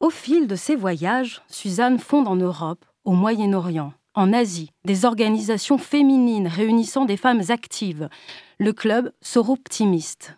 Au 0.00 0.10
fil 0.10 0.46
de 0.46 0.54
ses 0.54 0.76
voyages, 0.76 1.40
Suzanne 1.48 1.98
fonde 1.98 2.28
en 2.28 2.36
Europe, 2.36 2.84
au 3.04 3.12
Moyen-Orient, 3.12 3.94
en 4.14 4.34
Asie, 4.34 4.70
des 4.84 5.06
organisations 5.06 5.78
féminines 5.78 6.46
réunissant 6.46 7.06
des 7.06 7.16
femmes 7.16 7.40
actives, 7.48 8.10
le 8.58 8.74
club 8.74 9.10
Soroptimiste. 9.22 10.36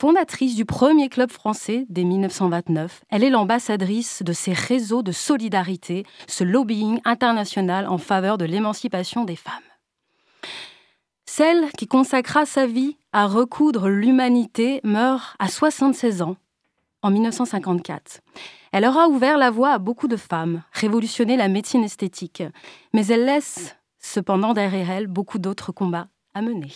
Fondatrice 0.00 0.54
du 0.54 0.64
premier 0.64 1.10
club 1.10 1.30
français 1.30 1.84
dès 1.90 2.04
1929, 2.04 3.02
elle 3.10 3.22
est 3.22 3.30
l'ambassadrice 3.30 4.22
de 4.22 4.32
ces 4.32 4.54
réseaux 4.54 5.02
de 5.02 5.12
solidarité, 5.12 6.06
ce 6.26 6.44
lobbying 6.44 7.02
international 7.04 7.86
en 7.86 7.98
faveur 7.98 8.38
de 8.38 8.46
l'émancipation 8.46 9.26
des 9.26 9.36
femmes. 9.36 9.52
Celle 11.26 11.70
qui 11.72 11.86
consacra 11.86 12.46
sa 12.46 12.66
vie 12.66 12.96
à 13.12 13.26
recoudre 13.26 13.88
l'humanité 13.88 14.80
meurt 14.84 15.36
à 15.38 15.48
76 15.48 16.22
ans, 16.22 16.36
en 17.02 17.10
1954. 17.10 18.20
Elle 18.72 18.86
aura 18.86 19.08
ouvert 19.08 19.36
la 19.36 19.50
voie 19.50 19.72
à 19.72 19.78
beaucoup 19.78 20.08
de 20.08 20.16
femmes, 20.16 20.62
révolutionné 20.72 21.36
la 21.36 21.48
médecine 21.48 21.84
esthétique, 21.84 22.42
mais 22.94 23.06
elle 23.06 23.26
laisse 23.26 23.76
cependant 23.98 24.54
derrière 24.54 24.90
elle 24.90 25.06
beaucoup 25.06 25.38
d'autres 25.38 25.72
combats 25.72 26.08
à 26.34 26.42
mener. 26.42 26.72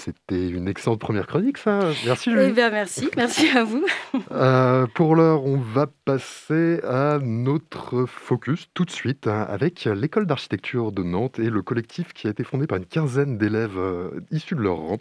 C'était 0.00 0.48
une 0.48 0.68
excellente 0.68 1.00
première 1.00 1.26
chronique, 1.26 1.58
ça. 1.58 1.90
Merci, 2.06 2.30
Julie. 2.30 2.46
Eh 2.50 2.52
bien, 2.52 2.70
merci. 2.70 3.08
Merci 3.16 3.48
à 3.48 3.64
vous. 3.64 3.84
Euh, 4.30 4.86
pour 4.94 5.16
l'heure, 5.16 5.44
on 5.44 5.56
va 5.56 5.86
passer 6.04 6.80
à 6.84 7.18
notre 7.22 8.06
focus 8.06 8.68
tout 8.74 8.84
de 8.84 8.90
suite 8.90 9.26
hein, 9.26 9.46
avec 9.48 9.84
l'école 9.84 10.26
d'architecture 10.26 10.92
de 10.92 11.02
Nantes 11.02 11.38
et 11.38 11.50
le 11.50 11.62
collectif 11.62 12.12
qui 12.12 12.26
a 12.26 12.30
été 12.30 12.44
fondé 12.44 12.66
par 12.66 12.78
une 12.78 12.86
quinzaine 12.86 13.36
d'élèves 13.38 13.78
euh, 13.78 14.10
issus 14.30 14.54
de 14.54 14.60
leur 14.60 14.76
rang 14.76 14.98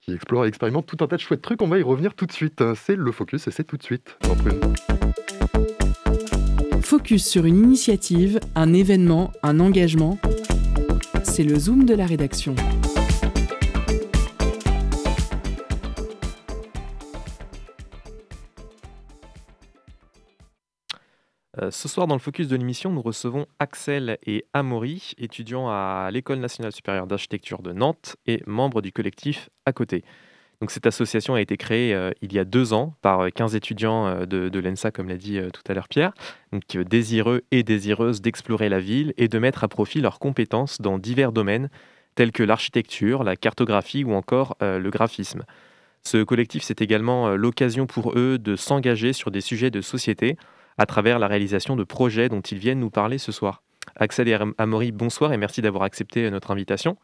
qui 0.00 0.12
explorent 0.12 0.44
et 0.44 0.48
expérimentent 0.48 0.86
tout 0.86 1.02
un 1.02 1.06
tas 1.06 1.16
de 1.16 1.20
chouettes 1.20 1.42
trucs. 1.42 1.62
On 1.62 1.68
va 1.68 1.78
y 1.78 1.82
revenir 1.82 2.14
tout 2.14 2.26
de 2.26 2.32
suite. 2.32 2.62
C'est 2.74 2.96
le 2.96 3.12
focus 3.12 3.46
et 3.48 3.50
c'est 3.50 3.64
tout 3.64 3.76
de 3.76 3.82
suite. 3.82 4.18
Focus 6.82 7.26
sur 7.26 7.44
une 7.46 7.56
initiative, 7.56 8.38
un 8.54 8.72
événement, 8.72 9.32
un 9.42 9.58
engagement. 9.60 10.18
C'est 11.24 11.44
le 11.44 11.58
zoom 11.58 11.84
de 11.84 11.94
la 11.94 12.06
rédaction. 12.06 12.54
Ce 21.70 21.88
soir, 21.88 22.06
dans 22.06 22.14
le 22.14 22.20
focus 22.20 22.48
de 22.48 22.56
l'émission, 22.56 22.90
nous 22.90 23.00
recevons 23.00 23.46
Axel 23.58 24.18
et 24.26 24.44
Amaury, 24.52 25.12
étudiants 25.16 25.68
à 25.68 26.10
l'École 26.12 26.38
nationale 26.38 26.72
supérieure 26.72 27.06
d'architecture 27.06 27.62
de 27.62 27.72
Nantes 27.72 28.16
et 28.26 28.42
membres 28.46 28.82
du 28.82 28.92
collectif 28.92 29.48
À 29.64 29.72
côté. 29.72 30.04
Cette 30.68 30.86
association 30.86 31.34
a 31.34 31.40
été 31.40 31.56
créée 31.56 31.94
euh, 31.94 32.10
il 32.22 32.32
y 32.32 32.38
a 32.38 32.44
deux 32.44 32.72
ans 32.72 32.94
par 33.02 33.30
15 33.32 33.54
euh, 33.54 33.56
étudiants 33.58 34.26
de, 34.26 34.58
l'ENSA, 34.58 34.90
comme 34.90 35.08
l'a 35.08 35.16
dit 35.16 35.38
tout 35.52 35.62
à 35.68 35.74
l'heure 35.74 35.88
Pierre, 35.88 36.12
désireux 36.74 37.42
et 37.50 37.62
désireuses 37.62 38.20
d'explorer 38.20 38.68
la 38.68 38.80
ville 38.80 39.14
et 39.16 39.28
de 39.28 39.38
mettre 39.38 39.64
à 39.64 39.68
profit 39.68 40.00
leurs 40.00 40.18
compétences 40.18 40.80
dans 40.80 40.98
divers 40.98 41.32
domaines 41.32 41.70
tels 42.14 42.32
que 42.32 42.42
l'architecture, 42.42 43.24
la 43.24 43.36
cartographie 43.36 44.04
ou 44.04 44.14
encore 44.14 44.56
le 44.60 44.88
graphisme. 44.88 45.44
Ce 46.02 46.22
collectif, 46.22 46.62
c'est 46.62 46.80
également 46.80 47.36
l'occasion 47.36 47.86
pour 47.86 48.18
eux 48.18 48.38
de 48.38 48.56
s'engager 48.56 49.12
sur 49.12 49.30
des 49.30 49.42
sujets 49.42 49.70
de 49.70 49.82
société 49.82 50.36
à 50.78 50.86
travers 50.86 51.18
la 51.18 51.26
réalisation 51.26 51.76
de 51.76 51.84
projets 51.84 52.28
dont 52.28 52.40
ils 52.40 52.58
viennent 52.58 52.80
nous 52.80 52.90
parler 52.90 53.18
ce 53.18 53.32
soir. 53.32 53.62
Axel 53.96 54.28
et 54.28 54.38
Amaury, 54.58 54.92
bonsoir 54.92 55.32
et 55.32 55.36
merci 55.36 55.62
d'avoir 55.62 55.84
accepté 55.84 56.30
notre 56.30 56.50
invitation. 56.50 56.96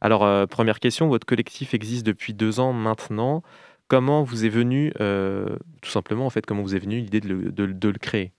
Alors, 0.00 0.24
euh, 0.24 0.46
première 0.46 0.80
question, 0.80 1.08
votre 1.08 1.26
collectif 1.26 1.74
existe 1.74 2.06
depuis 2.06 2.34
deux 2.34 2.58
ans 2.60 2.72
maintenant. 2.72 3.42
Comment 3.88 4.22
vous 4.22 4.44
est 4.44 4.50
venu, 4.50 4.92
euh, 5.00 5.56
tout 5.82 5.90
simplement, 5.90 6.26
en 6.26 6.30
fait, 6.30 6.46
comment 6.46 6.62
vous 6.62 6.74
est 6.74 6.78
venu 6.78 7.00
l'idée 7.00 7.20
de, 7.20 7.64
le, 7.64 7.98
créer? 7.98 8.32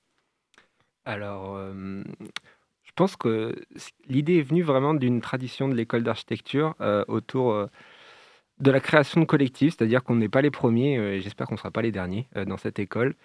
Alors, 1.05 1.55
euh, 1.55 2.03
je 2.84 2.91
pense 2.95 3.16
que 3.16 3.55
l'idée 4.07 4.38
est 4.38 4.43
venue 4.43 4.64
vraiment 4.64 4.93
d'une 4.93 5.22
tradition 5.22 5.68
de 5.68 5.76
l'école 5.76 6.03
d'architecture 6.03 6.76
autour 7.07 7.68
de 8.59 8.72
la 8.72 8.80
création 8.80 9.22
de 9.22 9.26
collectifs, 9.26 9.76
c'est-à-dire 9.78 10.03
qu'on 10.03 10.16
n'est 10.16 10.30
pas 10.30 10.41
les 10.41 10.51
premiers, 10.51 10.95
et 10.95 11.22
j'espère 11.22 11.47
qu'on 11.47 11.55
ne 11.55 11.59
sera 11.59 11.72
pas 11.72 11.82
les 11.82 11.91
derniers 11.91 12.28
dans 12.47 12.57
cette 12.57 12.80
école. 12.80 13.16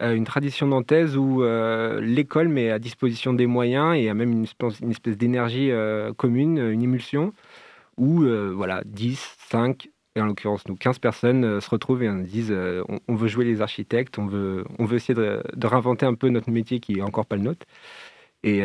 Euh, 0.00 0.14
une 0.14 0.24
tradition 0.24 0.66
nantaise 0.66 1.16
où 1.16 1.44
euh, 1.44 2.00
l'école 2.00 2.48
met 2.48 2.70
à 2.70 2.80
disposition 2.80 3.32
des 3.32 3.46
moyens 3.46 3.96
et 3.96 4.08
a 4.08 4.14
même 4.14 4.32
une 4.32 4.44
espèce, 4.44 5.16
d'énergie 5.16 5.70
euh, 5.70 6.12
commune, 6.12 6.58
une 6.58 6.82
émulsion, 6.82 7.32
où 7.96 8.24
voilà, 8.54 8.82
10, 8.86 9.36
5, 9.50 9.88
et 10.16 10.20
en 10.20 10.26
l'occurrence 10.26 10.66
nous 10.66 10.76
15 10.76 10.98
personnes 10.98 11.60
se 11.60 11.70
retrouvent 11.70 12.02
et 12.02 12.08
on 12.08 12.16
disent 12.16 12.52
on, 13.08 13.14
veut 13.14 13.28
jouer 13.28 13.44
les 13.44 13.62
architectes, 13.62 14.18
on 14.18 14.26
veut, 14.26 14.64
on 14.80 14.84
veut 14.84 14.96
essayer 14.96 15.14
de, 15.14 15.40
réinventer 15.66 16.06
un 16.06 16.14
peu 16.14 16.28
notre 16.28 16.50
métier 16.50 16.80
qui 16.80 16.98
est 16.98 17.02
encore 17.02 17.26
pas 17.26 17.36
le 17.36 17.42
nôtre. 17.42 17.66
Et, 18.42 18.62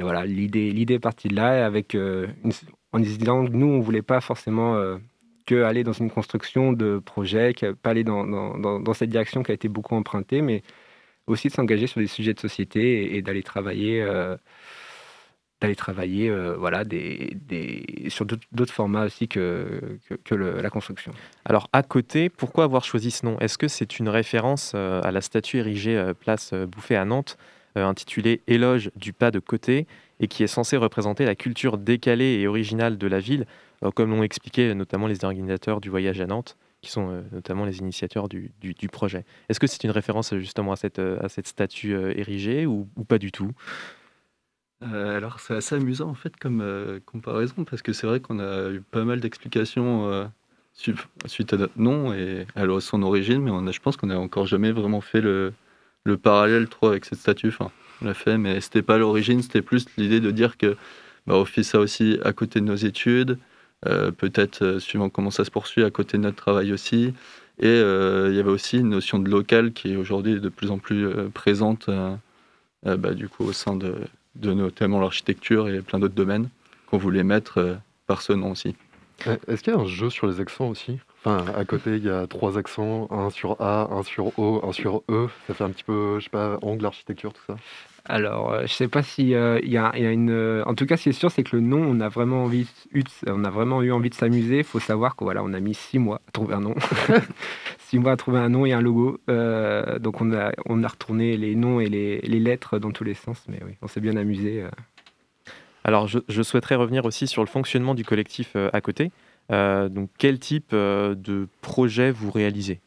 voilà, 0.00 0.24
l'idée, 0.24 0.94
est 0.94 0.98
partie 0.98 1.28
de 1.28 1.36
là 1.36 1.66
avec 1.66 1.94
en 1.94 2.98
disant 2.98 3.44
que 3.44 3.50
nous 3.50 3.66
on 3.66 3.80
voulait 3.80 4.02
pas 4.02 4.22
forcément 4.22 4.98
aller 5.52 5.84
dans 5.84 5.92
une 5.92 6.10
construction 6.10 6.72
de 6.72 6.98
projet, 6.98 7.52
pas 7.82 7.90
aller 7.90 8.04
dans, 8.04 8.24
dans, 8.24 8.80
dans, 8.80 8.94
cette 8.94 9.10
direction 9.10 9.42
qui 9.42 9.50
a 9.50 9.54
été 9.54 9.68
beaucoup 9.68 9.94
empruntée, 9.94 10.42
mais 10.42 10.62
aussi 11.26 11.48
de 11.48 11.52
s'engager 11.52 11.86
sur 11.86 12.00
des 12.00 12.06
sujets 12.06 12.34
de 12.34 12.40
société 12.40 13.16
et, 13.16 13.22
d'aller 13.22 13.42
travailler, 13.42 14.02
euh, 14.02 14.36
d'aller 15.60 15.76
travailler 15.76 16.30
euh, 16.30 16.56
voilà, 16.56 16.84
des, 16.84 17.36
sur 18.08 18.24
d'autres 18.24 18.72
formats 18.72 19.04
aussi 19.04 19.28
que, 19.28 19.98
que, 20.24 20.34
la 20.34 20.70
construction. 20.70 21.12
Alors 21.44 21.68
à 21.72 21.82
côté, 21.82 22.28
pourquoi 22.28 22.64
avoir 22.64 22.84
choisi 22.84 23.10
ce 23.10 23.26
nom? 23.26 23.38
Est-ce 23.40 23.58
que 23.58 23.68
c'est 23.68 23.98
une 23.98 24.08
référence 24.08 24.72
euh, 24.74 25.00
à 25.02 25.12
la 25.12 25.20
statue 25.20 25.58
érigée 25.58 26.12
place 26.20 26.54
Bouffée 26.54 26.96
à 26.96 27.04
Nantes, 27.04 27.36
intitulée 27.76 28.40
Éloge 28.48 28.90
du 28.96 29.12
pas 29.12 29.30
de 29.30 29.38
côté, 29.38 29.86
et 30.20 30.26
qui 30.26 30.42
est 30.42 30.48
censée 30.48 30.76
représenter 30.76 31.24
la 31.24 31.36
culture 31.36 31.78
décalée 31.78 32.38
et 32.40 32.48
originale 32.48 32.98
de 32.98 33.06
la 33.06 33.20
ville? 33.20 33.46
Comme 33.94 34.10
l'ont 34.10 34.22
expliqué 34.22 34.74
notamment 34.74 35.06
les 35.06 35.24
organisateurs 35.24 35.80
du 35.80 35.90
voyage 35.90 36.20
à 36.20 36.26
Nantes, 36.26 36.56
qui 36.80 36.90
sont 36.90 37.10
euh, 37.10 37.22
notamment 37.32 37.64
les 37.64 37.78
initiateurs 37.78 38.28
du, 38.28 38.52
projet. 38.90 39.24
Est-ce 39.48 39.60
que 39.60 39.66
c'est 39.66 39.84
une 39.84 39.90
référence 39.90 40.34
justement 40.36 40.72
à 40.72 40.76
cette, 40.76 40.98
euh, 40.98 41.18
à 41.20 41.28
cette 41.28 41.46
statue 41.46 41.94
érigée 41.94 42.66
ou, 42.66 42.88
pas 43.08 43.18
du 43.18 43.32
tout? 43.32 43.52
Alors 44.80 45.40
c'est 45.40 45.54
assez 45.54 45.74
amusant 45.74 46.08
en 46.08 46.14
fait 46.14 46.36
comme 46.36 46.62
comparaison 47.04 47.64
parce 47.64 47.82
que 47.82 47.92
c'est 47.92 48.06
vrai 48.06 48.20
qu'on 48.20 48.38
a 48.38 48.70
eu 48.70 48.80
pas 48.80 49.02
mal 49.02 49.18
d'explications 49.18 50.30
suite 51.26 51.52
à 51.52 51.56
notre 51.56 51.78
nom 51.78 52.12
et 52.14 52.46
à 52.54 52.64
son 52.80 53.02
origine, 53.02 53.42
mais 53.42 53.72
je 53.72 53.80
pense 53.80 53.96
qu'on 53.96 54.06
n'a 54.06 54.18
encore 54.18 54.46
jamais 54.46 54.70
vraiment 54.70 55.00
fait 55.00 55.20
le, 55.20 55.52
le, 56.04 56.16
parallèle 56.16 56.68
trop 56.68 56.88
avec 56.88 57.04
cette 57.04 57.18
statue. 57.18 57.48
Enfin, 57.48 57.70
on 58.00 58.06
l'a 58.06 58.14
fait, 58.14 58.38
mais 58.38 58.60
c'était 58.60 58.82
pas 58.82 58.98
l'origine, 58.98 59.42
c'était 59.42 59.62
plus 59.62 59.86
l'idée 59.96 60.20
de 60.20 60.30
dire 60.30 60.56
que 60.56 60.76
bah, 61.26 61.34
on 61.36 61.62
ça 61.62 61.80
aussi 61.80 62.18
à 62.24 62.32
côté 62.32 62.60
de 62.60 62.64
nos 62.64 62.76
études, 62.76 63.38
euh, 63.86 64.10
peut-être 64.10 64.62
euh, 64.62 64.78
suivant 64.80 65.08
comment 65.08 65.30
ça 65.30 65.44
se 65.44 65.50
poursuit 65.50 65.84
à 65.84 65.90
côté 65.90 66.16
de 66.16 66.22
notre 66.22 66.36
travail 66.36 66.72
aussi. 66.72 67.14
Et 67.60 67.66
euh, 67.66 68.28
il 68.30 68.36
y 68.36 68.40
avait 68.40 68.50
aussi 68.50 68.78
une 68.78 68.90
notion 68.90 69.18
de 69.18 69.30
local 69.30 69.72
qui 69.72 69.92
est 69.92 69.96
aujourd'hui 69.96 70.40
de 70.40 70.48
plus 70.48 70.70
en 70.70 70.78
plus 70.78 71.08
présente 71.34 71.90
bah, 72.84 73.14
du 73.14 73.28
coup, 73.28 73.44
au 73.44 73.52
sein 73.52 73.74
de, 73.74 73.96
de 74.36 74.52
notamment 74.52 75.00
l'architecture 75.00 75.68
et 75.68 75.80
plein 75.82 75.98
d'autres 75.98 76.14
domaines 76.14 76.48
qu'on 76.86 76.98
voulait 76.98 77.24
mettre 77.24 77.78
par 78.06 78.22
ce 78.22 78.32
nom 78.32 78.52
aussi. 78.52 78.76
Est-ce 79.48 79.64
qu'il 79.64 79.72
y 79.72 79.76
a 79.76 79.80
un 79.80 79.86
jeu 79.86 80.10
sur 80.10 80.28
les 80.28 80.40
accents 80.40 80.68
aussi? 80.68 81.00
Enfin, 81.24 81.44
à 81.56 81.64
côté, 81.64 81.96
il 81.96 82.04
y 82.04 82.10
a 82.10 82.28
trois 82.28 82.56
accents, 82.56 83.08
un 83.10 83.30
sur 83.30 83.60
A, 83.60 83.88
un 83.90 84.04
sur 84.04 84.38
O, 84.38 84.60
un 84.64 84.72
sur 84.72 85.02
E. 85.10 85.28
Ça 85.48 85.54
fait 85.54 85.64
un 85.64 85.70
petit 85.70 85.82
peu, 85.82 86.20
je 86.20 86.24
sais 86.24 86.30
pas, 86.30 86.58
angle 86.62 86.86
architecture, 86.86 87.32
tout 87.32 87.42
ça. 87.48 87.56
Alors, 88.08 88.52
euh, 88.52 88.62
je 88.62 88.72
sais 88.72 88.88
pas 88.88 89.02
si 89.02 89.34
euh, 89.34 89.60
il 89.62 89.70
y, 89.70 89.76
a, 89.76 89.92
une. 89.96 90.30
Euh, 90.30 90.62
en 90.64 90.74
tout 90.74 90.86
cas, 90.86 90.96
ce 90.96 91.04
qui 91.04 91.08
est 91.10 91.12
sûr, 91.12 91.30
c'est 91.30 91.42
que 91.42 91.54
le 91.56 91.60
nom, 91.62 91.82
on 91.82 92.00
a 92.00 92.08
vraiment 92.08 92.44
envie, 92.44 92.66
eu, 92.92 93.02
on 93.26 93.44
a 93.44 93.50
vraiment 93.50 93.82
eu 93.82 93.92
envie 93.92 94.08
de 94.08 94.14
s'amuser. 94.14 94.58
Il 94.58 94.64
faut 94.64 94.80
savoir 94.80 95.14
qu'on 95.14 95.26
voilà, 95.26 95.44
on 95.44 95.52
a 95.52 95.60
mis 95.60 95.74
six 95.74 95.98
mois 95.98 96.22
à 96.26 96.30
trouver 96.32 96.54
un 96.54 96.60
nom, 96.60 96.74
six 97.78 97.98
mois 97.98 98.12
à 98.12 98.16
trouver 98.16 98.38
un 98.38 98.48
nom 98.48 98.64
et 98.64 98.72
un 98.72 98.80
logo. 98.80 99.20
donc, 99.28 100.22
on 100.22 100.32
a, 100.32 100.52
on 100.66 100.82
a 100.82 100.88
retourné 100.88 101.36
les 101.36 101.54
noms 101.54 101.80
et 101.80 101.88
les, 101.88 102.40
lettres 102.40 102.78
dans 102.78 102.92
tous 102.92 103.04
les 103.04 103.14
sens, 103.14 103.44
mais 103.46 103.60
oui, 103.66 103.72
on 103.82 103.88
s'est 103.88 104.00
bien 104.00 104.16
amusé. 104.16 104.64
Alors, 105.84 106.06
je, 106.06 106.20
je, 106.28 106.42
souhaiterais 106.42 106.76
revenir 106.76 107.04
aussi 107.04 107.26
sur 107.26 107.42
le 107.42 107.48
fonctionnement 107.48 107.94
du 107.94 108.04
collectif 108.04 108.56
à 108.56 108.80
côté. 108.80 109.10
donc, 109.50 110.08
quel 110.16 110.38
type 110.38 110.70
de 110.72 111.46
projet 111.60 112.10
vous 112.10 112.30
réalisez? 112.30 112.80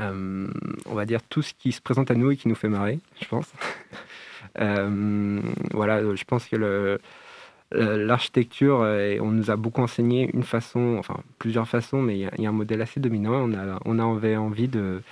Euh, 0.00 0.48
on 0.86 0.94
va 0.94 1.06
dire 1.06 1.22
tout 1.22 1.42
ce 1.42 1.54
qui 1.54 1.72
se 1.72 1.80
présente 1.80 2.10
à 2.10 2.14
nous 2.14 2.30
et 2.30 2.36
qui 2.36 2.48
nous 2.48 2.54
fait 2.54 2.68
marrer, 2.68 2.98
je 3.20 3.28
pense. 3.28 3.50
Euh, 4.58 5.40
voilà, 5.72 6.00
je 6.16 6.24
pense 6.24 6.46
que 6.46 6.98
l'architecture, 7.72 8.78
on 9.20 9.30
nous 9.30 9.50
a 9.50 9.56
beaucoup 9.56 9.80
enseigné 9.80 10.28
une 10.34 10.42
façon, 10.42 10.96
enfin 10.98 11.14
plusieurs 11.38 11.68
façons, 11.68 12.02
mais 12.02 12.18
il 12.18 12.42
y, 12.42 12.46
a 12.46 12.48
un 12.48 12.52
modèle 12.52 12.82
assez 12.82 12.98
dominant. 12.98 13.34
On, 13.34 13.54
a, 13.54 13.78
on 13.84 13.98
avait 13.98 14.36
envie 14.36 14.66
de, 14.66 15.02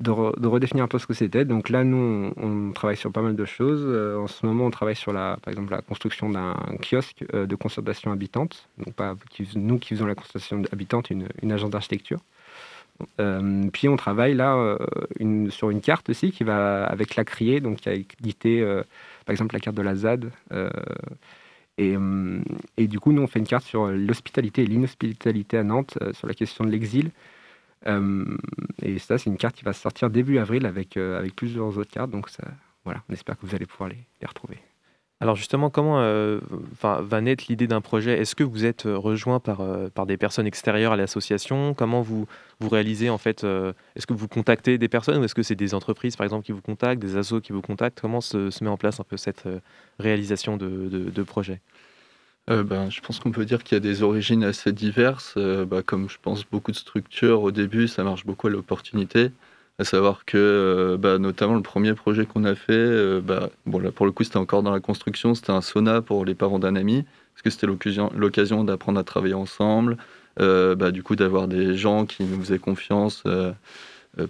de, 0.00 0.10
redéfinir 0.10 0.84
un 0.84 0.88
peu 0.88 0.98
ce 0.98 1.06
que 1.06 1.14
c'était. 1.14 1.44
Donc 1.44 1.70
là, 1.70 1.82
nous, 1.82 2.32
on, 2.36 2.72
travaille 2.72 2.96
sur 2.96 3.10
pas 3.10 3.22
mal 3.22 3.34
de 3.34 3.44
choses. 3.44 3.82
Euh, 3.84 4.18
en 4.18 4.28
ce 4.28 4.46
moment, 4.46 4.66
on 4.66 4.70
travaille 4.70 4.96
sur 4.96 5.12
la, 5.12 5.38
par 5.42 5.50
exemple, 5.50 5.72
la 5.72 5.80
construction 5.80 6.30
d'un 6.30 6.54
kiosque 6.80 7.24
de 7.32 7.56
conservation 7.56 8.12
habitante. 8.12 8.68
Donc 8.78 8.94
pas 8.94 9.16
nous 9.56 9.78
qui 9.78 9.88
faisons 9.88 10.06
la 10.06 10.14
conservation 10.14 10.62
habitante, 10.70 11.10
une, 11.10 11.26
une 11.42 11.50
agence 11.50 11.70
d'architecture. 11.70 12.20
Euh, 13.20 13.68
puis 13.72 13.88
on 13.88 13.96
travaille 13.96 14.34
là 14.34 14.56
euh, 14.56 15.50
sur 15.50 15.70
une 15.70 15.80
carte 15.80 16.10
aussi 16.10 16.32
qui 16.32 16.44
va 16.44 16.84
avec 16.84 17.16
la 17.16 17.24
criée, 17.24 17.60
donc 17.60 17.78
qui 17.78 17.88
a 17.88 17.94
édité 17.94 18.60
euh, 18.60 18.82
par 19.24 19.32
exemple 19.32 19.54
la 19.54 19.60
carte 19.60 19.76
de 19.76 19.82
la 19.82 19.94
ZAD. 19.94 20.30
Et, 21.78 21.96
du 22.88 22.98
coup, 22.98 23.12
nous 23.12 23.22
on 23.22 23.28
fait 23.28 23.38
une 23.38 23.46
carte 23.46 23.64
sur 23.64 23.86
l'hospitalité 23.86 24.62
et 24.62 24.66
l'inhospitalité 24.66 25.58
à 25.58 25.62
Nantes, 25.62 25.96
sur 26.12 26.26
la 26.26 26.34
question 26.34 26.64
de 26.64 26.70
l'exil. 26.70 27.10
et 28.82 28.98
ça, 28.98 29.18
c'est 29.18 29.30
une 29.30 29.36
carte 29.36 29.54
qui 29.54 29.64
va 29.64 29.72
sortir 29.72 30.10
début 30.10 30.38
avril 30.38 30.66
avec, 30.66 30.96
avec 30.96 31.36
plusieurs 31.36 31.78
autres 31.78 31.90
cartes. 31.90 32.10
Donc 32.10 32.28
voilà, 32.84 33.02
on 33.08 33.12
espère 33.12 33.38
que 33.38 33.46
vous 33.46 33.54
allez 33.54 33.66
pouvoir 33.66 33.90
les 33.90 34.26
retrouver. 34.26 34.58
Alors 35.20 35.34
justement, 35.34 35.68
comment 35.68 36.00
euh, 36.00 36.38
va 36.80 37.20
naître 37.20 37.44
l'idée 37.48 37.66
d'un 37.66 37.80
projet? 37.80 38.20
Est-ce 38.20 38.36
que 38.36 38.44
vous 38.44 38.64
êtes 38.64 38.86
euh, 38.86 38.96
rejoint 38.96 39.40
par, 39.40 39.62
euh, 39.62 39.88
par 39.88 40.06
des 40.06 40.16
personnes 40.16 40.46
extérieures 40.46 40.92
à 40.92 40.96
l'association? 40.96 41.74
Comment 41.74 42.02
vous, 42.02 42.28
vous 42.60 42.68
réalisez 42.68 43.10
en 43.10 43.18
fait 43.18 43.42
Est-ce 43.42 44.06
que 44.06 44.14
vous 44.14 44.28
contactez 44.28 44.78
des 44.78 44.88
personnes 44.88 45.20
ou 45.20 45.24
est-ce 45.24 45.34
que 45.34 45.42
c'est 45.42 45.56
des 45.56 45.74
entreprises 45.74 46.14
par 46.14 46.24
exemple 46.24 46.46
qui 46.46 46.52
vous 46.52 46.62
contactent, 46.62 47.02
des 47.02 47.16
assos 47.16 47.40
qui 47.40 47.52
vous 47.52 47.62
contactent? 47.62 48.00
Comment 48.00 48.20
se, 48.20 48.62
met 48.62 48.70
en 48.70 48.76
place 48.76 49.00
un 49.00 49.04
peu 49.04 49.16
cette 49.16 49.44
réalisation 49.98 50.56
de, 50.56 51.10
de, 51.12 51.22
projet? 51.24 51.60
Ben, 52.46 52.88
je 52.88 53.00
pense 53.00 53.18
qu'on 53.18 53.32
peut 53.32 53.44
dire 53.44 53.64
qu'il 53.64 53.74
y 53.74 53.76
a 53.76 53.80
des 53.80 54.02
origines 54.04 54.44
assez 54.44 54.72
diverses. 54.72 55.36
Bah, 55.36 55.82
comme 55.82 56.08
je 56.08 56.18
pense 56.22 56.44
beaucoup 56.44 56.70
de 56.70 56.76
structures, 56.76 57.42
au 57.42 57.50
début, 57.50 57.88
ça 57.88 58.04
marche 58.04 58.24
beaucoup 58.24 58.46
à 58.46 58.50
l'opportunité. 58.50 59.32
À 59.80 59.84
savoir 59.84 60.24
que, 60.24 60.36
euh, 60.36 60.96
bah, 60.96 61.18
notamment, 61.18 61.54
le 61.54 61.62
premier 61.62 61.94
projet 61.94 62.26
qu'on 62.26 62.42
a 62.44 62.56
fait, 62.56 62.72
euh, 62.72 63.20
bah, 63.20 63.48
bon, 63.64 63.78
là, 63.78 63.92
pour 63.92 64.06
le 64.06 64.12
coup, 64.12 64.24
c'était 64.24 64.36
encore 64.36 64.64
dans 64.64 64.72
la 64.72 64.80
construction, 64.80 65.36
c'était 65.36 65.52
un 65.52 65.60
sauna 65.60 66.02
pour 66.02 66.24
les 66.24 66.34
parents 66.34 66.58
d'un 66.58 66.74
ami, 66.74 67.04
parce 67.34 67.42
que 67.44 67.50
c'était 67.50 67.68
l'occasion 67.68 68.64
d'apprendre 68.64 68.98
à 68.98 69.04
travailler 69.04 69.34
ensemble, 69.34 69.96
euh, 70.40 70.74
bah, 70.74 70.90
du 70.90 71.04
coup, 71.04 71.14
d'avoir 71.14 71.46
des 71.46 71.76
gens 71.76 72.06
qui 72.06 72.24
nous 72.24 72.40
faisaient 72.40 72.58
confiance 72.58 73.22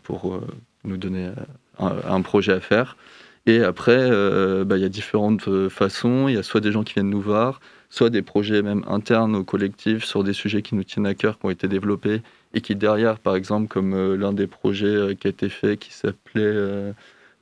pour 0.03 0.39
nous 0.85 0.97
donner 0.99 1.31
un, 1.79 2.21
projet 2.21 2.53
à 2.53 2.61
faire. 2.61 2.99
Et 3.47 3.63
après, 3.63 4.09
il 4.09 4.81
y 4.81 4.85
a 4.85 4.89
différentes 4.91 5.69
façons. 5.71 6.29
Il 6.29 6.35
y 6.35 6.39
a 6.39 6.43
soit 6.43 6.61
des 6.61 6.73
gens 6.73 6.83
qui 6.83 6.95
viennent 6.95 7.09
nous 7.09 7.23
voir, 7.23 7.61
soit 7.91 8.11
des 8.11 8.23
projets 8.23 8.63
même 8.63 8.85
internes 8.87 9.35
au 9.37 9.45
collectif 9.45 10.05
sur 10.05 10.25
des 10.25 10.33
sujets 10.33 10.63
qui 10.63 10.75
nous 10.75 10.85
tiennent 10.85 11.07
à 11.07 11.15
cœur, 11.15 11.39
qui 11.39 11.47
ont 11.47 11.51
été 11.51 11.69
développés, 11.69 12.23
et 12.55 12.61
qui 12.61 12.77
derrière, 12.77 13.19
par 13.19 13.37
exemple, 13.37 13.69
comme 13.69 13.95
euh, 13.95 14.17
l'un 14.17 14.33
des 14.33 14.47
projets 14.47 14.87
euh, 14.87 15.15
qui 15.15 15.27
a 15.27 15.31
été 15.31 15.49
fait, 15.49 15.77
qui 15.77 15.93
s'appelait 15.93 16.43
euh, 16.43 16.93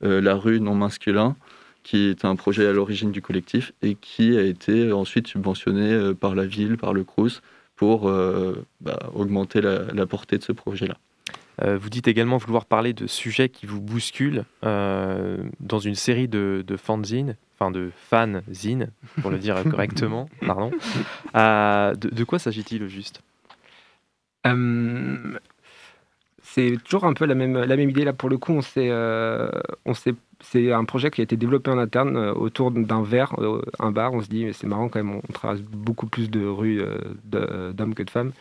La 0.01 0.35
rue 0.35 0.59
non 0.59 0.75
masculin, 0.75 1.35
qui 1.83 2.09
est 2.09 2.25
un 2.25 2.35
projet 2.35 2.67
à 2.67 2.73
l'origine 2.73 3.11
du 3.11 3.21
collectif 3.21 3.71
et 3.81 3.95
qui 3.95 4.37
a 4.37 4.41
été 4.41 4.91
ensuite 4.91 5.27
subventionné 5.27 6.13
par 6.19 6.35
la 6.35 6.45
ville, 6.45 6.77
par 6.77 6.93
le 6.93 7.05
CRUS, 7.05 7.41
pour 7.77 8.11
bah, 8.81 9.09
augmenter 9.13 9.61
la, 9.61 10.05
portée 10.05 10.37
de 10.37 10.43
ce 10.43 10.51
projet-là. 10.51 10.97
vous 11.77 11.89
dites 11.89 12.09
également 12.09 12.35
vouloir 12.37 12.65
parler 12.65 12.91
de 12.91 13.07
sujets 13.07 13.47
qui 13.47 13.65
vous 13.67 13.79
bousculent 13.79 14.43
dans 14.63 15.79
une 15.79 15.95
série 15.95 16.27
de, 16.27 16.61
de 16.67 16.75
fanzines 16.75 17.37
enfin 17.59 17.71
de 17.71 17.91
fanzine, 18.09 18.89
pour 19.21 19.31
le 19.31 19.37
dire 19.37 19.63
correctement, 19.69 20.29
pardon. 20.45 20.71
Euh, 21.35 21.93
de, 21.95 22.23
quoi 22.23 22.39
s'agit-il 22.39 22.83
au 22.83 22.87
juste? 22.87 23.21
Euh, 24.45 25.37
C'est 26.41 26.77
toujours 26.83 27.05
un 27.05 27.13
peu 27.13 27.25
la 27.25 27.35
même, 27.35 27.57
la 27.57 27.75
même 27.75 27.89
idée. 27.89 28.05
Là, 28.05 28.13
pour 28.13 28.29
le 28.29 28.37
coup, 28.37 28.53
on 28.53 28.61
sait, 28.61 28.89
euh, 28.89 29.49
on 29.85 29.93
c'est 29.93 30.71
un 30.71 30.85
projet 30.85 31.09
qui 31.09 31.21
a 31.21 31.23
été 31.23 31.35
développé 31.35 31.71
en 31.71 31.79
interne 31.79 32.17
autour 32.17 32.71
d'un 32.71 33.01
verre, 33.01 33.35
un 33.79 33.91
bar. 33.91 34.13
On 34.13 34.21
se 34.21 34.29
dit, 34.29 34.53
c'est 34.53 34.67
marrant 34.67 34.87
quand 34.87 35.03
même, 35.03 35.15
on 35.15 35.33
traverse 35.33 35.61
beaucoup 35.61 36.07
plus 36.07 36.29
de 36.29 36.45
rues 36.45 36.81
d'hommes 37.23 37.95
que 37.95 38.03
de 38.03 38.09
femmes. 38.09 38.31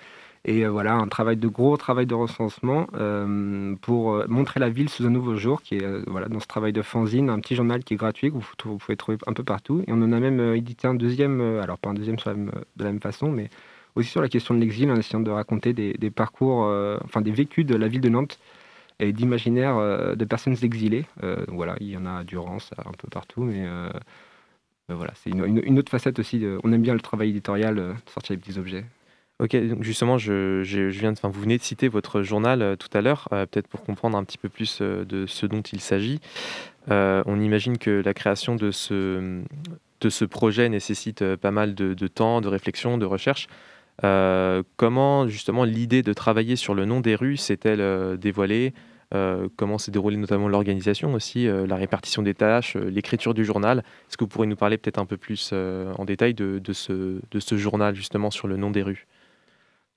Et 0.49 0.65
euh, 0.65 0.71
voilà, 0.71 0.95
un 0.95 1.09
travail 1.09 1.37
de 1.37 1.49
gros 1.49 1.77
travail 1.77 2.07
de 2.07 2.15
recensement 2.15 2.87
euh, 2.95 3.75
pour 3.83 4.15
euh, 4.15 4.27
montrer 4.29 4.61
la 4.61 4.71
ville 4.71 4.89
sous 4.89 5.05
un 5.05 5.11
nouveau 5.11 5.37
jour, 5.37 5.61
qui 5.61 5.75
est 5.75 5.85
voilà, 6.07 6.29
dans 6.29 6.39
ce 6.39 6.47
travail 6.47 6.73
de 6.73 6.83
fanzine, 6.83 7.31
un 7.31 7.41
petit 7.41 7.57
journal 7.57 7.83
qui 7.83 7.95
est 7.95 7.97
gratuit, 7.97 8.31
que 8.31 8.37
vous, 8.37 8.79
pouvez 8.79 8.97
trouver 8.97 9.19
un 9.27 9.33
peu 9.33 9.43
partout. 9.43 9.83
Et 9.89 9.93
on 9.93 10.01
en 10.03 10.13
a 10.13 10.21
même 10.21 10.41
édité 10.55 10.87
un 10.87 10.95
deuxième, 10.95 11.41
alors 11.61 11.79
pas 11.79 11.91
un 11.91 11.95
deuxième 11.95 12.17
de 12.17 12.85
la 12.85 12.93
même 12.93 13.01
façon, 13.01 13.31
mais 13.33 13.51
aussi 13.97 14.09
sur 14.11 14.23
la 14.23 14.29
question 14.29 14.55
de 14.55 14.61
l'exil, 14.61 14.89
en 14.91 14.97
essayant 14.97 15.21
de 15.21 15.31
raconter 15.33 15.73
des, 15.73 16.11
parcours, 16.11 16.73
enfin 17.05 17.23
des 17.23 17.33
vécus 17.33 17.67
de 17.67 17.75
la 17.75 17.89
ville 17.89 18.01
de 18.01 18.09
Nantes 18.09 18.39
et 19.01 19.13
d'imaginaires 19.13 20.17
de 20.17 20.25
personnes 20.25 20.57
exilées. 20.63 21.07
voilà, 21.49 21.77
il 21.81 21.89
y 21.89 21.97
en 21.97 22.07
a 22.07 22.19
à 22.19 22.25
Durance, 22.25 22.71
un 22.79 22.93
peu 22.93 23.09
partout, 23.11 23.43
mais 23.43 23.67
voilà, 24.89 25.13
c'est 25.17 25.31
une, 25.31 25.79
autre 25.79 25.91
facette 25.91 26.19
aussi. 26.21 26.45
on 26.63 26.73
aime 26.73 26.83
bien 26.83 26.95
le 26.95 27.01
travail 27.01 27.31
éditorial, 27.31 27.77
de 27.77 27.95
sortir 28.07 28.37
des 28.37 28.43
petits 28.43 28.59
objets. 28.59 28.85
Ok, 29.39 29.55
donc 29.55 29.83
justement, 29.83 30.17
je, 30.17 30.63
viens 30.89 31.13
de, 31.13 31.19
vous 31.23 31.41
venez 31.41 31.59
de 31.59 31.63
citer 31.63 31.89
votre 31.89 32.23
journal 32.23 32.63
euh, 32.63 32.75
tout 32.75 32.89
à 32.95 33.03
l'heure, 33.03 33.29
euh, 33.33 33.45
peut-être 33.45 33.69
pour 33.69 33.83
comprendre 33.83 34.17
un 34.17 34.25
petit 34.25 34.39
peu 34.39 34.49
plus 34.49 34.79
euh, 34.81 35.05
de 35.05 35.27
ce 35.27 35.45
dont 35.45 35.61
il 35.61 35.81
s'agit. 35.81 36.21
on 36.89 37.41
imagine 37.41 37.77
que 37.77 38.03
la 38.03 38.15
création 38.15 38.57
de 38.57 38.71
ce, 38.71 40.25
projet 40.25 40.71
nécessite 40.71 41.23
pas 41.37 41.51
mal 41.51 41.75
de, 41.75 42.07
temps, 42.07 42.41
de 42.41 42.49
réflexion, 42.49 42.97
de 42.97 43.05
recherche. 43.05 43.49
comment 44.77 45.29
justement 45.29 45.65
l'idée 45.65 46.03
de 46.03 46.15
travailler 46.15 46.57
sur 46.57 46.75
le 46.75 46.87
nom 46.87 47.01
des 47.01 47.15
rues 47.15 47.37
s'est-elle 47.37 48.17
dévoilée? 48.19 48.73
Comment 49.57 49.79
s'est 49.79 49.91
déroulée 49.91 50.17
notamment 50.17 50.49
l'organisation 50.49 51.13
aussi, 51.13 51.47
la 51.47 51.77
répartition 51.77 52.23
des 52.23 52.35
tâches, 52.35 52.77
l'écriture 52.77 53.35
du 53.35 53.45
journal? 53.45 53.81
Est-ce 54.09 54.17
que 54.17 54.25
vous 54.25 54.29
pourriez 54.29 54.49
nous 54.49 54.57
parler 54.57 54.79
peut-être 54.79 54.99
un 54.99 55.07
peu 55.07 55.19
plus 55.19 55.53
en 55.53 56.05
détail 56.07 56.33
de 56.35 56.73
ce 56.73 57.57
journal 57.57 57.95
justement 57.95 58.31
sur 58.31 58.49
le 58.49 58.57
nom 58.57 58.71
des 58.71 58.83
rues? 58.83 59.07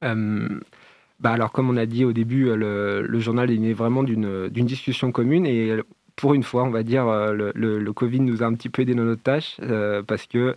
Bah 0.01 1.31
alors, 1.31 1.51
comme 1.51 1.69
on 1.69 1.77
a 1.77 1.85
dit 1.85 2.05
au 2.05 2.13
début, 2.13 2.53
le, 2.55 3.19
journal 3.19 3.51
est 3.51 3.57
né 3.57 3.73
vraiment 3.73 4.03
d'une 4.03 4.49
discussion 4.49 5.11
commune 5.11 5.45
et 5.45 5.77
pour 6.15 6.33
une 6.33 6.43
fois, 6.43 6.63
on 6.63 6.69
va 6.69 6.83
dire, 6.83 7.05
le, 7.33 7.51
le, 7.53 7.93
Covid 7.93 8.21
nous 8.21 8.43
a 8.43 8.45
un 8.45 8.53
petit 8.53 8.69
peu 8.69 8.81
aidé 8.81 8.95
dans 8.95 9.03
notre 9.03 9.23
tâche 9.23 9.59
parce 10.07 10.25
que 10.27 10.55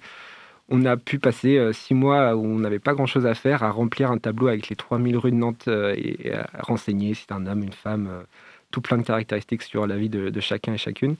on 0.68 0.84
a 0.86 0.96
pu 0.96 1.18
passer 1.18 1.72
six 1.72 1.94
mois 1.94 2.34
où 2.36 2.44
on 2.44 2.60
n'avait 2.60 2.78
pas 2.78 2.94
grand-chose 2.94 3.26
à 3.26 3.34
faire, 3.34 3.62
à 3.62 3.70
remplir 3.70 4.10
un 4.10 4.18
tableau 4.18 4.48
avec 4.48 4.68
les 4.68 4.76
3000 4.76 5.16
rues 5.16 5.32
de 5.32 5.36
Nantes 5.36 5.68
et 5.68 6.32
à 6.32 6.48
renseigner 6.62 7.14
si 7.14 7.24
c'est 7.28 7.34
un 7.34 7.46
homme, 7.46 7.64
une 7.64 7.72
femme, 7.72 8.08
tout 8.70 8.80
plein 8.80 8.98
de 8.98 9.02
caractéristiques 9.02 9.62
sur 9.62 9.86
la 9.86 9.96
vie 9.96 10.08
de 10.08 10.40
chacun 10.40 10.74
et 10.74 10.78
chacune. 10.78 11.16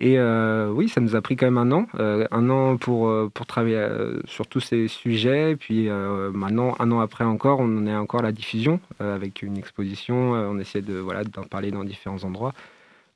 Et 0.00 0.16
euh, 0.16 0.70
oui, 0.70 0.88
ça 0.88 1.00
nous 1.00 1.16
a 1.16 1.22
pris 1.22 1.34
quand 1.34 1.46
même 1.46 1.58
un 1.58 1.72
an, 1.72 1.88
euh, 1.98 2.26
un 2.30 2.50
an 2.50 2.76
pour, 2.76 3.08
euh, 3.08 3.28
pour 3.32 3.46
travailler 3.46 3.84
sur 4.26 4.46
tous 4.46 4.60
ces 4.60 4.86
sujets. 4.86 5.56
puis 5.56 5.88
maintenant, 5.88 6.76
un 6.78 6.90
an 6.92 7.00
après 7.00 7.24
encore, 7.24 7.58
on 7.60 7.78
en 7.78 7.86
est 7.86 7.94
encore 7.94 8.20
à 8.20 8.24
la 8.24 8.32
diffusion 8.32 8.80
avec 9.00 9.42
une 9.42 9.58
exposition. 9.58 10.32
on 10.32 10.58
essaie 10.58 10.82
de 10.82 10.94
voilà 10.94 11.24
d'en 11.24 11.42
parler 11.42 11.70
dans 11.70 11.84
différents 11.84 12.22
endroits. 12.24 12.52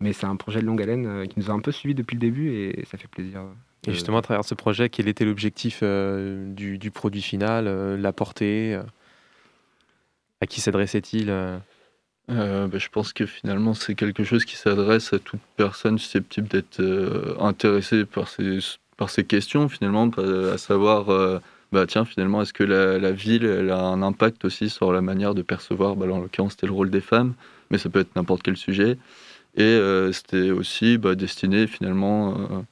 Mais 0.01 0.13
c'est 0.13 0.27
un 0.27 0.35
projet 0.35 0.61
de 0.61 0.67
longue 0.67 0.83
haleine 0.83 1.29
qui 1.29 1.39
nous 1.39 1.51
a 1.51 1.55
un 1.55 1.61
peu 1.61 1.71
suivi 1.71 1.95
depuis 1.95 2.17
le 2.17 2.21
début 2.21 2.51
et 2.51 2.85
ça 2.91 2.99
fait 2.99 3.07
plaisir. 3.07 3.43
Et 3.87 3.93
justement, 3.93 4.19
à 4.19 4.23
travers 4.23 4.45
ce 4.45 4.55
projet, 4.55 4.89
quel 4.89 5.07
était 5.07 5.25
l'objectif 5.25 5.83
du, 5.85 6.79
du, 6.79 6.91
produit 6.91 7.23
final, 7.23 7.67
la 8.01 8.13
portée 8.13 8.81
À 10.41 10.47
qui 10.47 10.61
s'adressait-il 10.61 11.33
euh, 12.35 12.67
bah, 12.67 12.79
je 12.79 12.89
pense 12.89 13.13
que 13.13 13.27
finalement, 13.27 13.75
c'est 13.75 13.95
quelque 13.95 14.25
chose 14.25 14.45
qui 14.45 14.57
s'adresse 14.57 15.13
à 15.13 15.19
toute 15.19 15.41
personne 15.57 15.99
susceptible 15.99 16.49
d'être 16.49 16.81
euh, 16.81 17.35
intéressée 17.41 18.05
par 18.05 18.29
ces, 18.29 18.59
par 18.97 19.11
ces 19.11 19.25
questions, 19.25 19.69
finalement, 19.69 20.11
à 20.53 20.59
savoir, 20.59 21.11
euh, 21.11 21.39
bah, 21.73 21.87
tiens, 21.87 22.05
finalement, 22.05 22.43
est-ce 22.43 22.53
que 22.53 22.65
la, 22.65 23.13
ville 23.13 23.45
elle 23.45 23.71
a 23.71 23.81
un 23.81 24.03
impact 24.03 24.45
aussi 24.45 24.71
sur 24.71 24.93
la 24.93 25.01
manière 25.01 25.35
de 25.35 25.43
percevoir, 25.43 25.97
bah, 25.97 26.07
en 26.11 26.21
l'occurrence, 26.21 26.53
c'était 26.53 26.67
le 26.67 26.73
rôle 26.73 26.91
des 26.91 27.01
femmes, 27.01 27.35
mais 27.71 27.79
ça 27.79 27.89
peut 27.89 28.01
être 28.01 28.15
n'importe 28.17 28.43
quel 28.43 28.57
sujet. 28.57 28.99
Et 29.57 29.79
c'était 30.13 30.51
aussi 30.51 30.97
bah, 30.97 31.15
destiné, 31.15 31.67
finalement, 31.67 32.65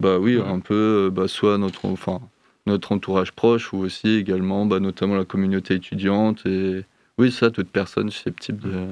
bah 0.00 0.18
oui, 0.18 0.38
un 0.44 0.60
peu, 0.60 1.10
soit 1.26 1.56
notre, 1.56 1.86
enfin, 1.86 2.20
notre 2.66 2.92
entourage 2.92 3.32
proche, 3.32 3.72
ou 3.72 3.78
aussi 3.78 4.16
également, 4.16 4.66
notamment 4.66 5.16
la 5.16 5.24
communauté 5.24 5.74
étudiante 5.74 6.44
et 6.46 6.84
oui, 7.18 7.32
ça, 7.32 7.50
toute 7.50 7.70
personne 7.70 8.10
susceptible 8.10 8.60
de, 8.60 8.86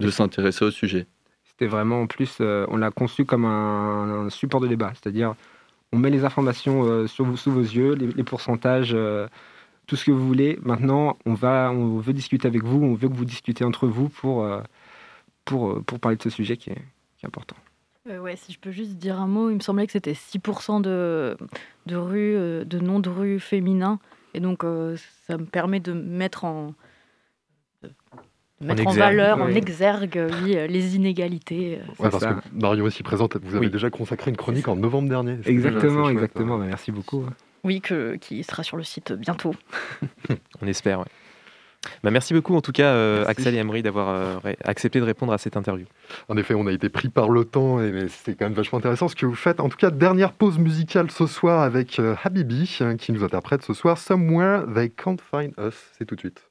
de 0.00 0.10
s'intéresser 0.10 0.64
au 0.64 0.70
sujet. 0.70 1.06
C'était 1.44 1.66
vraiment, 1.66 2.02
en 2.02 2.06
plus, 2.06 2.38
euh, 2.40 2.66
on 2.68 2.76
l'a 2.76 2.90
conçu 2.90 3.24
comme 3.24 3.44
un, 3.44 4.28
support 4.28 4.60
de 4.60 4.68
débat, 4.68 4.92
c'est-à-dire 4.94 5.34
on 5.92 5.98
met 5.98 6.10
les 6.10 6.24
informations 6.24 6.82
euh, 6.84 7.06
sur 7.06 7.24
vous, 7.24 7.36
sous 7.36 7.52
vos 7.52 7.60
yeux, 7.60 7.94
les, 7.94 8.24
pourcentages, 8.24 8.92
euh, 8.92 9.28
tout 9.86 9.94
ce 9.94 10.04
que 10.04 10.10
vous 10.10 10.26
voulez. 10.26 10.58
Maintenant, 10.62 11.16
on, 11.24 11.34
va, 11.34 11.70
on 11.70 11.98
veut 11.98 12.12
discuter 12.12 12.48
avec 12.48 12.64
vous, 12.64 12.82
on 12.82 12.94
veut 12.94 13.08
que 13.08 13.14
vous 13.14 13.24
discutez 13.24 13.64
entre 13.64 13.86
vous 13.86 14.08
pour, 14.08 14.46
pour, 15.44 15.82
pour 15.84 16.00
parler 16.00 16.16
de 16.16 16.22
ce 16.22 16.30
sujet 16.30 16.56
qui 16.56 16.70
est, 16.70 16.82
qui 17.18 17.24
est 17.24 17.26
important. 17.26 17.56
ouais, 18.06 18.34
si 18.34 18.52
je 18.52 18.58
peux 18.58 18.72
juste 18.72 18.96
dire 18.96 19.20
un 19.20 19.28
mot, 19.28 19.50
il 19.50 19.54
me 19.54 19.60
semblait 19.60 19.86
que 19.86 19.92
c'était 19.92 20.14
6% 20.14 20.80
de, 20.80 21.36
de 21.86 21.96
rues, 21.96 22.64
de 22.64 22.78
noms 22.80 22.98
de 22.98 23.10
rues 23.10 23.38
féminins. 23.38 24.00
Et 24.32 24.40
donc, 24.40 24.64
ça 25.28 25.38
me 25.38 25.44
permet 25.44 25.78
de 25.78 25.92
mettre 25.92 26.44
en, 26.44 26.74
mettre 28.64 28.86
en, 28.86 28.92
valeur, 28.92 29.40
en 29.40 29.48
exergue, 29.48 30.20
oui, 30.42 30.56
euh, 30.56 30.66
les 30.66 30.96
inégalités. 30.96 31.78
Euh, 32.00 32.08
parce 32.10 32.24
que 32.24 32.34
Mario 32.52 32.84
aussi 32.84 33.02
présente, 33.02 33.36
vous 33.42 33.56
avez 33.56 33.70
déjà 33.70 33.90
consacré 33.90 34.30
une 34.30 34.36
chronique 34.36 34.68
en 34.68 34.76
novembre 34.76 35.08
dernier. 35.08 35.38
Exactement, 35.46 36.08
exactement. 36.08 36.58
Bah, 36.58 36.66
merci 36.66 36.92
beaucoup. 36.92 37.24
Oui, 37.62 37.80
que, 37.80 38.16
qui 38.16 38.42
sera 38.42 38.62
sur 38.62 38.76
le 38.76 38.82
site 38.82 39.12
bientôt. 39.12 39.54
On 40.62 40.66
espère, 40.66 41.00
ouais. 41.00 41.06
Bah 42.02 42.10
merci 42.10 42.32
beaucoup 42.32 42.56
en 42.56 42.62
tout 42.62 42.72
cas 42.72 42.94
euh, 42.94 43.26
Axel 43.26 43.54
et 43.54 43.58
Emery 43.58 43.82
d'avoir 43.82 44.40
accepté 44.64 45.00
de 45.00 45.04
répondre 45.04 45.34
à 45.34 45.36
cette 45.36 45.58
interview. 45.58 45.84
En 46.30 46.36
effet, 46.38 46.54
on 46.54 46.66
a 46.66 46.72
été 46.72 46.88
pris 46.88 47.10
par 47.10 47.28
le 47.28 47.44
temps 47.44 47.78
et 47.78 48.06
c'est 48.08 48.34
quand 48.36 48.46
même 48.46 48.54
vachement 48.54 48.78
intéressant 48.78 49.06
ce 49.06 49.14
que 49.14 49.26
vous 49.26 49.34
faites. 49.34 49.60
En 49.60 49.68
tout 49.68 49.76
cas, 49.76 49.90
dernière 49.90 50.32
pause 50.32 50.58
musicale 50.58 51.10
ce 51.10 51.26
soir 51.26 51.60
avec 51.60 52.00
Habibi 52.22 52.78
qui 52.98 53.12
nous 53.12 53.22
interprète 53.22 53.64
ce 53.64 53.74
soir 53.74 53.98
Somewhere 53.98 54.62
They 54.74 54.88
Can't 54.88 55.18
Find 55.30 55.52
Us. 55.58 55.74
C'est 55.98 56.06
tout 56.06 56.14
de 56.14 56.20
suite. 56.20 56.48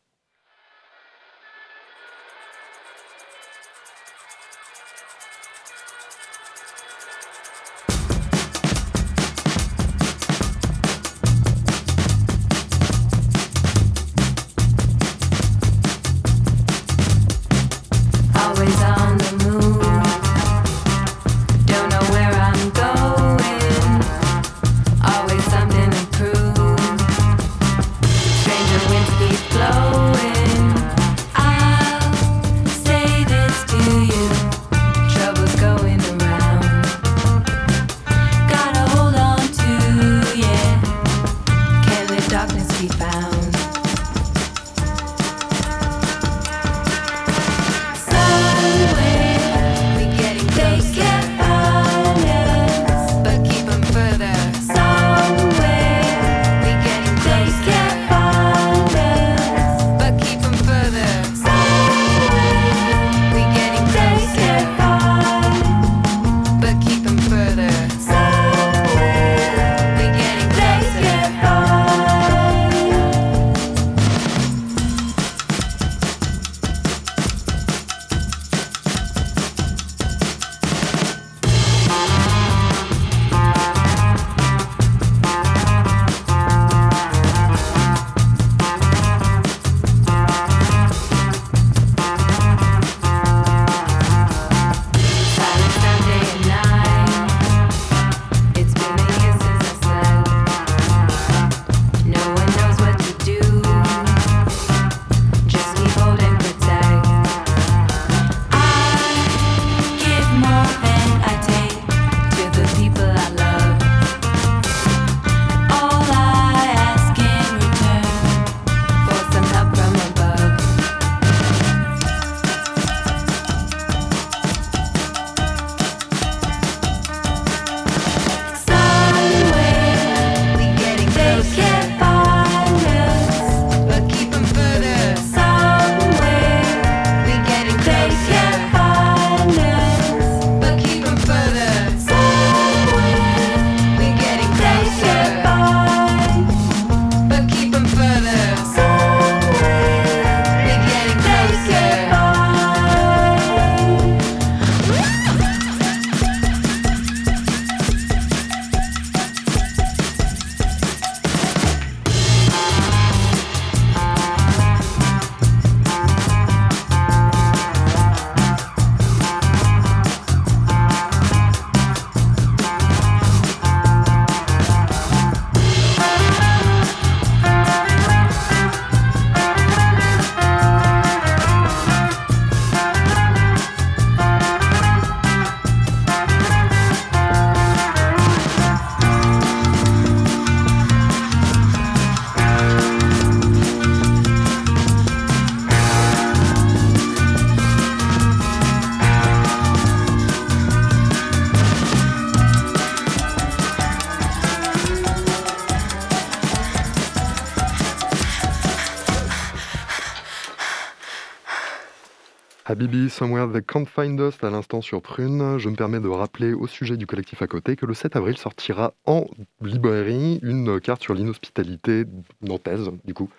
Habibi, 212.83 213.09
Somewhere 213.09 213.47
They 213.49 213.61
Can't 213.61 213.85
Find 213.85 214.19
Us 214.19 214.43
à 214.43 214.49
l'instant 214.49 214.81
sur 214.81 215.01
Prune. 215.01 215.57
Je 215.57 215.69
me 215.69 215.75
permets 215.75 216.01
de 216.01 216.09
rappeler 216.09 216.51
au 216.51 216.67
sujet 216.67 216.97
du 216.97 217.07
collectif 217.07 217.41
à 217.41 217.47
côté 217.47 217.77
que 217.77 217.85
le 217.85 217.93
7 217.93 218.17
avril 218.17 218.35
sortira 218.37 218.93
en 219.05 219.25
librairie 219.61 220.41
une 220.43 220.81
carte 220.81 221.01
sur 221.01 221.13
l'inhospitalité 221.13 222.03
nantaise, 222.41 222.91
du 223.05 223.13
coup. 223.13 223.29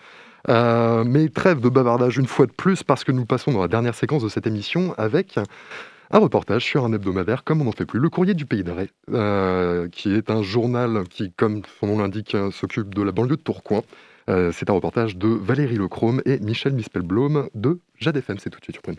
Euh, 0.48 1.04
mais 1.04 1.28
trêve 1.28 1.60
de 1.60 1.68
bavardage 1.68 2.16
une 2.16 2.26
fois 2.26 2.46
de 2.46 2.52
plus 2.52 2.82
parce 2.82 3.04
que 3.04 3.12
nous 3.12 3.26
passons 3.26 3.52
dans 3.52 3.60
la 3.60 3.68
dernière 3.68 3.94
séquence 3.94 4.22
de 4.22 4.30
cette 4.30 4.46
émission 4.46 4.94
avec 4.96 5.38
un 6.10 6.18
reportage 6.18 6.64
sur 6.64 6.86
un 6.86 6.92
hebdomadaire 6.94 7.44
comme 7.44 7.60
on 7.60 7.64
n'en 7.64 7.72
fait 7.72 7.84
plus, 7.84 8.00
le 8.00 8.08
Courrier 8.08 8.32
du 8.32 8.46
Pays 8.46 8.64
d'Arrêt, 8.64 8.88
euh, 9.12 9.88
qui 9.90 10.14
est 10.14 10.30
un 10.30 10.42
journal 10.42 11.04
qui, 11.10 11.32
comme 11.32 11.60
son 11.80 11.88
nom 11.88 11.98
l'indique, 11.98 12.34
s'occupe 12.50 12.94
de 12.94 13.02
la 13.02 13.12
banlieue 13.12 13.36
de 13.36 13.42
Tourcoing. 13.42 13.82
Euh, 14.28 14.52
c'est 14.52 14.70
un 14.70 14.72
reportage 14.72 15.16
de 15.16 15.28
Valérie 15.28 15.76
Lechrome 15.76 16.22
et 16.24 16.38
Michel 16.38 16.72
Mispelblom 16.72 17.48
de 17.54 17.80
Jade 17.98 18.16
FM. 18.16 18.38
C'est 18.38 18.50
tout 18.50 18.58
de 18.58 18.64
suite 18.64 18.76
sur 18.76 18.82
Prune. 18.82 18.96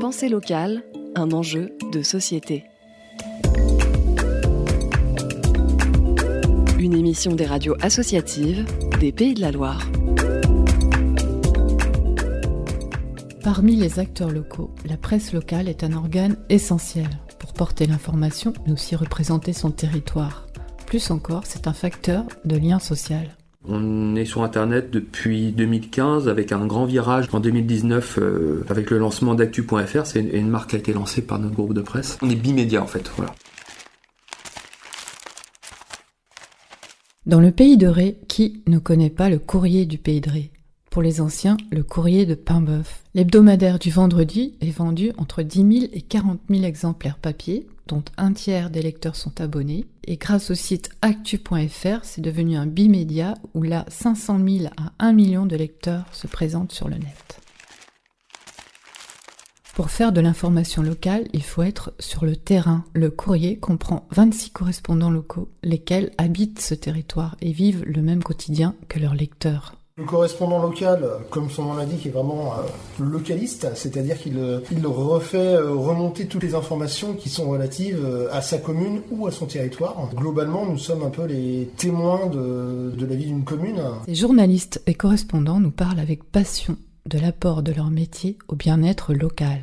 Pensée 0.00 0.28
locale, 0.28 0.84
un 1.16 1.32
enjeu 1.32 1.72
de 1.92 2.02
société. 2.02 2.64
Une 6.78 6.94
émission 6.94 7.34
des 7.34 7.46
radios 7.46 7.76
associatives 7.80 8.64
des 9.00 9.12
Pays 9.12 9.34
de 9.34 9.40
la 9.40 9.50
Loire. 9.50 9.82
Parmi 13.42 13.74
les 13.74 13.98
acteurs 13.98 14.30
locaux, 14.30 14.70
la 14.88 14.96
presse 14.96 15.32
locale 15.32 15.68
est 15.68 15.82
un 15.82 15.92
organe 15.92 16.36
essentiel 16.48 17.08
pour 17.40 17.52
porter 17.52 17.86
l'information, 17.86 18.52
mais 18.64 18.72
aussi 18.72 18.94
représenter 18.94 19.52
son 19.52 19.72
territoire. 19.72 20.46
Plus 20.92 21.10
encore, 21.10 21.44
c'est 21.46 21.68
un 21.68 21.72
facteur 21.72 22.26
de 22.44 22.54
lien 22.54 22.78
social. 22.78 23.38
On 23.66 24.14
est 24.14 24.26
sur 24.26 24.42
Internet 24.42 24.90
depuis 24.90 25.50
2015 25.52 26.28
avec 26.28 26.52
un 26.52 26.66
grand 26.66 26.84
virage 26.84 27.28
en 27.32 27.40
2019 27.40 28.18
euh, 28.18 28.66
avec 28.68 28.90
le 28.90 28.98
lancement 28.98 29.34
d'actu.fr. 29.34 30.04
C'est 30.04 30.20
une, 30.20 30.34
une 30.34 30.50
marque 30.50 30.68
qui 30.68 30.76
a 30.76 30.78
été 30.78 30.92
lancée 30.92 31.22
par 31.22 31.38
notre 31.38 31.54
groupe 31.54 31.72
de 31.72 31.80
presse. 31.80 32.18
On 32.20 32.28
est 32.28 32.34
bimédia 32.34 32.82
en 32.82 32.86
fait, 32.86 33.10
voilà. 33.16 33.34
Dans 37.24 37.40
le 37.40 37.52
pays 37.52 37.78
de 37.78 37.86
Ré, 37.86 38.18
qui 38.28 38.62
ne 38.66 38.78
connaît 38.78 39.08
pas 39.08 39.30
le 39.30 39.38
courrier 39.38 39.86
du 39.86 39.96
pays 39.96 40.20
de 40.20 40.28
Ré? 40.28 40.50
Pour 40.90 41.00
les 41.00 41.22
anciens, 41.22 41.56
le 41.70 41.82
courrier 41.82 42.26
de 42.26 42.34
Paimboeuf. 42.34 43.02
L'hebdomadaire 43.14 43.78
du 43.78 43.88
vendredi 43.88 44.58
est 44.60 44.76
vendu 44.76 45.12
entre 45.16 45.42
10 45.42 45.78
000 45.80 45.90
et 45.94 46.02
40 46.02 46.38
000 46.50 46.64
exemplaires 46.64 47.16
papier, 47.16 47.66
dont 47.86 48.04
un 48.16 48.32
tiers 48.32 48.70
des 48.70 48.82
lecteurs 48.82 49.16
sont 49.16 49.40
abonnés. 49.40 49.86
Et 50.04 50.16
grâce 50.16 50.50
au 50.50 50.54
site 50.54 50.90
actu.fr, 51.02 52.04
c'est 52.04 52.20
devenu 52.20 52.56
un 52.56 52.66
bimédia 52.66 53.34
où 53.54 53.62
là 53.62 53.84
500 53.88 54.40
000 54.46 54.66
à 54.76 54.92
1 54.98 55.12
million 55.12 55.46
de 55.46 55.56
lecteurs 55.56 56.06
se 56.12 56.26
présentent 56.26 56.72
sur 56.72 56.88
le 56.88 56.96
net. 56.96 57.40
Pour 59.74 59.90
faire 59.90 60.12
de 60.12 60.20
l'information 60.20 60.82
locale, 60.82 61.28
il 61.32 61.42
faut 61.42 61.62
être 61.62 61.94
sur 61.98 62.26
le 62.26 62.36
terrain. 62.36 62.84
Le 62.92 63.10
courrier 63.10 63.58
comprend 63.58 64.06
26 64.10 64.50
correspondants 64.50 65.10
locaux, 65.10 65.50
lesquels 65.62 66.10
habitent 66.18 66.60
ce 66.60 66.74
territoire 66.74 67.36
et 67.40 67.52
vivent 67.52 67.82
le 67.86 68.02
même 68.02 68.22
quotidien 68.22 68.74
que 68.88 68.98
leurs 68.98 69.14
lecteurs. 69.14 69.81
Le 70.02 70.08
correspondant 70.08 70.60
local, 70.60 71.08
comme 71.30 71.48
son 71.48 71.66
nom 71.66 71.74
l'indique, 71.74 72.06
est 72.06 72.10
vraiment 72.10 72.54
euh, 72.54 73.04
localiste, 73.04 73.68
c'est-à-dire 73.76 74.18
qu'il 74.18 74.36
euh, 74.36 74.58
refait 74.84 75.54
euh, 75.54 75.70
remonter 75.70 76.26
toutes 76.26 76.42
les 76.42 76.56
informations 76.56 77.14
qui 77.14 77.28
sont 77.28 77.48
relatives 77.48 78.04
à 78.32 78.42
sa 78.42 78.58
commune 78.58 79.02
ou 79.12 79.28
à 79.28 79.30
son 79.30 79.46
territoire. 79.46 80.10
Globalement, 80.16 80.66
nous 80.66 80.76
sommes 80.76 81.04
un 81.04 81.10
peu 81.10 81.24
les 81.24 81.70
témoins 81.76 82.26
de, 82.26 82.92
la 82.98 83.14
vie 83.14 83.26
d'une 83.26 83.44
commune. 83.44 83.80
Ces 84.06 84.16
journalistes 84.16 84.82
et 84.88 84.94
correspondants 84.94 85.60
nous 85.60 85.70
parlent 85.70 86.00
avec 86.00 86.24
passion 86.24 86.76
de 87.08 87.20
l'apport 87.20 87.62
de 87.62 87.72
leur 87.72 87.90
métier 87.90 88.38
au 88.48 88.56
bien-être 88.56 89.14
local. 89.14 89.60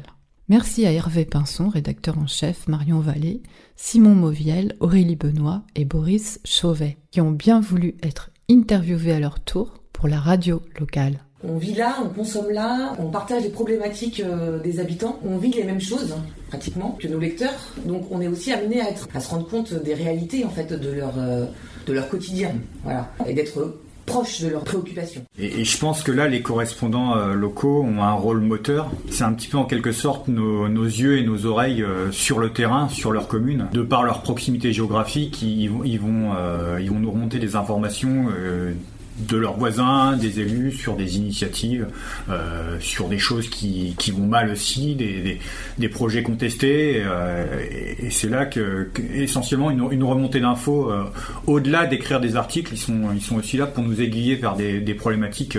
Merci 0.48 0.86
à 0.86 0.94
Hervé 0.94 1.26
Pinson, 1.26 1.68
rédacteur 1.68 2.18
en 2.18 2.28
chef, 2.28 2.70
Marion 2.70 3.02
Vallée, 3.02 3.44
Simon 3.76 4.16
Mauviel, 4.16 4.78
Aurélie 4.80 5.18
Benoît 5.18 5.64
et 5.76 5.84
Boris 5.84 6.40
Chauvet, 6.46 6.98
qui 7.12 7.20
ont 7.20 7.32
bien 7.32 7.60
voulu 7.60 7.98
être 8.04 8.30
interviewés 8.50 9.12
à 9.12 9.20
leur 9.20 9.42
tour 9.42 9.79
pour 10.00 10.08
la 10.08 10.20
radio 10.20 10.62
locale. 10.80 11.20
On 11.44 11.58
vit 11.58 11.74
là, 11.74 11.98
on 12.04 12.10
consomme 12.10 12.50
là, 12.52 12.94
on 13.00 13.10
partage 13.10 13.44
les 13.44 13.50
problématiques 13.50 14.22
euh, 14.22 14.60
des 14.60 14.80
habitants, 14.80 15.20
on 15.26 15.38
vit 15.38 15.52
les 15.52 15.64
mêmes 15.64 15.82
choses 15.82 16.16
pratiquement 16.48 16.98
que 17.00 17.08
nos 17.08 17.20
lecteurs. 17.20 17.74
Donc 17.86 18.06
on 18.10 18.22
est 18.22 18.28
aussi 18.28 18.52
amené 18.54 18.82
à, 18.82 18.90
être, 18.90 19.08
à 19.14 19.20
se 19.20 19.30
rendre 19.30 19.48
compte 19.48 19.74
des 19.74 19.94
réalités 19.94 20.46
en 20.46 20.50
fait 20.50 20.72
de 20.72 20.92
leur, 20.92 21.18
euh, 21.18 21.46
de 21.86 21.94
leur 21.94 22.10
quotidien, 22.10 22.56
voilà, 22.84 23.12
et 23.28 23.34
d'être 23.34 23.78
proche 24.10 24.42
de 24.42 24.50
leurs 24.50 24.64
préoccupations. 24.64 25.24
Et, 25.38 25.62
et, 25.62 25.64
je 25.64 25.78
pense 25.78 26.02
que 26.02 26.12
là, 26.12 26.28
les 26.28 26.42
correspondants 26.42 27.16
euh, 27.16 27.34
locaux 27.34 27.84
ont 27.84 28.02
un 28.02 28.14
rôle 28.14 28.42
moteur. 28.42 28.90
C'est 29.12 29.24
un 29.24 29.34
petit 29.34 29.48
peu 29.48 29.58
en 29.58 29.66
quelque 29.66 29.92
sorte 29.92 30.28
nos, 30.28 30.68
nos 30.68 30.86
yeux 30.86 31.18
et 31.18 31.24
nos 31.24 31.46
oreilles 31.46 31.84
euh, 31.84 32.12
sur 32.12 32.40
le 32.40 32.52
terrain, 32.52 32.90
sur 32.90 33.12
leur 33.12 33.28
commune. 33.28 33.68
De 33.72 33.84
par 33.84 34.04
leur 34.04 34.22
proximité 34.24 34.74
géographique, 34.74 35.42
ils, 35.42 35.68
vont, 35.68 35.84
ils, 35.84 36.00
vont, 36.00 36.32
euh, 36.36 36.80
ils 36.82 36.90
vont 36.90 37.00
nous 37.00 37.12
remonter 37.12 37.40
des 37.40 37.56
informations 37.56 38.28
de 39.20 39.38
leurs 39.38 39.58
voisins, 39.58 40.16
des 40.18 40.40
élus, 40.40 40.72
sur 40.72 40.96
des 40.96 41.18
initiatives, 41.18 41.88
euh, 42.30 42.78
sur 42.80 43.10
des 43.10 43.18
choses 43.18 43.50
qui, 43.50 43.96
qui 43.98 44.12
vont 44.12 44.26
mal 44.26 44.50
aussi, 44.50 44.96
des, 44.96 45.22
des, 45.22 45.40
des 45.78 45.90
projets 45.90 46.24
contestés. 46.24 47.02
Euh, 47.06 47.64
et, 47.70 48.08
et 48.08 48.10
c'est 48.10 48.30
là 48.30 48.46
que, 48.46 48.90
que, 48.94 49.02
essentiellement 49.02 49.72
une, 49.72 49.92
une 49.92 50.04
remontée 50.04 50.40
d'infos, 50.40 50.92
euh, 50.92 51.06
au-delà 51.48 51.86
d'écrire 51.86 52.20
des 52.20 52.36
articles, 52.36 52.74
ils 52.74 52.80
sont, 52.80 53.12
ils 53.14 53.22
sont 53.22 53.36
aussi 53.36 53.58
là 53.58 53.68
pour 53.68 53.84
nous 53.84 54.02
aiguiller 54.02 54.36
vers 54.36 54.56
des, 54.56 54.80
des 54.80 54.94
problématiques 54.94 55.58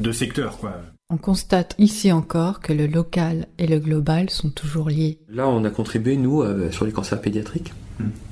de 0.00 0.12
secteur. 0.12 0.58
Quoi. 0.58 0.72
On 1.08 1.18
constate 1.18 1.76
ici 1.78 2.10
encore 2.10 2.58
que 2.60 2.72
le 2.72 2.88
local 2.88 3.46
et 3.58 3.68
le 3.68 3.78
global 3.78 4.28
sont 4.28 4.50
toujours 4.50 4.88
liés. 4.88 5.20
Là, 5.28 5.46
on 5.46 5.62
a 5.64 5.70
contribué, 5.70 6.16
nous, 6.16 6.42
euh, 6.42 6.72
sur 6.72 6.84
les 6.84 6.90
cancers 6.90 7.20
pédiatriques. 7.20 7.72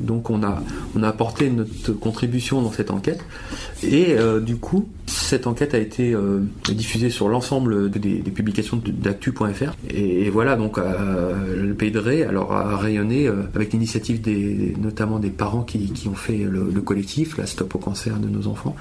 Donc 0.00 0.30
on 0.30 0.42
a, 0.42 0.62
on 0.96 1.02
a 1.02 1.08
apporté 1.08 1.50
notre 1.50 1.92
contribution 1.92 2.62
dans 2.62 2.72
cette 2.72 2.90
enquête. 2.90 3.24
Et 3.82 4.12
euh, 4.12 4.40
du 4.40 4.56
coup, 4.56 4.88
cette 5.06 5.46
enquête 5.46 5.74
a 5.74 5.78
été 5.78 6.12
euh, 6.12 6.40
diffusée 6.68 7.10
sur 7.10 7.28
l'ensemble 7.28 7.90
des, 7.90 8.20
publications 8.30 8.80
d'actu.fr. 8.84 9.74
Et, 9.90 10.28
voilà, 10.30 10.56
donc 10.56 10.78
euh, 10.78 11.62
le 11.62 11.74
Pays 11.74 11.90
de 11.90 11.98
Ré 11.98 12.24
alors, 12.24 12.52
a 12.52 12.76
rayonné 12.76 13.28
avec 13.54 13.72
l'initiative 13.72 14.20
des, 14.20 14.74
notamment 14.78 15.18
des 15.18 15.30
parents 15.30 15.62
qui, 15.62 15.90
qui 15.92 16.08
ont 16.08 16.14
fait 16.14 16.38
le, 16.38 16.70
le 16.72 16.80
collectif, 16.80 17.38
la 17.38 17.46
Stop 17.46 17.74
au 17.74 17.78
cancer 17.78 18.18
de 18.18 18.28
nos 18.28 18.46
enfants 18.46 18.76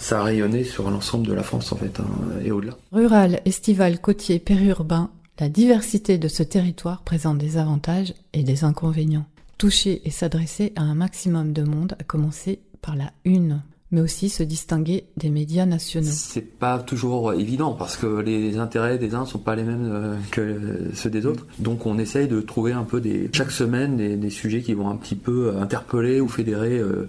ça 0.00 0.20
a 0.20 0.24
rayonné 0.24 0.64
sur 0.64 0.90
l'ensemble 0.90 1.28
de 1.28 1.32
la 1.32 1.44
France 1.44 1.70
en 1.70 1.76
fait, 1.76 2.00
hein, 2.00 2.06
et 2.44 2.50
au-delà. 2.50 2.72
Rural, 2.90 3.40
estival, 3.44 4.00
côtier, 4.00 4.40
périurbain, 4.40 5.10
la 5.38 5.48
diversité 5.48 6.18
de 6.18 6.28
ce 6.28 6.42
territoire 6.42 7.02
présente 7.02 7.38
des 7.38 7.56
avantages 7.56 8.14
et 8.32 8.42
des 8.42 8.64
inconvénients. 8.64 9.26
Toucher 9.58 10.02
et 10.04 10.10
s'adresser 10.10 10.72
à 10.76 10.82
un 10.82 10.94
maximum 10.94 11.52
de 11.52 11.62
monde, 11.62 11.96
à 11.98 12.04
commencer 12.04 12.60
par 12.82 12.96
la 12.96 13.12
une 13.24 13.62
mais 13.92 14.00
aussi 14.00 14.28
se 14.28 14.42
distinguer 14.42 15.04
des 15.16 15.30
médias 15.30 15.64
nationaux. 15.64 16.10
C'est 16.10 16.58
pas 16.58 16.78
toujours 16.78 17.32
évident 17.32 17.72
parce 17.72 17.96
que 17.96 18.20
les 18.20 18.58
intérêts 18.58 18.98
des 18.98 19.14
uns 19.14 19.24
sont 19.26 19.38
pas 19.38 19.54
les 19.54 19.62
mêmes 19.62 20.18
que 20.32 20.90
ceux 20.92 21.10
des 21.10 21.24
autres. 21.24 21.46
Donc 21.60 21.86
on 21.86 21.98
essaye 21.98 22.26
de 22.26 22.40
trouver 22.40 22.72
un 22.72 22.82
peu 22.82 23.00
des 23.00 23.30
chaque 23.32 23.52
semaine 23.52 23.96
des, 23.96 24.30
sujets 24.30 24.60
qui 24.60 24.74
vont 24.74 24.90
un 24.90 24.96
petit 24.96 25.14
peu 25.14 25.56
interpeller 25.56 26.20
ou 26.20 26.28
fédérer 26.28 26.78
euh, 26.78 27.08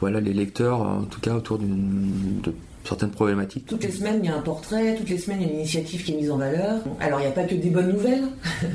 voilà 0.00 0.20
les 0.20 0.34
lecteurs 0.34 0.82
en 0.82 1.02
tout 1.02 1.20
cas 1.20 1.34
autour 1.34 1.58
d'une 1.58 2.42
certaines 2.88 3.10
problématiques. 3.10 3.66
Toutes 3.66 3.84
les 3.84 3.90
semaines, 3.90 4.20
il 4.22 4.30
y 4.30 4.32
a 4.32 4.36
un 4.36 4.40
portrait, 4.40 4.94
toutes 4.96 5.10
les 5.10 5.18
semaines, 5.18 5.40
il 5.42 5.46
y 5.46 5.50
a 5.50 5.52
une 5.52 5.58
initiative 5.58 6.02
qui 6.02 6.12
est 6.12 6.16
mise 6.16 6.30
en 6.30 6.38
valeur. 6.38 6.76
Alors, 7.00 7.20
il 7.20 7.24
n'y 7.24 7.28
a 7.28 7.32
pas 7.32 7.44
que 7.44 7.54
des 7.54 7.68
bonnes 7.68 7.92
nouvelles, 7.92 8.24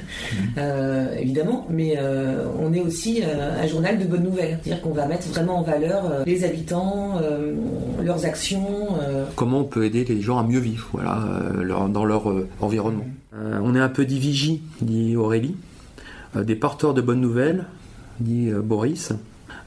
euh, 0.58 1.16
évidemment, 1.16 1.66
mais 1.70 1.96
euh, 1.98 2.46
on 2.60 2.72
est 2.74 2.80
aussi 2.80 3.24
euh, 3.24 3.62
un 3.62 3.66
journal 3.66 3.98
de 3.98 4.06
bonnes 4.06 4.24
nouvelles. 4.24 4.60
C'est-à-dire 4.62 4.84
qu'on 4.84 4.94
va 4.94 5.08
mettre 5.08 5.28
vraiment 5.30 5.60
en 5.60 5.64
valeur 5.64 6.24
les 6.26 6.44
habitants, 6.44 7.20
leurs 8.04 8.26
actions. 8.26 8.88
Comment 9.36 9.60
on 9.60 9.64
peut 9.64 9.86
aider 9.86 10.06
les 10.06 10.22
gens 10.22 10.38
à 10.38 10.44
mieux 10.44 10.60
vivre, 10.60 10.88
voilà, 10.94 11.28
leur, 11.62 11.90
dans 11.90 12.06
leur 12.06 12.32
environnement. 12.62 13.06
on 13.34 13.76
est 13.76 13.80
un 13.80 13.90
peu 13.90 14.06
divigie, 14.06 14.62
dit 14.82 15.16
Aurélie, 15.16 15.56
des 16.36 16.56
porteurs 16.56 16.94
de 16.94 17.02
bonnes 17.02 17.22
nouvelles, 17.22 17.66
dit 18.20 18.52
Boris. 18.52 19.12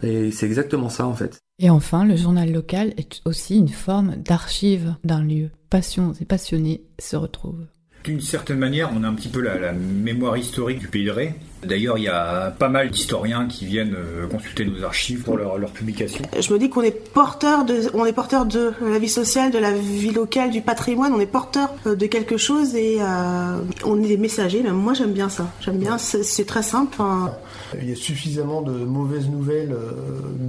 Et 0.02 0.30
c'est 0.30 0.46
exactement 0.46 0.88
ça 0.88 1.06
en 1.06 1.14
fait. 1.14 1.40
Et 1.58 1.70
enfin, 1.70 2.04
le 2.04 2.16
journal 2.16 2.52
local 2.52 2.92
est 2.98 3.22
aussi 3.24 3.56
une 3.56 3.68
forme 3.68 4.16
d'archive 4.16 4.94
d'un 5.04 5.22
lieu. 5.22 5.50
Passions 5.70 6.12
et 6.20 6.26
passionnés 6.26 6.84
se 6.98 7.16
retrouvent. 7.16 7.66
D'une 8.06 8.20
certaine 8.20 8.58
manière, 8.58 8.92
on 8.96 9.02
a 9.02 9.08
un 9.08 9.14
petit 9.14 9.28
peu 9.28 9.40
la, 9.40 9.58
la 9.58 9.72
mémoire 9.72 10.36
historique 10.36 10.78
du 10.78 10.86
Pays 10.86 11.04
de 11.04 11.10
Ré. 11.10 11.34
D'ailleurs, 11.64 11.98
il 11.98 12.04
y 12.04 12.08
a 12.08 12.54
pas 12.56 12.68
mal 12.68 12.90
d'historiens 12.90 13.46
qui 13.48 13.64
viennent 13.64 13.96
consulter 14.30 14.64
nos 14.64 14.84
archives 14.84 15.22
pour 15.22 15.36
leurs 15.36 15.58
leur 15.58 15.70
publications. 15.70 16.24
Je 16.38 16.52
me 16.52 16.58
dis 16.58 16.68
qu'on 16.68 16.82
est 16.82 16.92
porteur 16.92 17.64
de, 17.64 17.80
on 17.94 18.04
est 18.04 18.12
porteur 18.12 18.46
de 18.46 18.72
la 18.82 18.98
vie 19.00 19.08
sociale, 19.08 19.50
de 19.50 19.58
la 19.58 19.72
vie 19.72 20.12
locale, 20.12 20.50
du 20.50 20.60
patrimoine. 20.60 21.12
On 21.12 21.18
est 21.18 21.26
porteur 21.26 21.70
de 21.84 22.06
quelque 22.06 22.36
chose 22.36 22.76
et 22.76 22.98
euh, 23.00 23.58
on 23.84 24.00
est 24.00 24.06
des 24.06 24.16
messagers. 24.18 24.62
Même 24.62 24.74
moi, 24.76 24.94
j'aime 24.94 25.12
bien 25.12 25.28
ça. 25.28 25.50
J'aime 25.60 25.78
bien. 25.78 25.98
C'est 25.98 26.46
très 26.46 26.62
simple. 26.62 26.98
Hein. 27.00 27.32
Il 27.80 27.88
y 27.88 27.92
a 27.92 27.96
suffisamment 27.96 28.62
de 28.62 28.72
mauvaises 28.72 29.28
nouvelles 29.28 29.74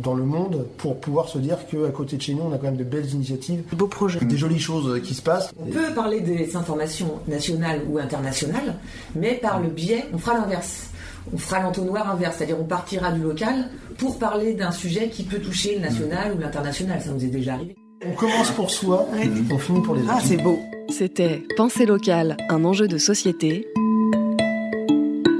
dans 0.03 0.13
le 0.13 0.23
monde 0.23 0.67
pour 0.77 0.99
pouvoir 0.99 1.29
se 1.29 1.39
dire 1.39 1.57
qu'à 1.71 1.89
côté 1.89 2.17
de 2.17 2.21
chez 2.21 2.35
nous, 2.35 2.43
on 2.43 2.53
a 2.53 2.57
quand 2.57 2.65
même 2.65 2.77
de 2.77 2.83
belles 2.83 3.09
initiatives, 3.09 3.63
de 3.71 3.75
beaux 3.75 3.87
projets, 3.87 4.19
des 4.19 4.37
jolies 4.37 4.59
choses 4.59 5.01
qui 5.01 5.15
se 5.15 5.23
passent. 5.23 5.51
On 5.59 5.65
peut 5.71 5.93
parler 5.95 6.19
des 6.19 6.55
informations 6.55 7.13
nationales 7.27 7.46
national 7.49 7.81
ou 7.89 7.97
international, 7.97 8.75
mais 9.15 9.35
par 9.35 9.59
le 9.59 9.69
biais, 9.69 10.05
on 10.13 10.17
fera 10.17 10.37
l'inverse. 10.37 10.89
On 11.33 11.37
fera 11.37 11.61
l'entonnoir 11.61 12.09
inverse, 12.09 12.37
c'est-à-dire 12.37 12.59
on 12.59 12.65
partira 12.65 13.11
du 13.11 13.21
local 13.21 13.69
pour 13.97 14.17
parler 14.17 14.53
d'un 14.53 14.71
sujet 14.71 15.09
qui 15.09 15.23
peut 15.23 15.39
toucher 15.39 15.75
le 15.75 15.81
national 15.81 16.33
ou 16.33 16.39
l'international. 16.39 17.01
Ça 17.01 17.09
nous 17.09 17.23
est 17.23 17.29
déjà 17.29 17.55
arrivé. 17.55 17.75
On 18.05 18.13
commence 18.13 18.51
pour 18.51 18.69
soi, 18.69 19.07
on 19.51 19.57
finit 19.57 19.81
pour 19.81 19.95
les 19.95 20.03
autres. 20.03 20.13
Ah, 20.15 20.19
c'est 20.23 20.37
beau. 20.37 20.59
C'était 20.89 21.43
Pensée 21.57 21.85
locale, 21.85 22.37
un 22.49 22.63
enjeu 22.63 22.87
de 22.87 22.97
société. 22.97 23.67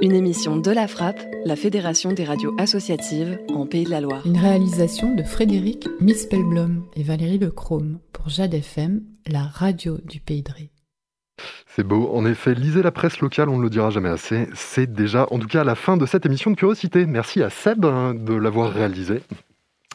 Une 0.02 0.14
émission 0.14 0.58
de 0.58 0.72
la 0.72 0.88
Frappe, 0.88 1.22
la 1.46 1.56
Fédération 1.56 2.12
des 2.12 2.24
radios 2.24 2.54
associatives 2.58 3.40
en 3.54 3.66
Pays 3.66 3.86
de 3.86 3.90
la 3.90 4.02
Loire. 4.02 4.26
Une 4.26 4.38
réalisation 4.38 5.16
de 5.16 5.24
Frédéric 5.24 5.88
Mispelblom 6.02 6.86
et 6.96 7.04
Valérie 7.04 7.40
Lechrome 7.40 8.00
pour 8.12 8.30
Jade 8.30 8.54
FM, 8.54 9.02
la 9.28 9.44
radio 9.44 9.98
du 10.06 10.20
Pays 10.20 10.44
de 10.44 10.52
Ré. 10.52 10.72
C'est 11.68 11.84
beau, 11.84 12.10
en 12.14 12.26
effet, 12.26 12.54
lisez 12.54 12.82
la 12.82 12.92
presse 12.92 13.20
locale, 13.20 13.50
on 13.50 13.58
ne 13.58 13.64
le 13.64 13.70
dira 13.70 13.90
jamais 13.90 14.10
assez. 14.10 14.48
C'est 14.54 14.92
déjà, 14.92 15.28
en 15.32 15.40
tout 15.40 15.48
cas, 15.48 15.64
la 15.64 15.76
fin 15.76 15.98
de 15.98 16.06
cette 16.06 16.26
émission 16.26 16.52
de 16.52 16.56
curiosité. 16.56 17.06
Merci 17.06 17.44
à 17.44 17.50
Seb 17.50 17.86
hein, 17.86 18.14
de 18.16 18.34
l'avoir 18.34 18.72
réalisé. 18.72 19.22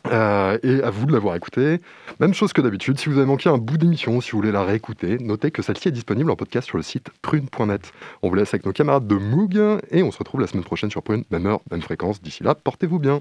Euh, 0.09 0.59
et 0.65 0.83
à 0.83 0.91
vous 0.91 1.07
de 1.07 1.13
l'avoir 1.13 1.37
écouté. 1.37 1.81
Même 2.19 2.35
chose 2.35 2.53
que 2.53 2.61
d'habitude, 2.61 2.99
si 2.99 3.09
vous 3.09 3.19
avez 3.19 3.27
manqué 3.27 3.49
un 3.49 3.59
bout 3.59 3.79
d'émission, 3.79 4.21
si 4.21 4.33
vous 4.33 4.39
voulez 4.39 4.51
la 4.51 4.65
réécouter, 4.65 5.19
notez 5.19 5.53
que 5.53 5.63
celle-ci 5.63 5.89
est 5.89 5.93
disponible 5.93 6.31
en 6.31 6.37
podcast 6.37 6.67
sur 6.67 6.77
le 6.77 6.83
site 6.83 7.11
prune.net. 7.23 7.93
On 8.23 8.29
vous 8.29 8.35
laisse 8.35 8.53
avec 8.53 8.67
nos 8.67 8.73
camarades 8.73 9.07
de 9.07 9.15
Moog 9.15 9.57
et 9.91 10.03
on 10.03 10.11
se 10.11 10.19
retrouve 10.19 10.41
la 10.41 10.49
semaine 10.49 10.65
prochaine 10.65 10.91
sur 10.91 11.05
Prune, 11.05 11.25
même 11.31 11.47
heure, 11.47 11.61
même 11.71 11.83
fréquence. 11.83 12.21
D'ici 12.21 12.43
là, 12.43 12.57
portez-vous 12.57 12.99
bien. 12.99 13.21